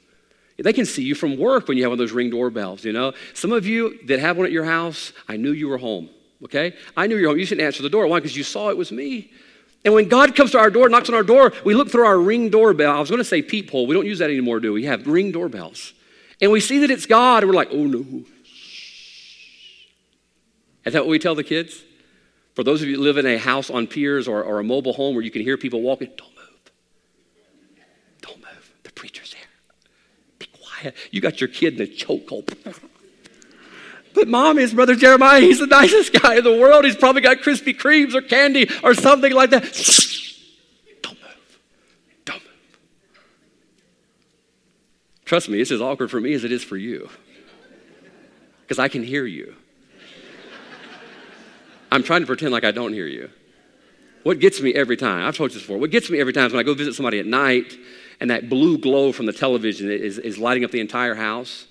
They 0.58 0.72
can 0.72 0.86
see 0.86 1.04
you 1.04 1.14
from 1.14 1.38
work 1.38 1.68
when 1.68 1.76
you 1.76 1.84
have 1.84 1.90
one 1.90 1.94
of 1.94 1.98
those 1.98 2.12
ring 2.12 2.30
doorbells, 2.30 2.84
you 2.84 2.92
know? 2.92 3.12
Some 3.32 3.52
of 3.52 3.64
you 3.64 3.98
that 4.06 4.18
have 4.18 4.36
one 4.36 4.46
at 4.46 4.52
your 4.52 4.64
house, 4.64 5.12
I 5.28 5.36
knew 5.36 5.52
you 5.52 5.68
were 5.68 5.78
home, 5.78 6.10
okay? 6.44 6.74
I 6.96 7.06
knew 7.06 7.16
you 7.16 7.22
were 7.22 7.28
home. 7.28 7.38
You 7.38 7.46
shouldn't 7.46 7.64
answer 7.64 7.82
the 7.82 7.88
door. 7.88 8.08
Why? 8.08 8.18
Because 8.18 8.36
you 8.36 8.42
saw 8.42 8.68
it 8.70 8.76
was 8.76 8.90
me. 8.90 9.30
And 9.84 9.94
when 9.94 10.08
God 10.08 10.34
comes 10.34 10.50
to 10.52 10.58
our 10.58 10.70
door, 10.70 10.88
knocks 10.88 11.08
on 11.08 11.14
our 11.14 11.22
door, 11.22 11.52
we 11.64 11.74
look 11.74 11.90
through 11.90 12.06
our 12.06 12.18
ring 12.18 12.50
doorbell. 12.50 12.96
I 12.96 12.98
was 12.98 13.08
going 13.08 13.20
to 13.20 13.24
say 13.24 13.40
peephole. 13.40 13.86
We 13.86 13.94
don't 13.94 14.06
use 14.06 14.18
that 14.18 14.30
anymore, 14.30 14.58
do 14.58 14.72
we? 14.72 14.80
We 14.80 14.86
have 14.86 15.06
ring 15.06 15.30
doorbells. 15.30 15.92
And 16.40 16.50
we 16.50 16.60
see 16.60 16.78
that 16.80 16.90
it's 16.90 17.06
God, 17.06 17.42
and 17.44 17.50
we're 17.50 17.56
like, 17.56 17.70
oh 17.70 17.84
no. 17.84 18.24
Is 20.84 20.92
that 20.92 21.02
what 21.02 21.08
we 21.08 21.18
tell 21.18 21.36
the 21.36 21.44
kids? 21.44 21.84
For 22.54 22.64
those 22.64 22.82
of 22.82 22.88
you 22.88 22.96
that 22.96 23.02
live 23.02 23.18
in 23.18 23.26
a 23.26 23.38
house 23.38 23.70
on 23.70 23.86
piers 23.86 24.26
or, 24.26 24.42
or 24.42 24.58
a 24.58 24.64
mobile 24.64 24.92
home 24.92 25.14
where 25.14 25.22
you 25.22 25.30
can 25.30 25.42
hear 25.42 25.56
people 25.56 25.80
walking, 25.82 26.10
don't 26.16 26.34
move. 26.34 26.72
Don't 28.22 28.38
move. 28.38 28.72
The 28.82 28.90
preacher's 28.90 29.32
here. 29.32 29.46
You 31.10 31.20
got 31.20 31.40
your 31.40 31.48
kid 31.48 31.80
in 31.80 31.82
a 31.82 31.86
chokehold. 31.86 32.54
But 34.14 34.26
mom 34.26 34.58
Brother 34.74 34.96
Jeremiah. 34.96 35.40
He's 35.40 35.60
the 35.60 35.66
nicest 35.66 36.12
guy 36.12 36.38
in 36.38 36.44
the 36.44 36.56
world. 36.58 36.84
He's 36.84 36.96
probably 36.96 37.20
got 37.20 37.38
Krispy 37.38 37.76
Kremes 37.76 38.14
or 38.14 38.22
candy 38.22 38.68
or 38.82 38.92
something 38.92 39.32
like 39.32 39.50
that. 39.50 39.62
Don't 41.02 41.20
move. 41.20 41.58
Don't 42.24 42.42
move. 42.42 43.22
Trust 45.24 45.48
me, 45.48 45.60
it's 45.60 45.70
as 45.70 45.80
awkward 45.80 46.10
for 46.10 46.20
me 46.20 46.32
as 46.32 46.42
it 46.42 46.50
is 46.50 46.64
for 46.64 46.76
you. 46.76 47.08
Because 48.62 48.80
I 48.80 48.88
can 48.88 49.04
hear 49.04 49.24
you. 49.24 49.54
I'm 51.92 52.02
trying 52.02 52.22
to 52.22 52.26
pretend 52.26 52.50
like 52.50 52.64
I 52.64 52.72
don't 52.72 52.92
hear 52.92 53.06
you. 53.06 53.30
What 54.28 54.40
gets 54.40 54.60
me 54.60 54.74
every 54.74 54.98
time, 54.98 55.26
I've 55.26 55.38
told 55.38 55.52
you 55.52 55.54
this 55.54 55.62
before, 55.62 55.78
what 55.78 55.90
gets 55.90 56.10
me 56.10 56.20
every 56.20 56.34
time 56.34 56.44
is 56.44 56.52
when 56.52 56.60
I 56.60 56.62
go 56.62 56.74
visit 56.74 56.92
somebody 56.92 57.18
at 57.18 57.24
night 57.24 57.74
and 58.20 58.28
that 58.28 58.50
blue 58.50 58.76
glow 58.76 59.10
from 59.10 59.24
the 59.24 59.32
television 59.32 59.90
is, 59.90 60.18
is 60.18 60.36
lighting 60.36 60.66
up 60.66 60.70
the 60.70 60.80
entire 60.80 61.14
house. 61.14 61.66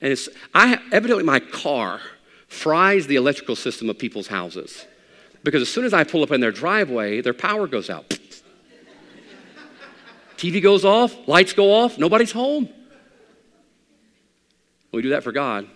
And 0.00 0.12
it's, 0.12 0.28
I, 0.52 0.80
evidently, 0.90 1.22
my 1.22 1.38
car 1.38 2.00
fries 2.48 3.06
the 3.06 3.14
electrical 3.14 3.54
system 3.54 3.88
of 3.88 3.96
people's 3.96 4.26
houses. 4.26 4.86
Because 5.44 5.62
as 5.62 5.68
soon 5.68 5.84
as 5.84 5.94
I 5.94 6.02
pull 6.02 6.24
up 6.24 6.32
in 6.32 6.40
their 6.40 6.50
driveway, 6.50 7.20
their 7.20 7.32
power 7.32 7.68
goes 7.68 7.88
out. 7.88 8.08
TV 10.36 10.60
goes 10.60 10.84
off, 10.84 11.14
lights 11.28 11.52
go 11.52 11.72
off, 11.72 11.96
nobody's 11.96 12.32
home. 12.32 12.68
We 14.90 15.00
do 15.02 15.10
that 15.10 15.22
for 15.22 15.30
God. 15.30 15.68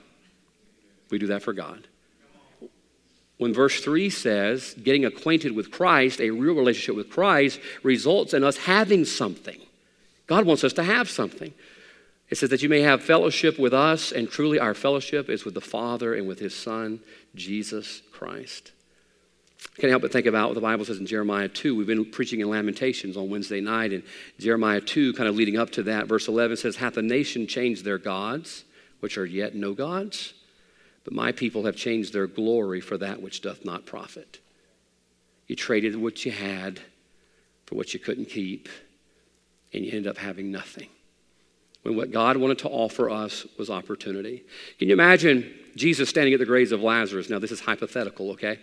We 1.11 1.19
do 1.19 1.29
that 1.29 1.45
for 1.45 1.53
God. 1.53 1.87
When 3.37 3.53
verse 3.53 3.83
3 3.83 4.11
says, 4.11 4.75
getting 4.83 5.05
acquainted 5.05 5.53
with 5.53 5.71
Christ, 5.71 6.21
a 6.21 6.31
real 6.31 6.55
relationship 6.55 6.95
with 6.95 7.11
Christ, 7.11 7.61
results 7.83 8.33
in 8.33 8.45
us 8.45 8.57
having 8.57 9.05
something. 9.05 9.59
God 10.27 10.47
wants 10.47 10.65
us 10.65 10.73
to 10.75 10.85
have 10.85 11.11
something. 11.11 11.53
It 12.31 12.39
says 12.39 12.51
that 12.51 12.63
you 12.63 12.69
may 12.69 12.81
have 12.81 13.03
fellowship 13.03 13.59
with 13.59 13.75
us, 13.75 14.13
and 14.13 14.31
truly 14.31 14.59
our 14.59 14.75
fellowship 14.75 15.29
is 15.29 15.45
with 15.45 15.55
the 15.55 15.61
Father 15.61 16.15
and 16.15 16.27
with 16.27 16.39
His 16.39 16.55
Son, 16.55 17.01
Jesus 17.35 18.03
Christ. 18.13 18.73
I 19.77 19.81
can't 19.81 19.91
help 19.91 20.03
but 20.03 20.13
think 20.13 20.27
about 20.27 20.49
what 20.49 20.55
the 20.55 20.61
Bible 20.61 20.85
says 20.85 20.99
in 20.99 21.07
Jeremiah 21.07 21.49
2. 21.49 21.75
We've 21.75 21.87
been 21.87 22.05
preaching 22.05 22.41
in 22.41 22.49
Lamentations 22.49 23.17
on 23.17 23.29
Wednesday 23.29 23.61
night, 23.61 23.93
and 23.93 24.05
Jeremiah 24.39 24.81
2, 24.81 25.13
kind 25.15 25.29
of 25.29 25.35
leading 25.35 25.59
up 25.59 25.71
to 25.71 25.83
that, 25.85 26.07
verse 26.07 26.29
11 26.29 26.59
says, 26.59 26.77
Hath 26.77 26.95
the 26.95 27.03
nation 27.03 27.47
changed 27.47 27.85
their 27.85 27.99
gods, 27.99 28.65
which 29.01 29.19
are 29.19 29.27
yet 29.27 29.55
no 29.55 29.75
gods? 29.75 30.33
But 31.05 31.13
my 31.13 31.33
people 31.33 31.67
have 31.67 31.77
changed 31.77 32.13
their 32.13 32.27
glory 32.27 32.81
for 32.81 32.97
that 32.99 33.21
which 33.21 33.43
doth 33.43 33.65
not 33.65 33.87
profit. 33.87 34.41
You 35.47 35.57
traded 35.57 35.97
what 35.97 36.25
you 36.25 36.33
had 36.33 36.81
for 37.67 37.75
what 37.75 37.95
you 37.95 38.01
couldn't 38.01 38.27
keep, 38.27 38.69
and 39.73 39.85
you 39.85 39.93
end 39.93 40.07
up 40.07 40.19
having 40.19 40.51
nothing. 40.51 40.89
When 41.83 41.97
what 41.97 42.11
God 42.11 42.39
wanted 42.39 42.59
to 42.61 42.69
offer 42.69 43.11
us 43.11 43.47
was 43.59 43.69
opportunity. 43.69 44.43
Can 44.79 44.89
you 44.89 44.95
imagine 44.95 45.53
Jesus 45.77 46.09
standing 46.09 46.33
at 46.33 46.41
the 46.41 46.47
graves 46.47 46.73
of 46.73 46.81
Lazarus? 46.81 47.29
Now, 47.29 47.39
this 47.39 47.53
is 47.53 47.61
hypothetical, 47.61 48.31
okay? 48.33 48.59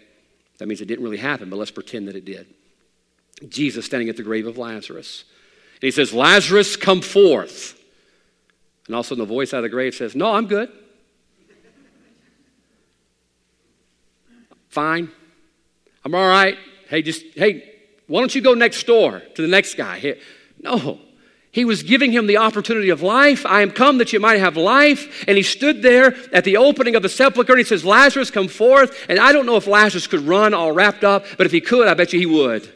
That 0.58 0.67
means 0.67 0.82
it 0.82 0.86
didn't 0.86 1.04
really 1.04 1.17
happen, 1.17 1.49
but 1.49 1.58
let's 1.58 1.71
pretend 1.71 2.08
that 2.08 2.15
it 2.15 2.25
did. 2.25 2.47
Jesus 3.47 3.86
standing 3.86 4.10
at 4.10 4.17
the 4.17 4.23
grave 4.23 4.47
of 4.47 4.58
Lazarus. 4.58 5.25
And 5.75 5.84
he 5.84 5.91
says, 5.91 6.13
Lazarus, 6.13 6.75
come 6.75 7.01
forth. 7.01 7.80
And 8.88 8.95
all 8.95 9.01
of 9.01 9.06
a 9.06 9.10
sudden, 9.10 9.23
the 9.23 9.27
voice 9.27 9.54
out 9.54 9.58
of 9.58 9.63
the 9.63 9.69
grave 9.69 9.95
says, 9.95 10.15
No, 10.15 10.34
I'm 10.34 10.47
good. 10.47 10.71
Fine. 14.72 15.12
I'm 16.06 16.16
all 16.16 16.28
right. 16.28 16.58
Hey, 16.88 17.02
just, 17.02 17.24
hey, 17.36 17.76
why 18.08 18.22
don't 18.22 18.34
you 18.34 18.42
go 18.42 18.54
next 18.54 18.84
door 18.88 19.22
to 19.36 19.42
the 19.42 19.48
next 19.48 19.76
guy? 19.76 20.16
No. 20.62 21.00
He 21.52 21.66
was 21.66 21.84
giving 21.84 22.14
him 22.14 22.26
the 22.26 22.38
opportunity 22.38 22.90
of 22.90 23.02
life. 23.02 23.46
I 23.46 23.62
am 23.62 23.72
come 23.72 23.98
that 23.98 24.14
you 24.14 24.22
might 24.22 24.40
have 24.40 24.56
life. 24.56 25.26
And 25.28 25.36
he 25.36 25.44
stood 25.44 25.82
there 25.82 26.16
at 26.34 26.46
the 26.46 26.56
opening 26.56 26.96
of 26.96 27.04
the 27.04 27.10
sepulchre 27.10 27.52
and 27.52 27.60
he 27.60 27.66
says, 27.66 27.84
Lazarus, 27.84 28.32
come 28.32 28.48
forth. 28.48 28.98
And 29.10 29.20
I 29.20 29.34
don't 29.34 29.46
know 29.46 29.58
if 29.58 29.68
Lazarus 29.68 30.08
could 30.08 30.22
run 30.22 30.54
all 30.54 30.72
wrapped 30.72 31.04
up, 31.04 31.26
but 31.38 31.46
if 31.46 31.52
he 31.52 31.60
could, 31.60 31.90
I 31.90 31.94
bet 31.94 32.14
you 32.14 32.20
he 32.20 32.26
would. 32.26 32.72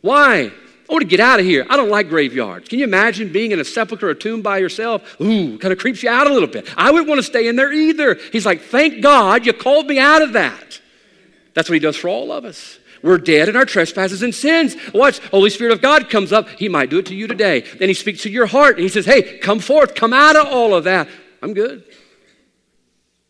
Why? 0.00 0.50
I 0.88 0.92
want 0.92 1.02
to 1.02 1.08
get 1.08 1.20
out 1.20 1.38
of 1.38 1.46
here. 1.46 1.64
I 1.70 1.76
don't 1.76 1.90
like 1.90 2.08
graveyards. 2.08 2.68
Can 2.68 2.80
you 2.80 2.84
imagine 2.84 3.30
being 3.30 3.52
in 3.52 3.60
a 3.60 3.64
sepulchre 3.64 4.08
or 4.08 4.14
tomb 4.14 4.42
by 4.42 4.58
yourself? 4.58 5.20
Ooh, 5.20 5.58
kind 5.58 5.72
of 5.72 5.78
creeps 5.78 6.02
you 6.02 6.10
out 6.10 6.26
a 6.26 6.32
little 6.32 6.48
bit. 6.48 6.68
I 6.76 6.90
wouldn't 6.90 7.08
want 7.08 7.20
to 7.20 7.24
stay 7.24 7.46
in 7.46 7.54
there 7.54 7.72
either. 7.72 8.16
He's 8.32 8.46
like, 8.46 8.62
thank 8.62 9.00
God 9.00 9.46
you 9.46 9.52
called 9.52 9.86
me 9.86 10.00
out 10.00 10.22
of 10.22 10.32
that. 10.32 10.80
That's 11.56 11.70
what 11.70 11.74
he 11.74 11.80
does 11.80 11.96
for 11.96 12.08
all 12.08 12.30
of 12.30 12.44
us. 12.44 12.78
We're 13.02 13.16
dead 13.16 13.48
in 13.48 13.56
our 13.56 13.64
trespasses 13.64 14.22
and 14.22 14.34
sins. 14.34 14.76
Watch, 14.92 15.20
Holy 15.30 15.48
Spirit 15.48 15.72
of 15.72 15.80
God 15.80 16.10
comes 16.10 16.30
up. 16.30 16.50
He 16.50 16.68
might 16.68 16.90
do 16.90 16.98
it 16.98 17.06
to 17.06 17.14
you 17.14 17.26
today. 17.26 17.60
Then 17.60 17.88
he 17.88 17.94
speaks 17.94 18.22
to 18.22 18.30
your 18.30 18.44
heart 18.44 18.74
and 18.74 18.82
he 18.82 18.90
says, 18.90 19.06
Hey, 19.06 19.38
come 19.38 19.60
forth, 19.60 19.94
come 19.94 20.12
out 20.12 20.36
of 20.36 20.46
all 20.46 20.74
of 20.74 20.84
that. 20.84 21.08
I'm 21.42 21.54
good. 21.54 21.82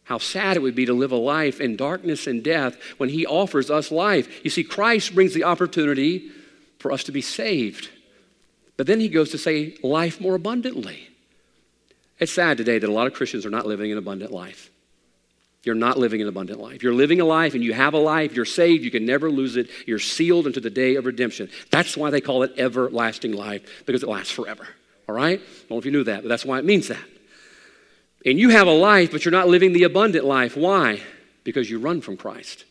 How 0.03 0.19
sad 0.19 0.57
it 0.57 0.61
would 0.61 0.75
be 0.75 0.87
to 0.87 0.93
live 0.93 1.13
a 1.13 1.17
life 1.17 1.61
in 1.61 1.77
darkness 1.77 2.27
and 2.27 2.43
death 2.43 2.77
when 2.97 3.11
he 3.11 3.25
offers 3.27 3.71
us 3.71 3.93
life. 3.93 4.45
You 4.45 4.51
see, 4.51 4.65
Christ 4.65 5.15
brings 5.15 5.33
the 5.33 5.45
opportunity 5.45 6.31
for 6.81 6.91
us 6.91 7.05
to 7.05 7.13
be 7.13 7.23
saved. 7.23 7.91
But 8.77 8.89
then 8.89 8.99
he 8.99 9.09
goes 9.09 9.31
to 9.31 9.39
say, 9.39 9.77
life 9.85 10.21
more 10.21 10.35
abundantly. 10.35 11.11
It's 12.19 12.33
sad 12.33 12.57
today 12.57 12.81
that 12.81 12.89
a 12.89 12.93
lot 12.93 13.07
of 13.07 13.15
Christians 13.15 13.47
are 13.47 13.51
not 13.51 13.67
living 13.67 13.93
an 13.93 13.99
abundant 13.99 14.33
life. 14.33 14.71
You're 15.67 15.75
not 15.75 15.99
living 15.99 16.23
an 16.23 16.29
abundant 16.29 16.61
life. 16.61 16.85
You're 16.85 16.95
living 16.95 17.21
a 17.21 17.25
life 17.25 17.55
and 17.55 17.65
you 17.65 17.73
have 17.73 17.93
a 17.93 17.99
life. 17.99 18.37
You're 18.37 18.45
saved. 18.45 18.85
You 18.85 18.91
can 18.93 19.05
never 19.05 19.29
lose 19.29 19.57
it. 19.57 19.69
You're 19.85 19.99
sealed 19.99 20.47
into 20.47 20.61
the 20.61 20.71
day 20.71 20.95
of 20.95 21.07
redemption. 21.07 21.51
That's 21.73 21.97
why 21.97 22.11
they 22.11 22.21
call 22.21 22.45
it 22.45 22.53
everlasting 22.57 23.33
life, 23.33 23.85
because 23.85 24.05
it 24.05 24.09
lasts 24.09 24.31
forever. 24.31 24.69
All 25.09 25.15
right? 25.17 25.41
I 25.41 25.43
don't 25.43 25.71
know 25.73 25.79
if 25.79 25.85
you 25.85 25.91
knew 25.91 26.05
that, 26.05 26.23
but 26.23 26.29
that's 26.29 26.45
why 26.45 26.61
it 26.61 26.65
means 26.65 26.87
that. 26.87 27.03
And 28.25 28.39
you 28.39 28.51
have 28.51 28.69
a 28.69 28.73
life, 28.73 29.11
but 29.11 29.25
you're 29.25 29.33
not 29.33 29.49
living 29.49 29.73
the 29.73 29.83
abundant 29.83 30.25
life. 30.25 30.57
Why? 30.57 31.01
Because 31.43 31.69
you 31.69 31.81
run 31.81 32.01
from 32.01 32.17
Christ. 32.17 32.65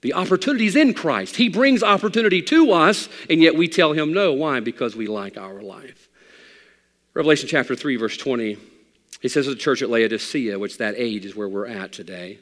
The 0.00 0.14
opportunity 0.14 0.66
is 0.66 0.74
in 0.74 0.92
Christ. 0.92 1.36
He 1.36 1.48
brings 1.48 1.84
opportunity 1.84 2.42
to 2.42 2.72
us, 2.72 3.08
and 3.30 3.40
yet 3.40 3.54
we 3.54 3.68
tell 3.68 3.92
him 3.92 4.12
no. 4.12 4.32
Why? 4.32 4.58
Because 4.58 4.96
we 4.96 5.06
like 5.06 5.36
our 5.36 5.62
life. 5.62 6.08
Revelation 7.14 7.48
chapter 7.48 7.76
3, 7.76 7.94
verse 7.94 8.16
20 8.16 8.58
he 9.24 9.28
says 9.30 9.46
to 9.46 9.50
the 9.52 9.56
church 9.56 9.80
at 9.80 9.88
Laodicea, 9.88 10.58
which 10.58 10.76
that 10.76 10.96
age 10.98 11.24
is 11.24 11.34
where 11.34 11.48
we're 11.48 11.66
at 11.66 11.92
today 11.92 12.40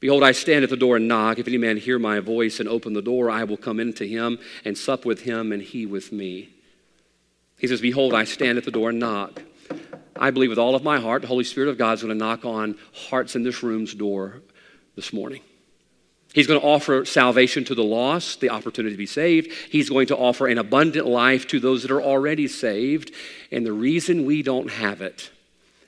Behold, 0.00 0.22
I 0.22 0.32
stand 0.32 0.64
at 0.64 0.70
the 0.70 0.78
door 0.78 0.96
and 0.96 1.06
knock. 1.06 1.38
If 1.38 1.46
any 1.46 1.58
man 1.58 1.76
hear 1.76 1.98
my 1.98 2.20
voice 2.20 2.58
and 2.58 2.68
open 2.68 2.94
the 2.94 3.02
door, 3.02 3.30
I 3.30 3.44
will 3.44 3.58
come 3.58 3.78
into 3.78 4.04
him 4.04 4.38
and 4.64 4.76
sup 4.76 5.04
with 5.04 5.20
him 5.20 5.52
and 5.52 5.62
he 5.62 5.84
with 5.84 6.10
me. 6.10 6.48
He 7.58 7.66
says, 7.66 7.82
Behold, 7.82 8.14
I 8.14 8.24
stand 8.24 8.56
at 8.56 8.64
the 8.64 8.70
door 8.70 8.88
and 8.88 8.98
knock. 8.98 9.42
I 10.16 10.30
believe 10.30 10.48
with 10.48 10.58
all 10.58 10.74
of 10.74 10.82
my 10.82 10.98
heart 10.98 11.20
the 11.20 11.28
Holy 11.28 11.44
Spirit 11.44 11.68
of 11.68 11.76
God 11.76 11.92
is 11.92 12.02
going 12.02 12.18
to 12.18 12.24
knock 12.24 12.46
on 12.46 12.78
hearts 12.94 13.36
in 13.36 13.42
this 13.42 13.62
room's 13.62 13.94
door 13.94 14.40
this 14.96 15.12
morning. 15.12 15.42
He's 16.32 16.46
going 16.46 16.60
to 16.60 16.66
offer 16.66 17.04
salvation 17.04 17.64
to 17.64 17.74
the 17.74 17.84
lost, 17.84 18.40
the 18.40 18.50
opportunity 18.50 18.94
to 18.94 18.98
be 18.98 19.04
saved. 19.04 19.52
He's 19.68 19.90
going 19.90 20.06
to 20.06 20.16
offer 20.16 20.46
an 20.46 20.56
abundant 20.56 21.06
life 21.06 21.46
to 21.48 21.60
those 21.60 21.82
that 21.82 21.90
are 21.90 22.00
already 22.00 22.48
saved. 22.48 23.12
And 23.52 23.66
the 23.66 23.72
reason 23.72 24.24
we 24.24 24.42
don't 24.42 24.70
have 24.70 25.02
it 25.02 25.30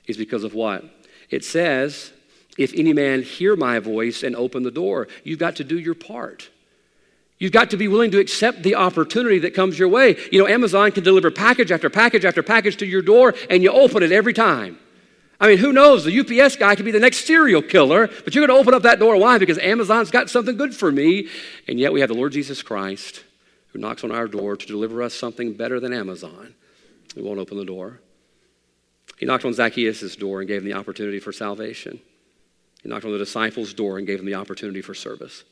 is 0.07 0.17
because 0.17 0.43
of 0.43 0.53
what? 0.53 0.83
It 1.29 1.43
says, 1.43 2.11
if 2.57 2.73
any 2.73 2.93
man 2.93 3.23
hear 3.23 3.55
my 3.55 3.79
voice 3.79 4.23
and 4.23 4.35
open 4.35 4.63
the 4.63 4.71
door, 4.71 5.07
you've 5.23 5.39
got 5.39 5.55
to 5.57 5.63
do 5.63 5.79
your 5.79 5.95
part. 5.95 6.49
You've 7.39 7.51
got 7.51 7.71
to 7.71 7.77
be 7.77 7.87
willing 7.87 8.11
to 8.11 8.19
accept 8.19 8.63
the 8.63 8.75
opportunity 8.75 9.39
that 9.39 9.53
comes 9.53 9.77
your 9.77 9.89
way. 9.89 10.15
You 10.31 10.39
know, 10.39 10.47
Amazon 10.47 10.91
can 10.91 11.03
deliver 11.03 11.31
package 11.31 11.71
after 11.71 11.89
package 11.89 12.25
after 12.25 12.43
package 12.43 12.77
to 12.77 12.85
your 12.85 13.01
door, 13.01 13.33
and 13.49 13.63
you 13.63 13.71
open 13.71 14.03
it 14.03 14.11
every 14.11 14.33
time. 14.33 14.77
I 15.39 15.47
mean, 15.47 15.57
who 15.57 15.73
knows? 15.73 16.05
The 16.05 16.19
UPS 16.19 16.55
guy 16.55 16.75
could 16.75 16.85
be 16.85 16.91
the 16.91 16.99
next 16.99 17.25
serial 17.25 17.61
killer, 17.61 18.07
but 18.23 18.33
you're 18.33 18.47
going 18.47 18.55
to 18.55 18.61
open 18.61 18.73
up 18.73 18.83
that 18.83 18.99
door. 18.99 19.17
Why? 19.17 19.39
Because 19.39 19.57
Amazon's 19.57 20.09
got 20.09 20.29
something 20.29 20.55
good 20.55 20.73
for 20.73 20.89
me. 20.89 21.27
And 21.67 21.79
yet 21.79 21.91
we 21.91 21.99
have 21.99 22.09
the 22.09 22.15
Lord 22.15 22.31
Jesus 22.31 22.61
Christ 22.61 23.25
who 23.73 23.79
knocks 23.79 24.03
on 24.03 24.11
our 24.11 24.27
door 24.27 24.55
to 24.55 24.65
deliver 24.65 25.01
us 25.01 25.13
something 25.13 25.53
better 25.53 25.79
than 25.79 25.91
Amazon. 25.91 26.53
We 27.15 27.23
won't 27.23 27.39
open 27.39 27.57
the 27.57 27.65
door. 27.65 27.99
He 29.23 29.27
knocked 29.27 29.45
on 29.45 29.53
Zacchaeus' 29.53 30.17
door 30.17 30.41
and 30.41 30.49
gave 30.49 30.63
him 30.63 30.65
the 30.65 30.73
opportunity 30.73 31.21
for 31.21 31.31
salvation. 31.31 32.01
He 32.81 32.89
knocked 32.89 33.05
on 33.05 33.13
the 33.13 33.17
disciples' 33.17 33.73
door 33.73 33.97
and 33.97 34.05
gave 34.05 34.17
them 34.17 34.25
the 34.25 34.35
opportunity 34.35 34.81
for 34.81 34.93
service. 34.93 35.45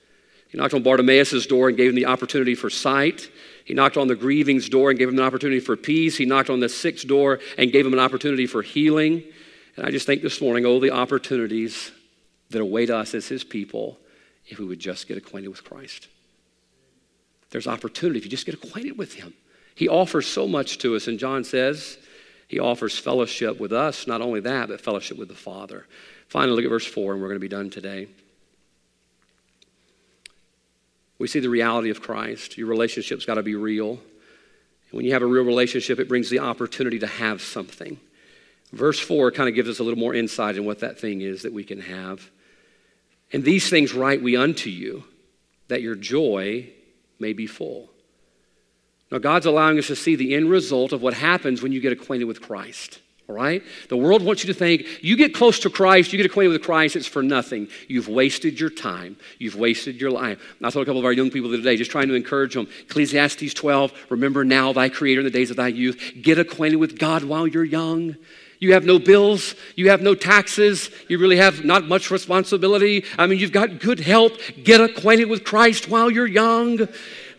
He 0.49 0.57
knocked 0.57 0.74
on 0.74 0.84
Bartimaeus' 0.84 1.47
door 1.47 1.69
and 1.69 1.78
gave 1.78 1.88
him 1.88 1.95
the 1.95 2.07
opportunity 2.07 2.53
for 2.53 2.69
sight. 2.69 3.30
He 3.63 3.74
knocked 3.74 3.95
on 3.95 4.09
the 4.09 4.15
grieving's 4.17 4.67
door 4.67 4.89
and 4.89 4.99
gave 4.99 5.07
him 5.07 5.17
an 5.17 5.24
opportunity 5.24 5.61
for 5.61 5.78
peace. 5.78 6.17
He 6.17 6.26
knocked 6.26 6.49
on 6.49 6.59
the 6.59 6.67
sick's 6.67 7.05
door 7.05 7.39
and 7.57 7.72
gave 7.72 7.86
him 7.86 7.93
an 7.93 7.99
opportunity 7.99 8.45
for 8.45 8.61
healing. 8.61 9.24
And 9.78 9.86
I 9.86 9.89
just 9.89 10.05
think 10.05 10.22
this 10.22 10.41
morning, 10.41 10.65
oh, 10.65 10.82
the 10.82 10.91
opportunities 10.91 11.93
that 12.49 12.59
await 12.59 12.89
us 12.89 13.13
as 13.13 13.30
his 13.30 13.45
people 13.45 13.97
if 14.47 14.59
we 14.59 14.65
would 14.65 14.80
just 14.80 15.07
get 15.07 15.17
acquainted 15.17 15.47
with 15.47 15.63
Christ. 15.63 16.09
There's 17.51 17.67
opportunity 17.67 18.19
if 18.19 18.26
you 18.26 18.32
just 18.32 18.45
get 18.45 18.55
acquainted 18.55 18.97
with 18.97 19.13
him. 19.13 19.34
He 19.76 19.88
offers 19.88 20.28
so 20.28 20.45
much 20.45 20.78
to 20.80 20.97
us, 20.97 21.07
and 21.07 21.17
John 21.17 21.45
says 21.45 21.97
he 22.52 22.60
offers 22.60 22.97
fellowship 22.97 23.62
with 23.62 23.72
us, 23.72 24.08
not 24.08 24.20
only 24.20 24.41
that, 24.41 24.68
but 24.68 24.82
fellowship 24.82 25.18
with 25.18 25.30
the 25.30 25.34
Father. 25.34 25.88
Finally, 26.28 26.58
look 26.58 26.66
at 26.66 26.70
verse 26.70 26.86
4, 26.86 27.14
and 27.14 27.22
we're 27.22 27.30
going 27.30 27.39
to 27.39 27.39
be 27.39 27.47
done 27.47 27.70
today. 27.70 28.10
We 31.18 31.30
see 31.30 31.39
the 31.39 31.47
reality 31.47 31.91
of 31.91 32.02
Christ. 32.02 32.58
Your 32.58 32.68
relationship's 32.68 33.24
got 33.24 33.36
to 33.36 33.41
be 33.41 33.56
real. 33.56 34.02
When 34.91 35.06
you 35.06 35.14
have 35.14 35.22
a 35.22 35.28
real 35.28 35.45
relationship, 35.45 35.97
it 35.97 36.10
brings 36.10 36.30
the 36.30 36.39
opportunity 36.39 36.99
to 36.99 37.08
have 37.08 37.41
something. 37.41 37.97
Verse 38.74 38.99
4 38.99 39.32
kind 39.32 39.47
of 39.47 39.56
gives 39.56 39.70
us 39.70 39.80
a 39.80 39.84
little 39.86 39.97
more 39.97 40.14
insight 40.14 40.58
in 40.58 40.66
what 40.66 40.80
that 40.80 40.99
thing 40.99 41.22
is 41.22 41.43
that 41.43 41.54
we 41.54 41.64
can 41.64 41.80
have. 41.80 42.30
And 43.32 43.45
these 43.45 43.70
things 43.70 43.93
write 43.93 44.22
we 44.22 44.36
unto 44.36 44.70
you, 44.70 45.06
that 45.70 45.82
your 45.82 45.95
joy 45.95 46.68
may 47.18 47.32
be 47.32 47.47
full. 47.47 47.91
Now, 49.12 49.18
God's 49.18 49.45
allowing 49.45 49.78
us 49.78 49.88
to 49.88 49.95
see 49.95 50.16
the 50.16 50.36
end 50.36 50.49
result 50.49 50.93
of 50.93 51.01
what 51.01 51.14
happens 51.14 51.62
when 51.62 51.72
you 51.72 51.82
get 51.82 51.91
acquainted 51.91 52.26
with 52.26 52.41
Christ. 52.41 52.99
All 53.28 53.36
right? 53.36 53.64
The 53.89 53.97
world 53.97 54.24
wants 54.24 54.43
you 54.43 54.53
to 54.53 54.57
think 54.57 54.86
you 55.01 55.16
get 55.16 55.34
close 55.34 55.59
to 55.59 55.70
Christ, 55.70 56.12
you 56.12 56.18
get 56.18 56.26
acquainted 56.26 56.51
with 56.51 56.64
Christ, 56.64 56.95
it's 56.95 57.07
for 57.07 57.24
nothing. 57.24 57.68
You've 57.88 58.07
wasted 58.07 58.59
your 58.59 58.70
time. 58.70 59.18
You've 59.38 59.55
wasted 59.55 60.01
your 60.01 60.12
life. 60.12 60.39
I 60.62 60.70
told 60.70 60.84
a 60.84 60.86
couple 60.86 60.99
of 60.99 61.05
our 61.05 61.14
young 61.14 61.30
people 61.30 61.49
today, 61.49 61.76
just 61.76 61.91
trying 61.91 62.07
to 62.07 62.14
encourage 62.14 62.53
them. 62.53 62.68
Ecclesiastes 62.89 63.53
12, 63.53 63.93
remember 64.09 64.43
now 64.43 64.74
thy 64.74 64.89
Creator 64.89 65.22
in 65.22 65.26
the 65.26 65.32
days 65.32 65.49
of 65.49 65.57
thy 65.57 65.68
youth. 65.68 66.14
Get 66.22 66.39
acquainted 66.39 66.78
with 66.78 66.97
God 66.97 67.24
while 67.24 67.47
you're 67.47 67.64
young. 67.64 68.16
You 68.59 68.74
have 68.74 68.86
no 68.86 68.99
bills. 68.99 69.55
You 69.76 69.89
have 69.89 70.01
no 70.01 70.14
taxes. 70.14 70.91
You 71.07 71.18
really 71.18 71.38
have 71.38 71.66
not 71.66 71.88
much 71.88 72.12
responsibility. 72.12 73.05
I 73.18 73.26
mean, 73.28 73.39
you've 73.39 73.51
got 73.51 73.80
good 73.80 73.99
health. 73.99 74.34
Get 74.64 74.80
acquainted 74.80 75.30
with 75.30 75.43
Christ 75.43 75.89
while 75.89 76.12
you're 76.12 76.28
young 76.28 76.88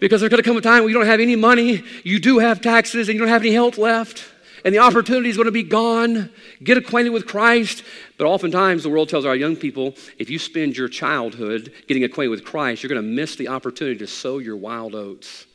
because 0.03 0.21
there's 0.21 0.31
going 0.31 0.43
to 0.43 0.49
come 0.49 0.57
a 0.57 0.61
time 0.61 0.83
when 0.83 0.93
you 0.93 0.99
don't 0.99 1.07
have 1.07 1.21
any 1.21 1.37
money, 1.37 1.85
you 2.03 2.19
do 2.19 2.41
have 2.41 2.61
taxes, 2.61 3.09
and 3.09 3.15
you 3.15 3.21
don't 3.21 3.29
have 3.29 3.43
any 3.43 3.53
health 3.53 3.79
left. 3.79 4.25
And 4.65 4.75
the 4.75 4.81
opportunity 4.81 5.29
is 5.29 5.37
going 5.37 5.47
to 5.47 5.53
be 5.53 5.63
gone. 5.63 6.29
Get 6.61 6.77
acquainted 6.77 7.11
with 7.11 7.25
Christ. 7.25 7.85
But 8.19 8.27
oftentimes, 8.27 8.83
the 8.83 8.89
world 8.89 9.09
tells 9.09 9.25
our 9.25 9.37
young 9.37 9.55
people 9.55 9.95
if 10.19 10.29
you 10.29 10.41
spend 10.41 10.77
your 10.77 10.89
childhood 10.89 11.73
getting 11.87 12.03
acquainted 12.03 12.31
with 12.31 12.45
Christ, 12.45 12.83
you're 12.83 12.89
going 12.89 13.01
to 13.01 13.09
miss 13.09 13.37
the 13.37 13.47
opportunity 13.47 13.99
to 13.99 14.09
sow 14.09 14.39
your 14.39 14.57
wild 14.57 14.97
oats. 14.97 15.47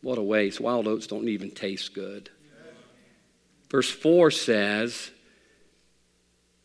What 0.00 0.16
a 0.16 0.22
waste. 0.22 0.58
Wild 0.58 0.88
oats 0.88 1.06
don't 1.06 1.28
even 1.28 1.50
taste 1.50 1.92
good. 1.92 2.30
Verse 3.70 3.90
4 3.90 4.30
says 4.30 5.10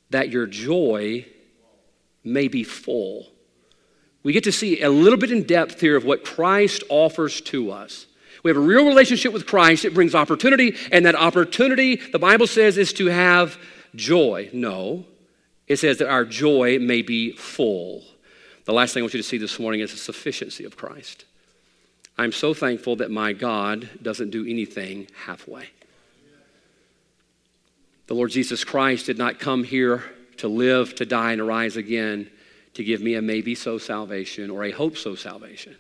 that 0.10 0.30
your 0.30 0.48
joy 0.48 1.26
may 2.24 2.48
be 2.48 2.64
full. 2.64 3.28
We 4.26 4.34
get 4.34 4.46
to 4.46 4.52
see 4.52 4.82
a 4.82 4.90
little 4.90 5.20
bit 5.20 5.30
in 5.30 5.44
depth 5.44 5.80
here 5.80 5.96
of 5.96 6.04
what 6.04 6.26
Christ 6.26 6.84
offers 6.90 7.42
to 7.42 7.70
us. 7.70 8.08
We 8.42 8.50
have 8.50 8.58
a 8.58 8.60
real 8.60 8.88
relationship 8.88 9.32
with 9.32 9.46
Christ. 9.46 9.86
It 9.86 9.94
brings 9.94 10.16
opportunity, 10.16 10.76
and 10.92 11.06
that 11.06 11.14
opportunity, 11.14 11.98
the 11.98 12.18
Bible 12.18 12.48
says, 12.48 12.80
is 12.80 12.92
to 12.94 13.06
have 13.06 13.60
joy. 13.94 14.50
No, 14.52 15.06
it 15.68 15.78
says 15.78 16.00
that 16.00 16.10
our 16.10 16.26
joy 16.26 16.80
may 16.80 17.04
be 17.04 17.34
full. 17.34 18.04
The 18.64 18.74
last 18.74 18.96
thing 18.96 19.02
I 19.02 19.04
want 19.04 19.14
you 19.14 19.22
to 19.22 19.28
see 19.28 19.38
this 19.38 19.60
morning 19.60 19.82
is 19.82 19.92
the 19.92 19.98
sufficiency 19.98 20.66
of 20.66 20.76
Christ. 20.76 21.26
I'm 22.18 22.32
so 22.32 22.56
thankful 22.56 22.96
that 22.96 23.12
my 23.12 23.32
God 23.32 23.90
doesn't 24.02 24.32
do 24.32 24.44
anything 24.48 25.06
halfway. 25.26 25.68
The 28.08 28.16
Lord 28.16 28.32
Jesus 28.32 28.64
Christ 28.64 29.06
did 29.06 29.20
not 29.20 29.38
come 29.40 29.64
here 29.64 30.04
to 30.38 30.48
live, 30.48 30.96
to 30.96 31.06
die, 31.06 31.34
and 31.34 31.40
to 31.40 31.44
rise 31.44 31.78
again 31.78 32.32
to 32.76 32.84
give 32.84 33.02
me 33.02 33.16
a 33.16 33.22
maybe 33.22 33.56
so 33.56 33.78
salvation 33.78 34.50
or 34.50 34.64
a 34.64 34.72
hope 34.72 34.98
so 34.98 35.16
salvation. 35.16 35.76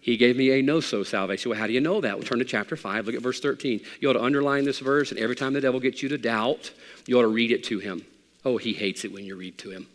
He 0.00 0.16
gave 0.16 0.36
me 0.36 0.52
a 0.52 0.62
know 0.62 0.80
so 0.80 1.02
salvation. 1.02 1.50
Well, 1.50 1.58
how 1.58 1.66
do 1.66 1.72
you 1.72 1.80
know 1.80 2.00
that? 2.00 2.16
We'll 2.16 2.26
turn 2.26 2.38
to 2.38 2.44
chapter 2.44 2.76
5. 2.76 3.06
Look 3.06 3.14
at 3.14 3.22
verse 3.22 3.40
13. 3.40 3.80
You 4.00 4.10
ought 4.10 4.14
to 4.14 4.22
underline 4.22 4.64
this 4.64 4.78
verse, 4.78 5.10
and 5.10 5.18
every 5.18 5.36
time 5.36 5.52
the 5.52 5.60
devil 5.60 5.80
gets 5.80 6.02
you 6.02 6.08
to 6.10 6.18
doubt, 6.18 6.70
you 7.06 7.18
ought 7.18 7.22
to 7.22 7.28
read 7.28 7.50
it 7.50 7.64
to 7.64 7.78
him. 7.78 8.06
Oh, 8.44 8.56
he 8.56 8.72
hates 8.72 9.04
it 9.04 9.12
when 9.12 9.24
you 9.24 9.36
read 9.36 9.58
to 9.58 9.70
him. 9.70 9.86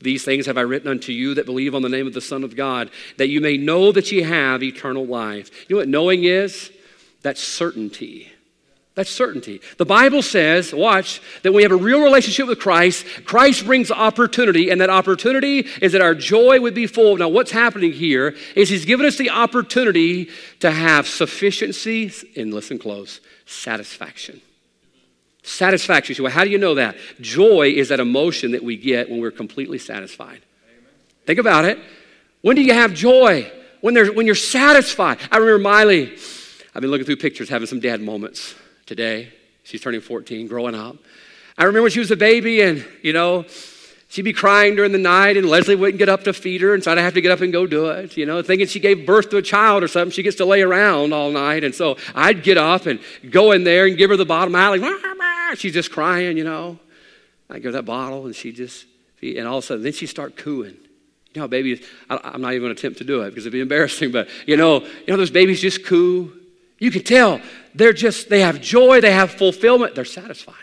These 0.00 0.24
things 0.24 0.46
have 0.46 0.58
I 0.58 0.60
written 0.60 0.88
unto 0.88 1.12
you 1.12 1.34
that 1.34 1.46
believe 1.46 1.74
on 1.74 1.82
the 1.82 1.88
name 1.88 2.06
of 2.06 2.14
the 2.14 2.20
Son 2.20 2.44
of 2.44 2.54
God, 2.54 2.90
that 3.16 3.28
you 3.28 3.40
may 3.40 3.56
know 3.56 3.90
that 3.90 4.12
ye 4.12 4.22
have 4.22 4.62
eternal 4.62 5.06
life. 5.06 5.50
You 5.68 5.74
know 5.74 5.80
what 5.80 5.88
knowing 5.88 6.24
is? 6.24 6.70
That's 7.22 7.42
certainty. 7.42 8.30
That's 8.98 9.10
certainty. 9.10 9.60
The 9.76 9.86
Bible 9.86 10.22
says, 10.22 10.74
watch, 10.74 11.22
that 11.42 11.52
we 11.52 11.62
have 11.62 11.70
a 11.70 11.76
real 11.76 12.02
relationship 12.02 12.48
with 12.48 12.58
Christ. 12.58 13.06
Christ 13.24 13.64
brings 13.64 13.92
opportunity, 13.92 14.70
and 14.70 14.80
that 14.80 14.90
opportunity 14.90 15.60
is 15.80 15.92
that 15.92 16.00
our 16.00 16.16
joy 16.16 16.58
would 16.58 16.74
be 16.74 16.88
full. 16.88 17.16
Now, 17.16 17.28
what's 17.28 17.52
happening 17.52 17.92
here 17.92 18.34
is 18.56 18.68
He's 18.68 18.84
given 18.84 19.06
us 19.06 19.16
the 19.16 19.30
opportunity 19.30 20.30
to 20.58 20.72
have 20.72 21.06
sufficiency, 21.06 22.10
and 22.36 22.52
listen 22.52 22.76
close, 22.76 23.20
satisfaction. 23.46 24.40
Satisfaction. 25.44 26.16
So, 26.16 26.24
well, 26.24 26.32
how 26.32 26.42
do 26.42 26.50
you 26.50 26.58
know 26.58 26.74
that? 26.74 26.96
Joy 27.20 27.68
is 27.76 27.90
that 27.90 28.00
emotion 28.00 28.50
that 28.50 28.64
we 28.64 28.76
get 28.76 29.08
when 29.08 29.20
we're 29.20 29.30
completely 29.30 29.78
satisfied. 29.78 30.40
Amen. 30.64 30.90
Think 31.24 31.38
about 31.38 31.64
it. 31.66 31.78
When 32.42 32.56
do 32.56 32.62
you 32.62 32.74
have 32.74 32.94
joy? 32.94 33.48
When, 33.80 33.94
there's, 33.94 34.10
when 34.10 34.26
you're 34.26 34.34
satisfied. 34.34 35.18
I 35.30 35.36
remember 35.36 35.60
Miley, 35.60 36.16
I've 36.74 36.82
been 36.82 36.90
looking 36.90 37.06
through 37.06 37.18
pictures, 37.18 37.48
having 37.48 37.68
some 37.68 37.78
dad 37.78 38.00
moments 38.00 38.56
today. 38.88 39.30
She's 39.64 39.82
turning 39.82 40.00
14, 40.00 40.48
growing 40.48 40.74
up. 40.74 40.96
I 41.58 41.64
remember 41.64 41.82
when 41.82 41.90
she 41.90 41.98
was 41.98 42.10
a 42.10 42.16
baby 42.16 42.62
and, 42.62 42.84
you 43.02 43.12
know, 43.12 43.44
she'd 44.08 44.22
be 44.22 44.32
crying 44.32 44.76
during 44.76 44.92
the 44.92 44.98
night 44.98 45.36
and 45.36 45.46
Leslie 45.46 45.76
wouldn't 45.76 45.98
get 45.98 46.08
up 46.08 46.24
to 46.24 46.32
feed 46.32 46.62
her, 46.62 46.72
and 46.72 46.82
so 46.82 46.90
I'd 46.90 46.98
have 46.98 47.12
to 47.14 47.20
get 47.20 47.30
up 47.30 47.42
and 47.42 47.52
go 47.52 47.66
do 47.66 47.90
it, 47.90 48.16
you 48.16 48.24
know, 48.24 48.40
thinking 48.40 48.66
she 48.66 48.80
gave 48.80 49.04
birth 49.04 49.28
to 49.30 49.36
a 49.36 49.42
child 49.42 49.82
or 49.82 49.88
something. 49.88 50.10
She 50.10 50.22
gets 50.22 50.38
to 50.38 50.46
lay 50.46 50.62
around 50.62 51.12
all 51.12 51.30
night. 51.30 51.64
And 51.64 51.74
so 51.74 51.98
I'd 52.14 52.42
get 52.42 52.56
up 52.56 52.86
and 52.86 52.98
go 53.30 53.52
in 53.52 53.64
there 53.64 53.84
and 53.84 53.96
give 53.98 54.08
her 54.08 54.16
the 54.16 54.24
bottle. 54.24 54.50
Miley, 54.50 54.82
she's 55.56 55.74
just 55.74 55.92
crying, 55.92 56.38
you 56.38 56.44
know. 56.44 56.78
I'd 57.50 57.56
give 57.56 57.64
her 57.64 57.72
that 57.72 57.84
bottle 57.84 58.24
and 58.24 58.34
she 58.34 58.52
just, 58.52 58.86
and 59.20 59.46
all 59.46 59.58
of 59.58 59.64
a 59.64 59.66
sudden, 59.66 59.84
then 59.84 59.92
she 59.92 60.06
start 60.06 60.36
cooing. 60.36 60.76
You 61.34 61.42
know, 61.42 61.48
babies, 61.48 61.86
I, 62.08 62.34
am 62.34 62.40
not 62.40 62.54
even 62.54 62.62
going 62.62 62.74
to 62.74 62.80
attempt 62.80 62.98
to 62.98 63.04
do 63.04 63.20
it 63.20 63.30
because 63.30 63.44
it'd 63.44 63.52
be 63.52 63.60
embarrassing, 63.60 64.12
but 64.12 64.28
you 64.46 64.56
know, 64.56 64.80
you 64.80 65.08
know, 65.08 65.18
those 65.18 65.30
babies 65.30 65.60
just 65.60 65.84
coo. 65.84 66.32
You 66.78 66.90
can 66.90 67.02
tell 67.02 67.40
they're 67.74 67.92
just, 67.92 68.28
they 68.28 68.40
have 68.40 68.60
joy, 68.60 69.00
they 69.00 69.12
have 69.12 69.32
fulfillment, 69.32 69.94
they're 69.94 70.04
satisfied. 70.04 70.54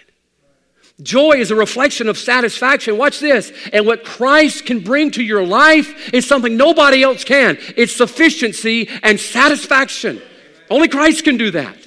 Joy 1.02 1.34
is 1.34 1.52
a 1.52 1.56
reflection 1.56 2.08
of 2.08 2.18
satisfaction. 2.18 2.98
Watch 2.98 3.20
this. 3.20 3.52
And 3.74 3.86
what 3.86 4.06
Christ 4.06 4.66
can 4.66 4.80
bring 4.80 5.12
to 5.12 5.24
your 5.24 5.46
life 5.46 6.14
is 6.14 6.26
something 6.26 6.56
nobody 6.56 7.04
else 7.04 7.26
can. 7.26 7.58
It's 7.76 7.94
sufficiency 7.94 8.90
and 9.04 9.20
satisfaction. 9.20 10.22
Only 10.70 10.88
Christ 10.88 11.26
can 11.26 11.36
do 11.36 11.52
that. 11.52 11.78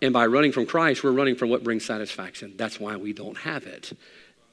And 0.00 0.12
by 0.12 0.26
running 0.26 0.52
from 0.52 0.66
Christ, 0.66 1.02
we're 1.02 1.10
running 1.10 1.34
from 1.34 1.48
what 1.48 1.64
brings 1.64 1.84
satisfaction. 1.84 2.54
That's 2.56 2.78
why 2.78 2.96
we 2.96 3.12
don't 3.12 3.38
have 3.38 3.66
it. 3.66 3.92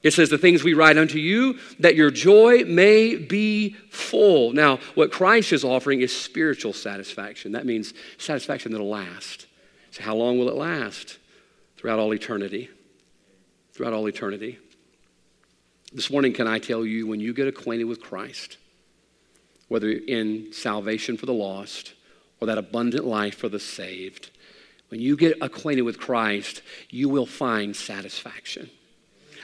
It 0.04 0.14
says, 0.14 0.30
The 0.30 0.38
things 0.38 0.64
we 0.64 0.74
write 0.74 0.98
unto 0.98 1.18
you, 1.18 1.58
that 1.80 1.96
your 1.96 2.12
joy 2.12 2.66
may 2.66 3.16
be 3.16 3.72
full. 3.90 4.52
Now, 4.52 4.80
what 4.96 5.12
Christ 5.12 5.54
is 5.54 5.64
offering 5.64 6.02
is 6.02 6.16
spiritual 6.16 6.74
satisfaction. 6.74 7.54
That 7.54 7.66
means 7.66 7.94
satisfaction 8.18 8.74
that'll 8.74 8.90
last. 8.90 9.48
So, 9.92 10.04
how 10.04 10.16
long 10.16 10.38
will 10.38 10.50
it 10.50 10.56
last? 10.56 11.18
Throughout 11.78 12.00
all 12.00 12.14
eternity. 12.14 12.70
Throughout 13.74 13.94
all 13.94 14.08
eternity. 14.08 14.60
This 15.94 16.12
morning, 16.12 16.34
can 16.34 16.48
I 16.48 16.60
tell 16.60 16.86
you, 16.86 17.08
when 17.08 17.20
you 17.20 17.34
get 17.34 17.48
acquainted 17.48 17.86
with 17.86 18.02
Christ, 18.02 18.58
whether 19.70 19.90
in 19.90 20.52
salvation 20.52 21.18
for 21.18 21.26
the 21.26 21.34
lost 21.34 21.94
or 22.42 22.48
that 22.48 22.58
abundant 22.58 23.06
life 23.06 23.36
for 23.36 23.48
the 23.48 23.60
saved, 23.60 24.32
when 24.90 25.00
you 25.00 25.16
get 25.16 25.38
acquainted 25.42 25.84
with 25.84 26.00
Christ, 26.00 26.62
you 26.90 27.10
will 27.10 27.26
find 27.26 27.76
satisfaction. 27.76 28.70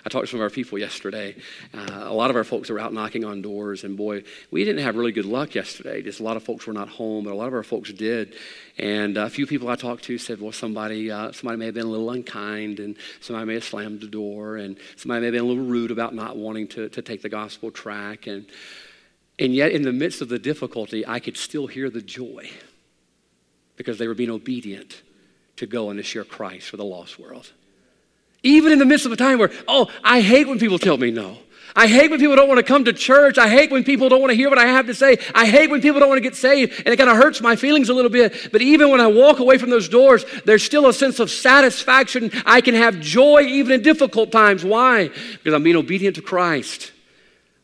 I 0.05 0.09
talked 0.09 0.25
to 0.25 0.31
some 0.31 0.39
of 0.39 0.43
our 0.43 0.49
people 0.49 0.77
yesterday. 0.77 1.35
Uh, 1.73 2.03
a 2.03 2.13
lot 2.13 2.29
of 2.29 2.35
our 2.35 2.43
folks 2.43 2.69
were 2.69 2.79
out 2.79 2.93
knocking 2.93 3.25
on 3.25 3.41
doors, 3.41 3.83
and 3.83 3.97
boy, 3.97 4.23
we 4.51 4.63
didn't 4.63 4.83
have 4.83 4.95
really 4.95 5.11
good 5.11 5.25
luck 5.25 5.55
yesterday. 5.55 6.01
Just 6.01 6.19
a 6.19 6.23
lot 6.23 6.37
of 6.37 6.43
folks 6.43 6.67
were 6.67 6.73
not 6.73 6.89
home, 6.89 7.25
but 7.25 7.33
a 7.33 7.35
lot 7.35 7.47
of 7.47 7.53
our 7.53 7.63
folks 7.63 7.91
did. 7.91 8.35
And 8.77 9.17
a 9.17 9.29
few 9.29 9.45
people 9.45 9.67
I 9.69 9.75
talked 9.75 10.03
to 10.05 10.17
said, 10.17 10.39
well, 10.39 10.51
somebody, 10.51 11.11
uh, 11.11 11.31
somebody 11.31 11.57
may 11.57 11.65
have 11.65 11.73
been 11.73 11.85
a 11.85 11.89
little 11.89 12.09
unkind, 12.11 12.79
and 12.79 12.95
somebody 13.19 13.45
may 13.45 13.53
have 13.55 13.63
slammed 13.63 14.01
the 14.01 14.07
door, 14.07 14.57
and 14.57 14.77
somebody 14.95 15.21
may 15.21 15.25
have 15.27 15.33
been 15.33 15.43
a 15.43 15.47
little 15.47 15.65
rude 15.65 15.91
about 15.91 16.15
not 16.15 16.37
wanting 16.37 16.67
to, 16.69 16.89
to 16.89 17.01
take 17.01 17.21
the 17.21 17.29
gospel 17.29 17.71
track. 17.71 18.27
And, 18.27 18.45
and 19.37 19.53
yet, 19.53 19.71
in 19.71 19.81
the 19.81 19.93
midst 19.93 20.21
of 20.21 20.29
the 20.29 20.39
difficulty, 20.39 21.05
I 21.05 21.19
could 21.19 21.37
still 21.37 21.67
hear 21.67 21.89
the 21.89 22.01
joy 22.01 22.49
because 23.75 23.97
they 23.97 24.07
were 24.07 24.13
being 24.13 24.29
obedient 24.29 25.01
to 25.55 25.65
go 25.65 25.89
and 25.89 25.97
to 25.97 26.03
share 26.03 26.23
Christ 26.23 26.71
with 26.71 26.79
the 26.79 26.85
lost 26.85 27.19
world. 27.19 27.51
Even 28.43 28.71
in 28.71 28.79
the 28.79 28.85
midst 28.85 29.05
of 29.05 29.11
a 29.11 29.17
time 29.17 29.39
where, 29.39 29.51
oh, 29.67 29.87
I 30.03 30.21
hate 30.21 30.47
when 30.47 30.59
people 30.59 30.79
tell 30.79 30.97
me 30.97 31.11
no. 31.11 31.37
I 31.75 31.87
hate 31.87 32.09
when 32.09 32.19
people 32.19 32.35
don't 32.35 32.47
want 32.47 32.57
to 32.57 32.63
come 32.63 32.85
to 32.85 32.93
church. 32.93 33.37
I 33.37 33.47
hate 33.47 33.71
when 33.71 33.83
people 33.83 34.09
don't 34.09 34.21
want 34.21 34.31
to 34.31 34.35
hear 34.35 34.49
what 34.49 34.57
I 34.57 34.65
have 34.65 34.87
to 34.87 34.93
say. 34.93 35.17
I 35.35 35.45
hate 35.45 35.69
when 35.69 35.81
people 35.81 35.99
don't 35.99 36.09
want 36.09 36.17
to 36.17 36.23
get 36.23 36.35
saved. 36.35 36.73
And 36.79 36.87
it 36.87 36.97
kind 36.97 37.09
of 37.09 37.17
hurts 37.17 37.41
my 37.41 37.55
feelings 37.55 37.89
a 37.89 37.93
little 37.93 38.11
bit. 38.11 38.49
But 38.51 38.61
even 38.61 38.89
when 38.89 38.99
I 38.99 39.07
walk 39.07 39.39
away 39.39 39.57
from 39.57 39.69
those 39.69 39.87
doors, 39.87 40.25
there's 40.45 40.63
still 40.63 40.87
a 40.87 40.93
sense 40.93 41.19
of 41.19 41.29
satisfaction. 41.29 42.31
I 42.45 42.61
can 42.61 42.75
have 42.75 42.99
joy 42.99 43.41
even 43.41 43.73
in 43.73 43.81
difficult 43.81 44.31
times. 44.31 44.63
Why? 44.65 45.07
Because 45.07 45.53
I'm 45.53 45.63
being 45.63 45.75
obedient 45.75 46.15
to 46.15 46.21
Christ. 46.21 46.91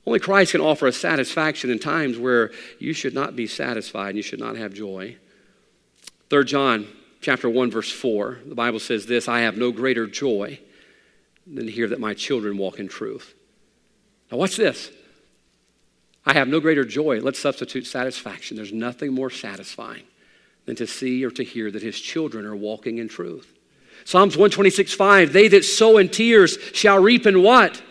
Only 0.05 0.19
Christ 0.19 0.51
can 0.51 0.61
offer 0.61 0.85
a 0.87 0.93
satisfaction 0.93 1.71
in 1.71 1.79
times 1.79 2.17
where 2.17 2.51
you 2.79 2.93
should 2.93 3.15
not 3.15 3.35
be 3.35 3.47
satisfied 3.47 4.09
and 4.09 4.17
you 4.17 4.23
should 4.23 4.39
not 4.39 4.55
have 4.55 4.73
joy. 4.73 5.17
3 6.29 6.45
John 6.45 6.87
chapter 7.25 7.49
1 7.49 7.71
verse 7.71 7.91
4, 7.91 8.37
the 8.45 8.53
Bible 8.53 8.77
says 8.77 9.07
this, 9.07 9.27
I 9.27 9.39
have 9.39 9.57
no 9.57 9.71
greater 9.71 10.05
joy 10.05 10.59
than 11.47 11.65
to 11.65 11.71
hear 11.71 11.87
that 11.87 11.99
my 11.99 12.13
children 12.13 12.55
walk 12.55 12.79
in 12.79 12.87
truth. 12.87 13.33
Now, 14.31 14.37
watch 14.37 14.57
this. 14.57 14.91
I 16.23 16.33
have 16.33 16.47
no 16.47 16.59
greater 16.59 16.85
joy. 16.85 17.21
Let's 17.21 17.39
substitute 17.39 17.87
satisfaction. 17.87 18.57
There's 18.57 18.71
nothing 18.71 19.11
more 19.11 19.31
satisfying 19.31 20.03
than 20.67 20.75
to 20.75 20.85
see 20.85 21.25
or 21.25 21.31
to 21.31 21.43
hear 21.43 21.71
that 21.71 21.81
his 21.81 21.99
children 21.99 22.45
are 22.45 22.55
walking 22.55 22.99
in 22.99 23.09
truth. 23.09 23.51
Psalms 24.03 24.37
126, 24.37 24.93
5, 24.93 25.33
they 25.33 25.47
that 25.47 25.65
sow 25.65 25.97
in 25.97 26.09
tears 26.09 26.59
shall 26.73 27.01
reap 27.01 27.25
in 27.25 27.41
what? 27.41 27.81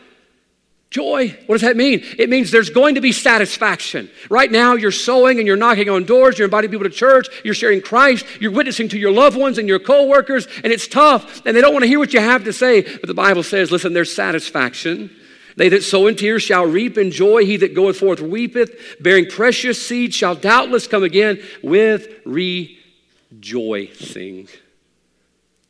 Joy. 0.94 1.36
What 1.46 1.56
does 1.56 1.62
that 1.62 1.76
mean? 1.76 2.04
It 2.20 2.30
means 2.30 2.52
there's 2.52 2.70
going 2.70 2.94
to 2.94 3.00
be 3.00 3.10
satisfaction. 3.10 4.08
Right 4.30 4.48
now, 4.48 4.74
you're 4.74 4.92
sowing 4.92 5.40
and 5.40 5.46
you're 5.48 5.56
knocking 5.56 5.88
on 5.88 6.04
doors, 6.04 6.38
you're 6.38 6.46
inviting 6.46 6.70
people 6.70 6.84
to 6.84 6.94
church, 6.94 7.26
you're 7.42 7.52
sharing 7.52 7.82
Christ, 7.82 8.24
you're 8.38 8.52
witnessing 8.52 8.88
to 8.90 8.96
your 8.96 9.10
loved 9.10 9.36
ones 9.36 9.58
and 9.58 9.66
your 9.66 9.80
coworkers, 9.80 10.46
and 10.62 10.72
it's 10.72 10.86
tough, 10.86 11.44
and 11.44 11.56
they 11.56 11.60
don't 11.60 11.72
want 11.72 11.82
to 11.82 11.88
hear 11.88 11.98
what 11.98 12.14
you 12.14 12.20
have 12.20 12.44
to 12.44 12.52
say. 12.52 12.82
But 12.82 13.08
the 13.08 13.12
Bible 13.12 13.42
says, 13.42 13.72
listen, 13.72 13.92
there's 13.92 14.14
satisfaction. 14.14 15.10
They 15.56 15.68
that 15.70 15.82
sow 15.82 16.06
in 16.06 16.14
tears 16.14 16.44
shall 16.44 16.64
reap 16.64 16.96
in 16.96 17.10
joy. 17.10 17.44
He 17.44 17.56
that 17.56 17.74
goeth 17.74 17.98
forth 17.98 18.20
weepeth, 18.20 19.02
bearing 19.02 19.26
precious 19.26 19.84
seed, 19.84 20.14
shall 20.14 20.36
doubtless 20.36 20.86
come 20.86 21.02
again 21.02 21.42
with 21.64 22.06
rejoicing. 22.24 22.86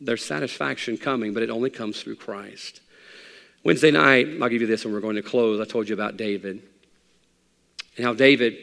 There's 0.02 0.22
satisfaction 0.22 0.98
coming, 0.98 1.32
but 1.32 1.42
it 1.42 1.48
only 1.48 1.70
comes 1.70 2.02
through 2.02 2.16
Christ. 2.16 2.82
Wednesday 3.64 3.90
night, 3.90 4.28
I'll 4.40 4.48
give 4.48 4.60
you 4.60 4.66
this 4.66 4.84
and 4.84 4.92
we're 4.92 5.00
going 5.00 5.16
to 5.16 5.22
close. 5.22 5.58
I 5.58 5.64
told 5.64 5.88
you 5.88 5.94
about 5.94 6.16
David 6.16 6.62
and 7.96 8.04
how 8.04 8.12
David, 8.12 8.56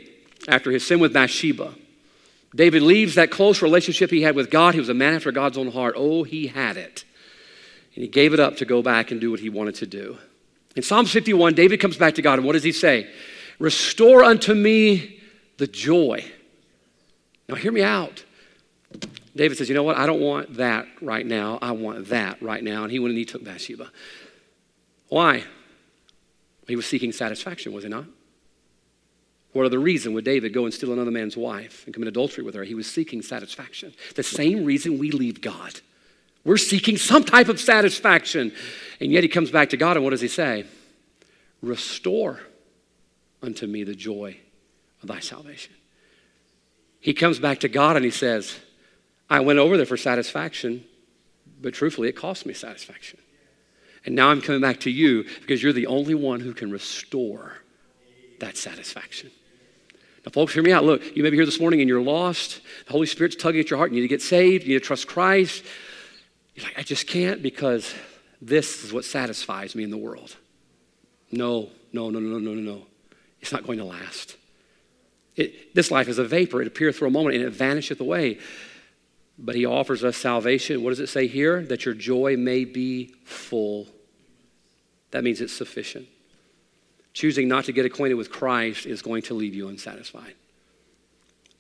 after 0.48 0.72
his 0.72 0.86
sin 0.86 1.00
with 1.00 1.12
Bathsheba, 1.12 1.74
David 2.56 2.84
leaves 2.84 3.16
that 3.16 3.32
close 3.32 3.62
relationship 3.62 4.12
he 4.12 4.22
had 4.22 4.36
with 4.36 4.52
God. 4.52 4.74
He 4.74 4.80
was 4.80 4.90
a 4.90 4.94
man 4.94 5.14
after 5.14 5.32
God's 5.32 5.58
own 5.58 5.72
heart. 5.72 5.96
Oh, 5.98 6.24
he 6.24 6.48
had 6.48 6.78
it. 6.78 7.04
And 7.96 8.04
he 8.04 8.08
gave 8.08 8.34
it 8.34 8.40
up 8.40 8.58
to 8.58 8.66
go 8.66 8.82
back 8.82 9.12
and 9.12 9.20
do 9.20 9.32
what 9.32 9.40
he 9.40 9.50
wanted 9.50 9.76
to 9.76 9.88
do. 9.88 10.18
In 10.76 10.84
Psalm 10.84 11.06
51, 11.06 11.54
David 11.54 11.80
comes 11.80 11.98
back 11.98 12.16
to 12.16 12.22
God, 12.22 12.40
and 12.40 12.46
what 12.46 12.54
does 12.54 12.64
he 12.64 12.72
say? 12.72 13.10
Restore 13.60 14.24
unto 14.24 14.54
me 14.54 15.20
the 15.58 15.68
joy. 15.68 16.24
Now, 17.50 17.56
hear 17.56 17.72
me 17.72 17.84
out. 17.84 18.24
David 19.36 19.58
says, 19.58 19.70
You 19.70 19.76
know 19.76 19.84
what? 19.84 19.98
I 19.98 20.06
don't 20.06 20.22
want 20.22 20.56
that 20.56 20.88
right 21.02 21.26
now. 21.26 21.60
I 21.62 21.72
want 21.72 22.10
that 22.10 22.42
right 22.42 22.64
now. 22.64 22.84
And 22.84 22.92
he 22.92 23.00
went 23.00 23.12
and 23.12 23.18
he 23.18 23.26
took 23.26 23.44
Bathsheba. 23.44 23.90
Why? 25.12 25.44
He 26.70 26.78
was 26.78 26.86
seeking 26.86 27.12
satisfaction, 27.12 27.74
was 27.74 27.84
he 27.84 27.90
not? 27.90 28.06
What 29.52 29.66
other 29.66 29.78
reason 29.78 30.14
would 30.14 30.24
David 30.24 30.54
go 30.54 30.64
and 30.64 30.74
steal 30.74 30.94
another 30.94 31.12
man's 31.12 31.36
wife 31.36 31.84
and 31.84 31.94
commit 31.94 32.08
adultery 32.08 32.46
with 32.46 32.56
her? 32.56 32.64
He 32.64 32.76
was 32.76 32.90
seeking 32.90 33.22
satisfaction. 33.22 33.94
The 34.16 34.24
same 34.24 34.64
reason 34.64 34.98
we 34.98 35.12
leave 35.12 35.42
God. 35.42 35.82
We're 36.46 36.56
seeking 36.56 36.96
some 36.96 37.26
type 37.26 37.50
of 37.50 37.60
satisfaction. 37.60 38.54
And 39.02 39.12
yet 39.12 39.24
he 39.24 39.28
comes 39.28 39.52
back 39.52 39.72
to 39.72 39.78
God, 39.78 39.98
and 39.98 40.06
what 40.06 40.12
does 40.12 40.22
he 40.22 40.30
say? 40.30 40.64
Restore 41.62 42.40
unto 43.44 43.68
me 43.68 43.84
the 43.84 43.96
joy 43.96 44.38
of 45.02 45.10
thy 45.10 45.20
salvation. 45.20 45.74
He 47.02 47.14
comes 47.14 47.38
back 47.38 47.60
to 47.60 47.68
God 47.68 47.98
and 47.98 48.06
he 48.06 48.12
says, 48.12 48.58
I 49.30 49.42
went 49.42 49.60
over 49.60 49.76
there 49.76 49.86
for 49.86 49.98
satisfaction, 49.98 50.86
but 51.62 51.74
truthfully, 51.74 52.08
it 52.08 52.16
cost 52.16 52.46
me 52.46 52.54
satisfaction. 52.54 53.20
And 54.06 54.16
now 54.16 54.30
I'm 54.30 54.42
coming 54.42 54.62
back 54.62 54.80
to 54.82 54.92
you 54.92 55.26
because 55.42 55.62
you're 55.62 55.74
the 55.74 55.88
only 55.88 56.16
one 56.16 56.40
who 56.40 56.54
can 56.54 56.72
restore 56.72 57.54
that 58.40 58.58
satisfaction. 58.58 59.30
Now, 60.26 60.32
folks, 60.32 60.54
hear 60.54 60.64
me 60.64 60.72
out. 60.72 60.84
Look, 60.84 61.16
you 61.16 61.24
may 61.24 61.30
be 61.30 61.38
here 61.38 61.46
this 61.46 61.60
morning 61.60 61.82
and 61.82 61.90
you're 61.90 62.02
lost. 62.02 62.62
The 62.86 62.92
Holy 62.92 63.08
Spirit's 63.08 63.36
tugging 63.36 63.62
at 63.62 63.70
your 63.70 63.78
heart. 63.78 63.92
You 63.92 63.98
need 63.98 64.02
to 64.02 64.08
get 64.08 64.22
saved. 64.22 64.64
You 64.64 64.74
need 64.74 64.80
to 64.80 64.86
trust 64.86 65.08
Christ. 65.08 65.64
You're 66.56 66.66
like, 66.66 66.78
I 66.78 66.84
just 66.84 67.08
can't 67.08 67.42
because 67.42 67.94
this 68.42 68.84
is 68.84 68.92
what 68.92 69.06
satisfies 69.06 69.76
me 69.76 69.84
in 69.84 69.90
the 69.90 69.98
world. 69.98 70.36
No, 71.32 71.70
no, 71.94 72.10
no, 72.10 72.20
no, 72.20 72.38
no, 72.38 72.54
no, 72.54 72.62
no. 72.62 72.86
It's 73.40 73.52
not 73.52 73.66
going 73.66 73.80
to 73.80 73.86
last. 73.86 74.36
It, 75.36 75.74
this 75.74 75.92
life 75.92 76.08
is 76.08 76.20
a 76.20 76.26
vapor. 76.26 76.62
It 76.62 76.68
appeareth 76.68 76.98
for 76.98 77.06
a 77.06 77.12
moment 77.12 77.36
and 77.36 77.46
it 77.46 77.52
vanisheth 77.52 78.00
away. 78.00 78.40
But 79.38 79.56
he 79.56 79.66
offers 79.66 80.04
us 80.04 80.18
salvation. 80.18 80.84
What 80.84 80.92
does 80.92 81.00
it 81.00 81.08
say 81.08 81.28
here? 81.28 81.64
That 81.64 81.86
your 81.86 81.94
joy 81.94 82.38
may 82.38 82.66
be 82.66 83.14
full. 83.24 83.88
That 85.12 85.24
means 85.24 85.42
it's 85.42 85.54
sufficient. 85.54 86.08
Choosing 87.14 87.48
not 87.48 87.66
to 87.66 87.72
get 87.72 87.86
acquainted 87.86 88.16
with 88.16 88.32
Christ 88.32 88.86
is 88.86 89.02
going 89.02 89.24
to 89.24 89.34
leave 89.34 89.54
you 89.54 89.68
unsatisfied. 89.68 90.36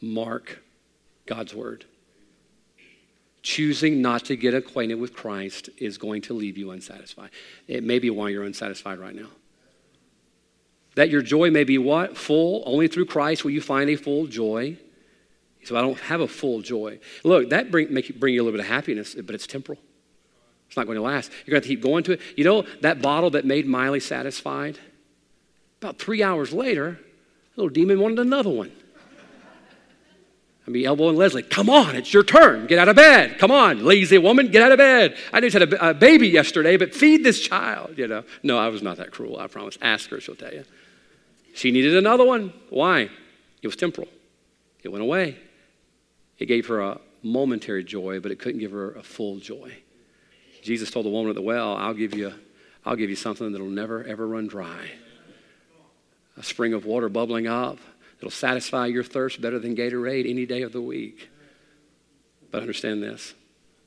Mark 0.01 0.61
God's 1.25 1.53
word. 1.53 1.85
Choosing 3.43 4.01
not 4.01 4.25
to 4.25 4.35
get 4.35 4.53
acquainted 4.53 4.95
with 4.95 5.13
Christ 5.13 5.69
is 5.77 5.97
going 5.97 6.21
to 6.23 6.33
leave 6.33 6.57
you 6.57 6.71
unsatisfied. 6.71 7.31
It 7.67 7.83
may 7.83 7.99
be 7.99 8.09
why 8.09 8.29
you're 8.29 8.43
unsatisfied 8.43 8.99
right 8.99 9.15
now. 9.15 9.29
That 10.95 11.09
your 11.09 11.21
joy 11.21 11.49
may 11.49 11.63
be 11.63 11.77
what? 11.77 12.17
Full. 12.17 12.63
Only 12.65 12.87
through 12.87 13.05
Christ 13.05 13.43
will 13.43 13.51
you 13.51 13.61
find 13.61 13.89
a 13.89 13.95
full 13.95 14.27
joy. 14.27 14.77
So 15.63 15.75
I 15.77 15.81
don't 15.81 15.99
have 15.99 16.21
a 16.21 16.27
full 16.27 16.61
joy. 16.61 16.99
Look, 17.23 17.49
that 17.49 17.71
bring, 17.71 17.93
make, 17.93 18.19
bring 18.19 18.33
you 18.33 18.41
a 18.41 18.43
little 18.43 18.57
bit 18.57 18.65
of 18.65 18.71
happiness, 18.71 19.15
but 19.15 19.35
it's 19.35 19.45
temporal. 19.45 19.77
It's 20.67 20.77
not 20.77 20.85
going 20.85 20.95
to 20.95 21.01
last. 21.01 21.31
You're 21.45 21.51
going 21.51 21.61
to, 21.61 21.67
to 21.67 21.75
keep 21.75 21.83
going 21.83 22.03
to 22.05 22.13
it. 22.13 22.21
You 22.37 22.43
know, 22.43 22.65
that 22.81 23.01
bottle 23.01 23.31
that 23.31 23.45
made 23.45 23.67
Miley 23.67 23.99
satisfied, 23.99 24.79
about 25.81 25.99
three 25.99 26.23
hours 26.23 26.53
later, 26.53 26.99
little 27.55 27.69
demon 27.69 27.99
wanted 27.99 28.19
another 28.19 28.49
one. 28.49 28.71
I 30.65 30.69
mean, 30.71 30.85
elbowing 30.85 31.17
Leslie, 31.17 31.43
come 31.43 31.69
on, 31.69 31.95
it's 31.95 32.13
your 32.13 32.23
turn. 32.23 32.67
Get 32.67 32.77
out 32.77 32.87
of 32.87 32.95
bed. 32.95 33.39
Come 33.39 33.51
on, 33.51 33.83
lazy 33.83 34.17
woman, 34.17 34.49
get 34.49 34.61
out 34.61 34.71
of 34.71 34.77
bed. 34.77 35.17
I 35.33 35.41
just 35.41 35.53
had 35.53 35.73
a, 35.73 35.89
a 35.89 35.93
baby 35.93 36.29
yesterday, 36.29 36.77
but 36.77 36.93
feed 36.93 37.23
this 37.23 37.41
child, 37.41 37.97
you 37.97 38.07
know. 38.07 38.23
No, 38.43 38.57
I 38.57 38.69
was 38.69 38.81
not 38.81 38.97
that 38.97 39.11
cruel, 39.11 39.39
I 39.39 39.47
promise. 39.47 39.77
Ask 39.81 40.09
her, 40.11 40.21
she'll 40.21 40.35
tell 40.35 40.53
you. 40.53 40.63
She 41.53 41.71
needed 41.71 41.97
another 41.97 42.23
one. 42.23 42.53
Why? 42.69 43.09
It 43.61 43.67
was 43.67 43.75
temporal. 43.75 44.07
It 44.83 44.89
went 44.89 45.03
away. 45.03 45.37
It 46.41 46.47
gave 46.47 46.65
her 46.67 46.79
a 46.79 46.99
momentary 47.21 47.83
joy, 47.83 48.19
but 48.19 48.31
it 48.31 48.39
couldn't 48.39 48.61
give 48.61 48.71
her 48.71 48.93
a 48.93 49.03
full 49.03 49.37
joy. 49.37 49.77
Jesus 50.63 50.89
told 50.89 51.05
the 51.05 51.09
woman 51.11 51.29
at 51.29 51.35
the 51.35 51.41
well, 51.43 51.75
I'll 51.75 51.93
give 51.93 52.15
you, 52.15 52.33
I'll 52.83 52.95
give 52.95 53.11
you 53.11 53.15
something 53.15 53.51
that'll 53.51 53.67
never, 53.67 54.03
ever 54.03 54.27
run 54.27 54.47
dry. 54.47 54.89
A 56.37 56.41
spring 56.41 56.73
of 56.73 56.83
water 56.83 57.09
bubbling 57.09 57.45
up 57.45 57.77
that'll 58.17 58.31
satisfy 58.31 58.87
your 58.87 59.03
thirst 59.03 59.39
better 59.39 59.59
than 59.59 59.75
Gatorade 59.75 60.27
any 60.27 60.47
day 60.47 60.63
of 60.63 60.71
the 60.71 60.81
week. 60.81 61.29
But 62.49 62.61
understand 62.61 63.03
this 63.03 63.35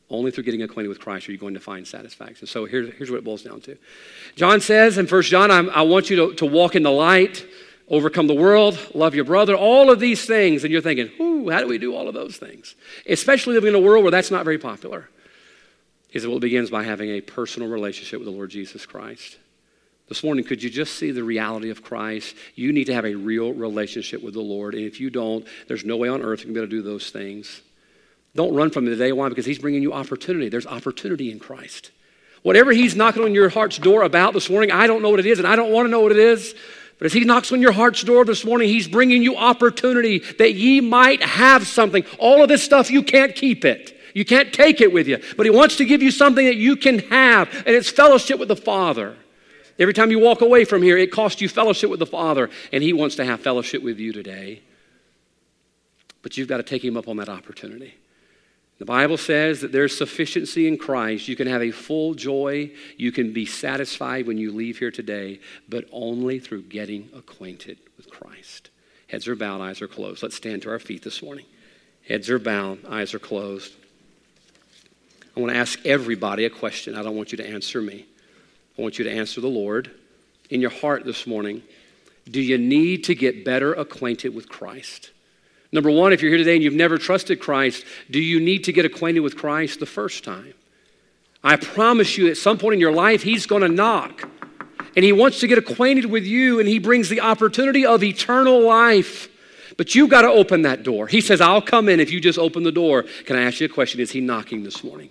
only 0.09 0.30
through 0.30 0.44
getting 0.44 0.62
acquainted 0.62 0.90
with 0.90 1.00
Christ 1.00 1.28
are 1.28 1.32
you 1.32 1.38
going 1.38 1.55
to 1.55 1.61
find 1.61 1.84
satisfaction. 1.84 2.46
So 2.46 2.66
here's, 2.66 2.94
here's 2.94 3.11
what 3.11 3.16
it 3.16 3.24
boils 3.24 3.42
down 3.42 3.62
to. 3.62 3.76
John 4.36 4.61
says 4.61 4.96
in 4.96 5.09
1 5.09 5.22
John, 5.22 5.50
i 5.50 5.82
want 5.82 6.09
you 6.09 6.16
to, 6.16 6.34
to 6.34 6.46
walk 6.46 6.76
in 6.76 6.84
the 6.84 6.92
light 6.92 7.44
overcome 7.88 8.26
the 8.26 8.34
world, 8.34 8.78
love 8.94 9.14
your 9.14 9.24
brother, 9.24 9.55
all 9.55 9.90
of 9.90 10.00
these 10.00 10.24
things. 10.24 10.64
And 10.64 10.72
you're 10.72 10.82
thinking, 10.82 11.11
how 11.53 11.61
do 11.61 11.68
we 11.68 11.78
do 11.78 11.95
all 11.95 12.09
of 12.09 12.14
those 12.14 12.36
things? 12.36 12.74
Especially 13.07 13.55
living 13.55 13.70
in 13.70 13.74
a 13.74 13.80
world 13.80 14.05
where 14.05 14.11
that's 14.11 14.30
not 14.30 14.45
very 14.45 14.59
popular. 14.59 15.09
He 16.09 16.18
said, 16.18 16.28
well, 16.28 16.38
it 16.38 16.42
begins 16.42 16.70
by 16.70 16.84
having 16.84 17.11
a 17.11 17.20
personal 17.20 17.68
relationship 17.68 18.20
with 18.20 18.26
the 18.26 18.32
Lord 18.32 18.51
Jesus 18.51 18.86
Christ. 18.86 19.36
This 20.09 20.22
morning, 20.22 20.45
could 20.45 20.62
you 20.62 20.70
just 20.70 20.97
see 20.97 21.11
the 21.11 21.24
reality 21.24 21.70
of 21.70 21.82
Christ? 21.82 22.36
You 22.55 22.72
need 22.72 22.84
to 22.84 22.95
have 22.95 23.07
a 23.07 23.14
real 23.14 23.53
relationship 23.53 24.22
with 24.22 24.34
the 24.34 24.40
Lord. 24.40 24.74
And 24.74 24.84
if 24.84 25.01
you 25.01 25.11
don't, 25.11 25.47
there's 25.66 25.84
no 25.84 25.97
way 25.97 26.09
on 26.09 26.22
earth 26.22 26.40
you 26.40 26.45
can 26.45 26.55
be 26.55 26.61
able 26.61 26.68
to 26.68 26.76
do 26.76 26.82
those 26.82 27.11
things. 27.11 27.62
Don't 28.36 28.55
run 28.55 28.70
from 28.70 28.84
him 28.84 28.92
today. 28.92 29.12
Why? 29.12 29.28
Because 29.28 29.47
he's 29.47 29.59
bringing 29.59 29.82
you 29.82 29.92
opportunity. 29.92 30.49
There's 30.49 30.66
opportunity 30.66 31.30
in 31.30 31.38
Christ. 31.38 31.90
Whatever 32.42 32.72
he's 32.72 32.95
knocking 32.95 33.24
on 33.24 33.32
your 33.32 33.49
heart's 33.49 33.78
door 33.78 34.03
about 34.03 34.34
this 34.34 34.51
morning, 34.51 34.70
I 34.70 34.86
don't 34.86 35.01
know 35.01 35.09
what 35.09 35.20
it 35.20 35.26
is, 35.26 35.38
and 35.38 35.49
I 35.49 35.57
don't 35.57 35.72
want 35.72 35.86
to 35.86 35.90
know 35.90 36.01
what 36.01 36.12
it 36.12 36.18
is. 36.18 36.55
But 36.99 37.07
as 37.07 37.12
he 37.12 37.24
knocks 37.24 37.53
on 37.53 37.61
your 37.61 37.72
heart's 37.72 38.03
door 38.03 38.24
this 38.24 38.45
morning, 38.45 38.68
he's 38.68 38.88
bringing 38.88 39.22
you 39.22 39.36
opportunity 39.36 40.20
that 40.38 40.55
ye 40.55 40.80
might 40.80 41.22
have 41.22 41.66
something. 41.66 42.05
All 42.18 42.42
of 42.42 42.49
this 42.49 42.62
stuff, 42.62 42.90
you 42.90 43.03
can't 43.03 43.34
keep 43.34 43.64
it. 43.64 43.99
You 44.14 44.24
can't 44.24 44.53
take 44.53 44.80
it 44.80 44.92
with 44.92 45.09
you. 45.09 45.20
But 45.36 45.47
he 45.47 45.51
wants 45.51 45.76
to 45.78 45.84
give 45.84 46.03
you 46.03 46.12
something 46.12 46.47
that 46.47 46.57
you 46.57 46.76
can 46.76 47.01
have, 47.01 47.53
and 47.66 47.74
it's 47.74 47.90
fellowship 47.90 48.38
with 48.38 48.49
the 48.49 48.57
Father. 48.57 49.16
Every 49.78 49.92
time 49.92 50.11
you 50.11 50.20
walk 50.20 50.40
away 50.40 50.64
from 50.64 50.82
here, 50.82 50.97
it 50.97 51.11
costs 51.11 51.40
you 51.40 51.49
fellowship 51.49 51.90
with 51.90 51.99
the 51.99 52.07
Father, 52.07 52.49
and 52.72 52.82
He 52.82 52.92
wants 52.92 53.16
to 53.16 53.24
have 53.24 53.40
fellowship 53.40 53.82
with 53.82 53.99
you 53.99 54.12
today. 54.12 54.62
But 56.22 56.36
you've 56.36 56.49
got 56.49 56.59
to 56.59 56.62
take 56.62 56.84
Him 56.84 56.97
up 56.97 57.09
on 57.09 57.16
that 57.16 57.28
opportunity. 57.28 57.95
The 58.78 58.84
Bible 58.84 59.16
says 59.16 59.60
that 59.60 59.70
there's 59.70 59.96
sufficiency 59.96 60.66
in 60.66 60.78
Christ. 60.78 61.28
You 61.28 61.36
can 61.36 61.46
have 61.46 61.62
a 61.62 61.70
full 61.70 62.14
joy. 62.14 62.72
You 62.96 63.12
can 63.12 63.32
be 63.32 63.46
satisfied 63.46 64.26
when 64.26 64.36
you 64.36 64.52
leave 64.52 64.78
here 64.78 64.90
today, 64.90 65.40
but 65.68 65.84
only 65.92 66.40
through 66.40 66.62
getting 66.62 67.08
acquainted 67.14 67.78
with 67.96 68.10
Christ. 68.10 68.70
Heads 69.08 69.28
are 69.28 69.36
bowed, 69.36 69.60
eyes 69.60 69.80
are 69.80 69.88
closed. 69.88 70.22
Let's 70.22 70.34
stand 70.34 70.62
to 70.62 70.70
our 70.70 70.80
feet 70.80 71.02
this 71.02 71.22
morning. 71.22 71.46
Heads 72.08 72.28
are 72.30 72.38
bowed, 72.38 72.84
eyes 72.86 73.14
are 73.14 73.20
closed. 73.20 73.72
I 75.36 75.40
want 75.40 75.52
to 75.52 75.58
ask 75.58 75.84
everybody 75.86 76.44
a 76.44 76.50
question. 76.50 76.96
I 76.96 77.02
don't 77.02 77.16
want 77.16 77.32
you 77.32 77.38
to 77.38 77.48
answer 77.48 77.80
me. 77.80 78.06
I 78.76 78.82
want 78.82 78.98
you 78.98 79.04
to 79.04 79.10
answer 79.10 79.40
the 79.40 79.48
Lord 79.48 79.90
in 80.50 80.60
your 80.60 80.70
heart 80.70 81.04
this 81.04 81.26
morning. 81.26 81.62
Do 82.28 82.40
you 82.40 82.58
need 82.58 83.04
to 83.04 83.14
get 83.14 83.44
better 83.44 83.72
acquainted 83.72 84.34
with 84.34 84.48
Christ? 84.48 85.10
Number 85.74 85.90
one, 85.90 86.12
if 86.12 86.22
you're 86.22 86.30
here 86.30 86.38
today 86.38 86.54
and 86.54 86.62
you've 86.62 86.72
never 86.72 86.98
trusted 86.98 87.40
Christ, 87.40 87.84
do 88.08 88.20
you 88.20 88.38
need 88.38 88.62
to 88.64 88.72
get 88.72 88.84
acquainted 88.84 89.20
with 89.20 89.36
Christ 89.36 89.80
the 89.80 89.86
first 89.86 90.22
time? 90.22 90.54
I 91.42 91.56
promise 91.56 92.16
you, 92.16 92.28
at 92.28 92.36
some 92.36 92.58
point 92.58 92.74
in 92.74 92.80
your 92.80 92.92
life, 92.92 93.24
He's 93.24 93.44
going 93.44 93.62
to 93.62 93.68
knock. 93.68 94.22
And 94.94 95.04
He 95.04 95.10
wants 95.10 95.40
to 95.40 95.48
get 95.48 95.58
acquainted 95.58 96.06
with 96.06 96.24
you, 96.24 96.60
and 96.60 96.68
He 96.68 96.78
brings 96.78 97.08
the 97.08 97.22
opportunity 97.22 97.84
of 97.84 98.04
eternal 98.04 98.62
life. 98.62 99.28
But 99.76 99.96
you've 99.96 100.10
got 100.10 100.22
to 100.22 100.28
open 100.28 100.62
that 100.62 100.84
door. 100.84 101.08
He 101.08 101.20
says, 101.20 101.40
I'll 101.40 101.60
come 101.60 101.88
in 101.88 101.98
if 101.98 102.12
you 102.12 102.20
just 102.20 102.38
open 102.38 102.62
the 102.62 102.70
door. 102.70 103.02
Can 103.26 103.34
I 103.34 103.42
ask 103.42 103.58
you 103.58 103.66
a 103.66 103.68
question? 103.68 103.98
Is 104.00 104.12
He 104.12 104.20
knocking 104.20 104.62
this 104.62 104.84
morning? 104.84 105.10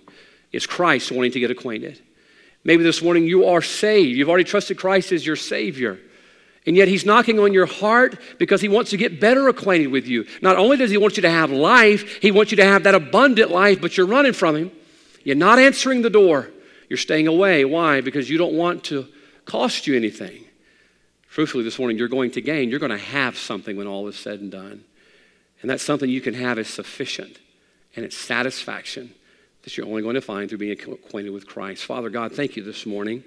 Is 0.50 0.66
Christ 0.66 1.12
wanting 1.12 1.32
to 1.32 1.40
get 1.40 1.50
acquainted? 1.50 2.00
Maybe 2.64 2.82
this 2.82 3.02
morning 3.02 3.26
you 3.26 3.44
are 3.48 3.60
saved. 3.60 4.16
You've 4.16 4.30
already 4.30 4.44
trusted 4.44 4.78
Christ 4.78 5.12
as 5.12 5.26
your 5.26 5.36
Savior. 5.36 6.00
And 6.66 6.76
yet 6.76 6.88
He's 6.88 7.04
knocking 7.04 7.38
on 7.38 7.52
your 7.52 7.66
heart 7.66 8.18
because 8.38 8.60
He 8.60 8.68
wants 8.68 8.90
to 8.90 8.96
get 8.96 9.20
better 9.20 9.48
acquainted 9.48 9.88
with 9.88 10.06
you. 10.06 10.26
Not 10.40 10.56
only 10.56 10.76
does 10.76 10.90
He 10.90 10.96
want 10.96 11.16
you 11.16 11.22
to 11.22 11.30
have 11.30 11.50
life, 11.50 12.22
He 12.22 12.30
wants 12.30 12.50
you 12.50 12.56
to 12.56 12.64
have 12.64 12.84
that 12.84 12.94
abundant 12.94 13.50
life, 13.50 13.80
but 13.80 13.96
you're 13.96 14.06
running 14.06 14.32
from 14.32 14.56
Him. 14.56 14.72
You're 15.24 15.36
not 15.36 15.58
answering 15.58 16.02
the 16.02 16.10
door. 16.10 16.48
You're 16.88 16.96
staying 16.96 17.26
away. 17.26 17.64
Why? 17.64 18.00
Because 18.00 18.28
you 18.28 18.38
don't 18.38 18.54
want 18.54 18.84
to 18.84 19.06
cost 19.44 19.86
you 19.86 19.96
anything. 19.96 20.44
Truthfully, 21.30 21.64
this 21.64 21.78
morning, 21.78 21.98
you're 21.98 22.08
going 22.08 22.30
to 22.32 22.40
gain. 22.40 22.70
You're 22.70 22.78
going 22.78 22.92
to 22.92 22.98
have 22.98 23.36
something 23.36 23.76
when 23.76 23.86
all 23.86 24.06
is 24.08 24.16
said 24.16 24.40
and 24.40 24.52
done. 24.52 24.84
And 25.60 25.70
that 25.70 25.80
something 25.80 26.08
you 26.08 26.20
can 26.20 26.34
have 26.34 26.58
is 26.58 26.68
sufficient 26.68 27.38
and 27.96 28.04
it's 28.04 28.16
satisfaction 28.16 29.14
that 29.62 29.76
you're 29.76 29.86
only 29.86 30.02
going 30.02 30.14
to 30.14 30.20
find 30.20 30.48
through 30.48 30.58
being 30.58 30.78
acquainted 30.78 31.30
with 31.30 31.46
Christ. 31.46 31.84
Father 31.84 32.10
God, 32.10 32.32
thank 32.32 32.54
you 32.54 32.62
this 32.62 32.84
morning. 32.84 33.24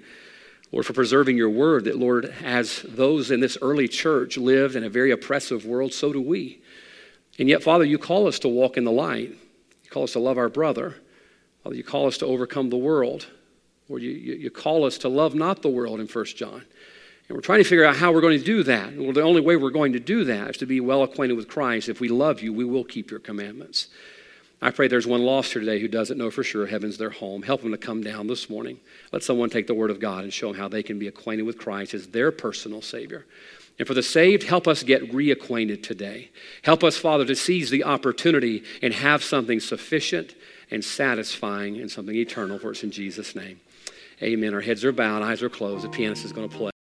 Lord, 0.70 0.84
for 0.84 0.92
preserving 0.92 1.36
your 1.36 1.48
word, 1.48 1.84
that, 1.84 1.98
Lord, 1.98 2.34
as 2.44 2.82
those 2.82 3.30
in 3.30 3.40
this 3.40 3.56
early 3.62 3.88
church 3.88 4.36
lived 4.36 4.76
in 4.76 4.84
a 4.84 4.90
very 4.90 5.10
oppressive 5.10 5.64
world, 5.64 5.92
so 5.92 6.12
do 6.12 6.20
we. 6.20 6.60
And 7.38 7.48
yet, 7.48 7.62
Father, 7.62 7.84
you 7.84 7.98
call 7.98 8.26
us 8.26 8.38
to 8.40 8.48
walk 8.48 8.76
in 8.76 8.84
the 8.84 8.92
light. 8.92 9.30
You 9.30 9.90
call 9.90 10.02
us 10.02 10.12
to 10.12 10.18
love 10.18 10.36
our 10.36 10.48
brother. 10.48 10.96
Father, 11.62 11.76
you 11.76 11.84
call 11.84 12.06
us 12.06 12.18
to 12.18 12.26
overcome 12.26 12.68
the 12.68 12.76
world. 12.76 13.26
Lord, 13.88 14.02
you, 14.02 14.10
you, 14.10 14.50
call 14.50 14.84
us 14.84 14.98
to 14.98 15.08
love 15.08 15.34
not 15.34 15.62
the 15.62 15.68
world 15.68 16.00
in 16.00 16.06
1 16.06 16.24
John. 16.26 16.62
And 17.28 17.36
we're 17.36 17.40
trying 17.40 17.62
to 17.62 17.68
figure 17.68 17.84
out 17.84 17.96
how 17.96 18.12
we're 18.12 18.20
going 18.20 18.38
to 18.38 18.44
do 18.44 18.62
that. 18.64 18.96
Well, 18.96 19.12
the 19.12 19.22
only 19.22 19.40
way 19.40 19.56
we're 19.56 19.70
going 19.70 19.94
to 19.94 20.00
do 20.00 20.24
that 20.24 20.50
is 20.50 20.56
to 20.58 20.66
be 20.66 20.80
well 20.80 21.02
acquainted 21.02 21.36
with 21.36 21.48
Christ. 21.48 21.88
If 21.88 22.00
we 22.00 22.08
love 22.08 22.42
you, 22.42 22.52
we 22.52 22.64
will 22.64 22.84
keep 22.84 23.10
your 23.10 23.20
commandments. 23.20 23.88
I 24.60 24.70
pray 24.72 24.88
there's 24.88 25.06
one 25.06 25.22
lost 25.22 25.52
here 25.52 25.60
today 25.60 25.80
who 25.80 25.86
doesn't 25.86 26.18
know 26.18 26.32
for 26.32 26.42
sure 26.42 26.66
heaven's 26.66 26.98
their 26.98 27.10
home. 27.10 27.42
Help 27.42 27.62
them 27.62 27.70
to 27.70 27.78
come 27.78 28.02
down 28.02 28.26
this 28.26 28.50
morning. 28.50 28.80
Let 29.12 29.22
someone 29.22 29.50
take 29.50 29.68
the 29.68 29.74
word 29.74 29.90
of 29.90 30.00
God 30.00 30.24
and 30.24 30.32
show 30.32 30.48
them 30.48 30.60
how 30.60 30.66
they 30.66 30.82
can 30.82 30.98
be 30.98 31.06
acquainted 31.06 31.44
with 31.44 31.58
Christ 31.58 31.94
as 31.94 32.08
their 32.08 32.32
personal 32.32 32.82
Savior. 32.82 33.24
And 33.78 33.86
for 33.86 33.94
the 33.94 34.02
saved, 34.02 34.42
help 34.42 34.66
us 34.66 34.82
get 34.82 35.12
reacquainted 35.12 35.84
today. 35.84 36.30
Help 36.62 36.82
us, 36.82 36.96
Father, 36.96 37.24
to 37.26 37.36
seize 37.36 37.70
the 37.70 37.84
opportunity 37.84 38.64
and 38.82 38.92
have 38.92 39.22
something 39.22 39.60
sufficient 39.60 40.34
and 40.72 40.84
satisfying 40.84 41.78
and 41.78 41.88
something 41.88 42.16
eternal 42.16 42.58
for 42.58 42.70
us 42.70 42.82
in 42.82 42.90
Jesus' 42.90 43.36
name. 43.36 43.60
Amen. 44.20 44.52
Our 44.54 44.60
heads 44.60 44.84
are 44.84 44.90
bowed, 44.90 45.22
eyes 45.22 45.42
are 45.42 45.48
closed. 45.48 45.84
The 45.84 45.88
pianist 45.88 46.24
is 46.24 46.32
going 46.32 46.48
to 46.48 46.56
play. 46.56 46.70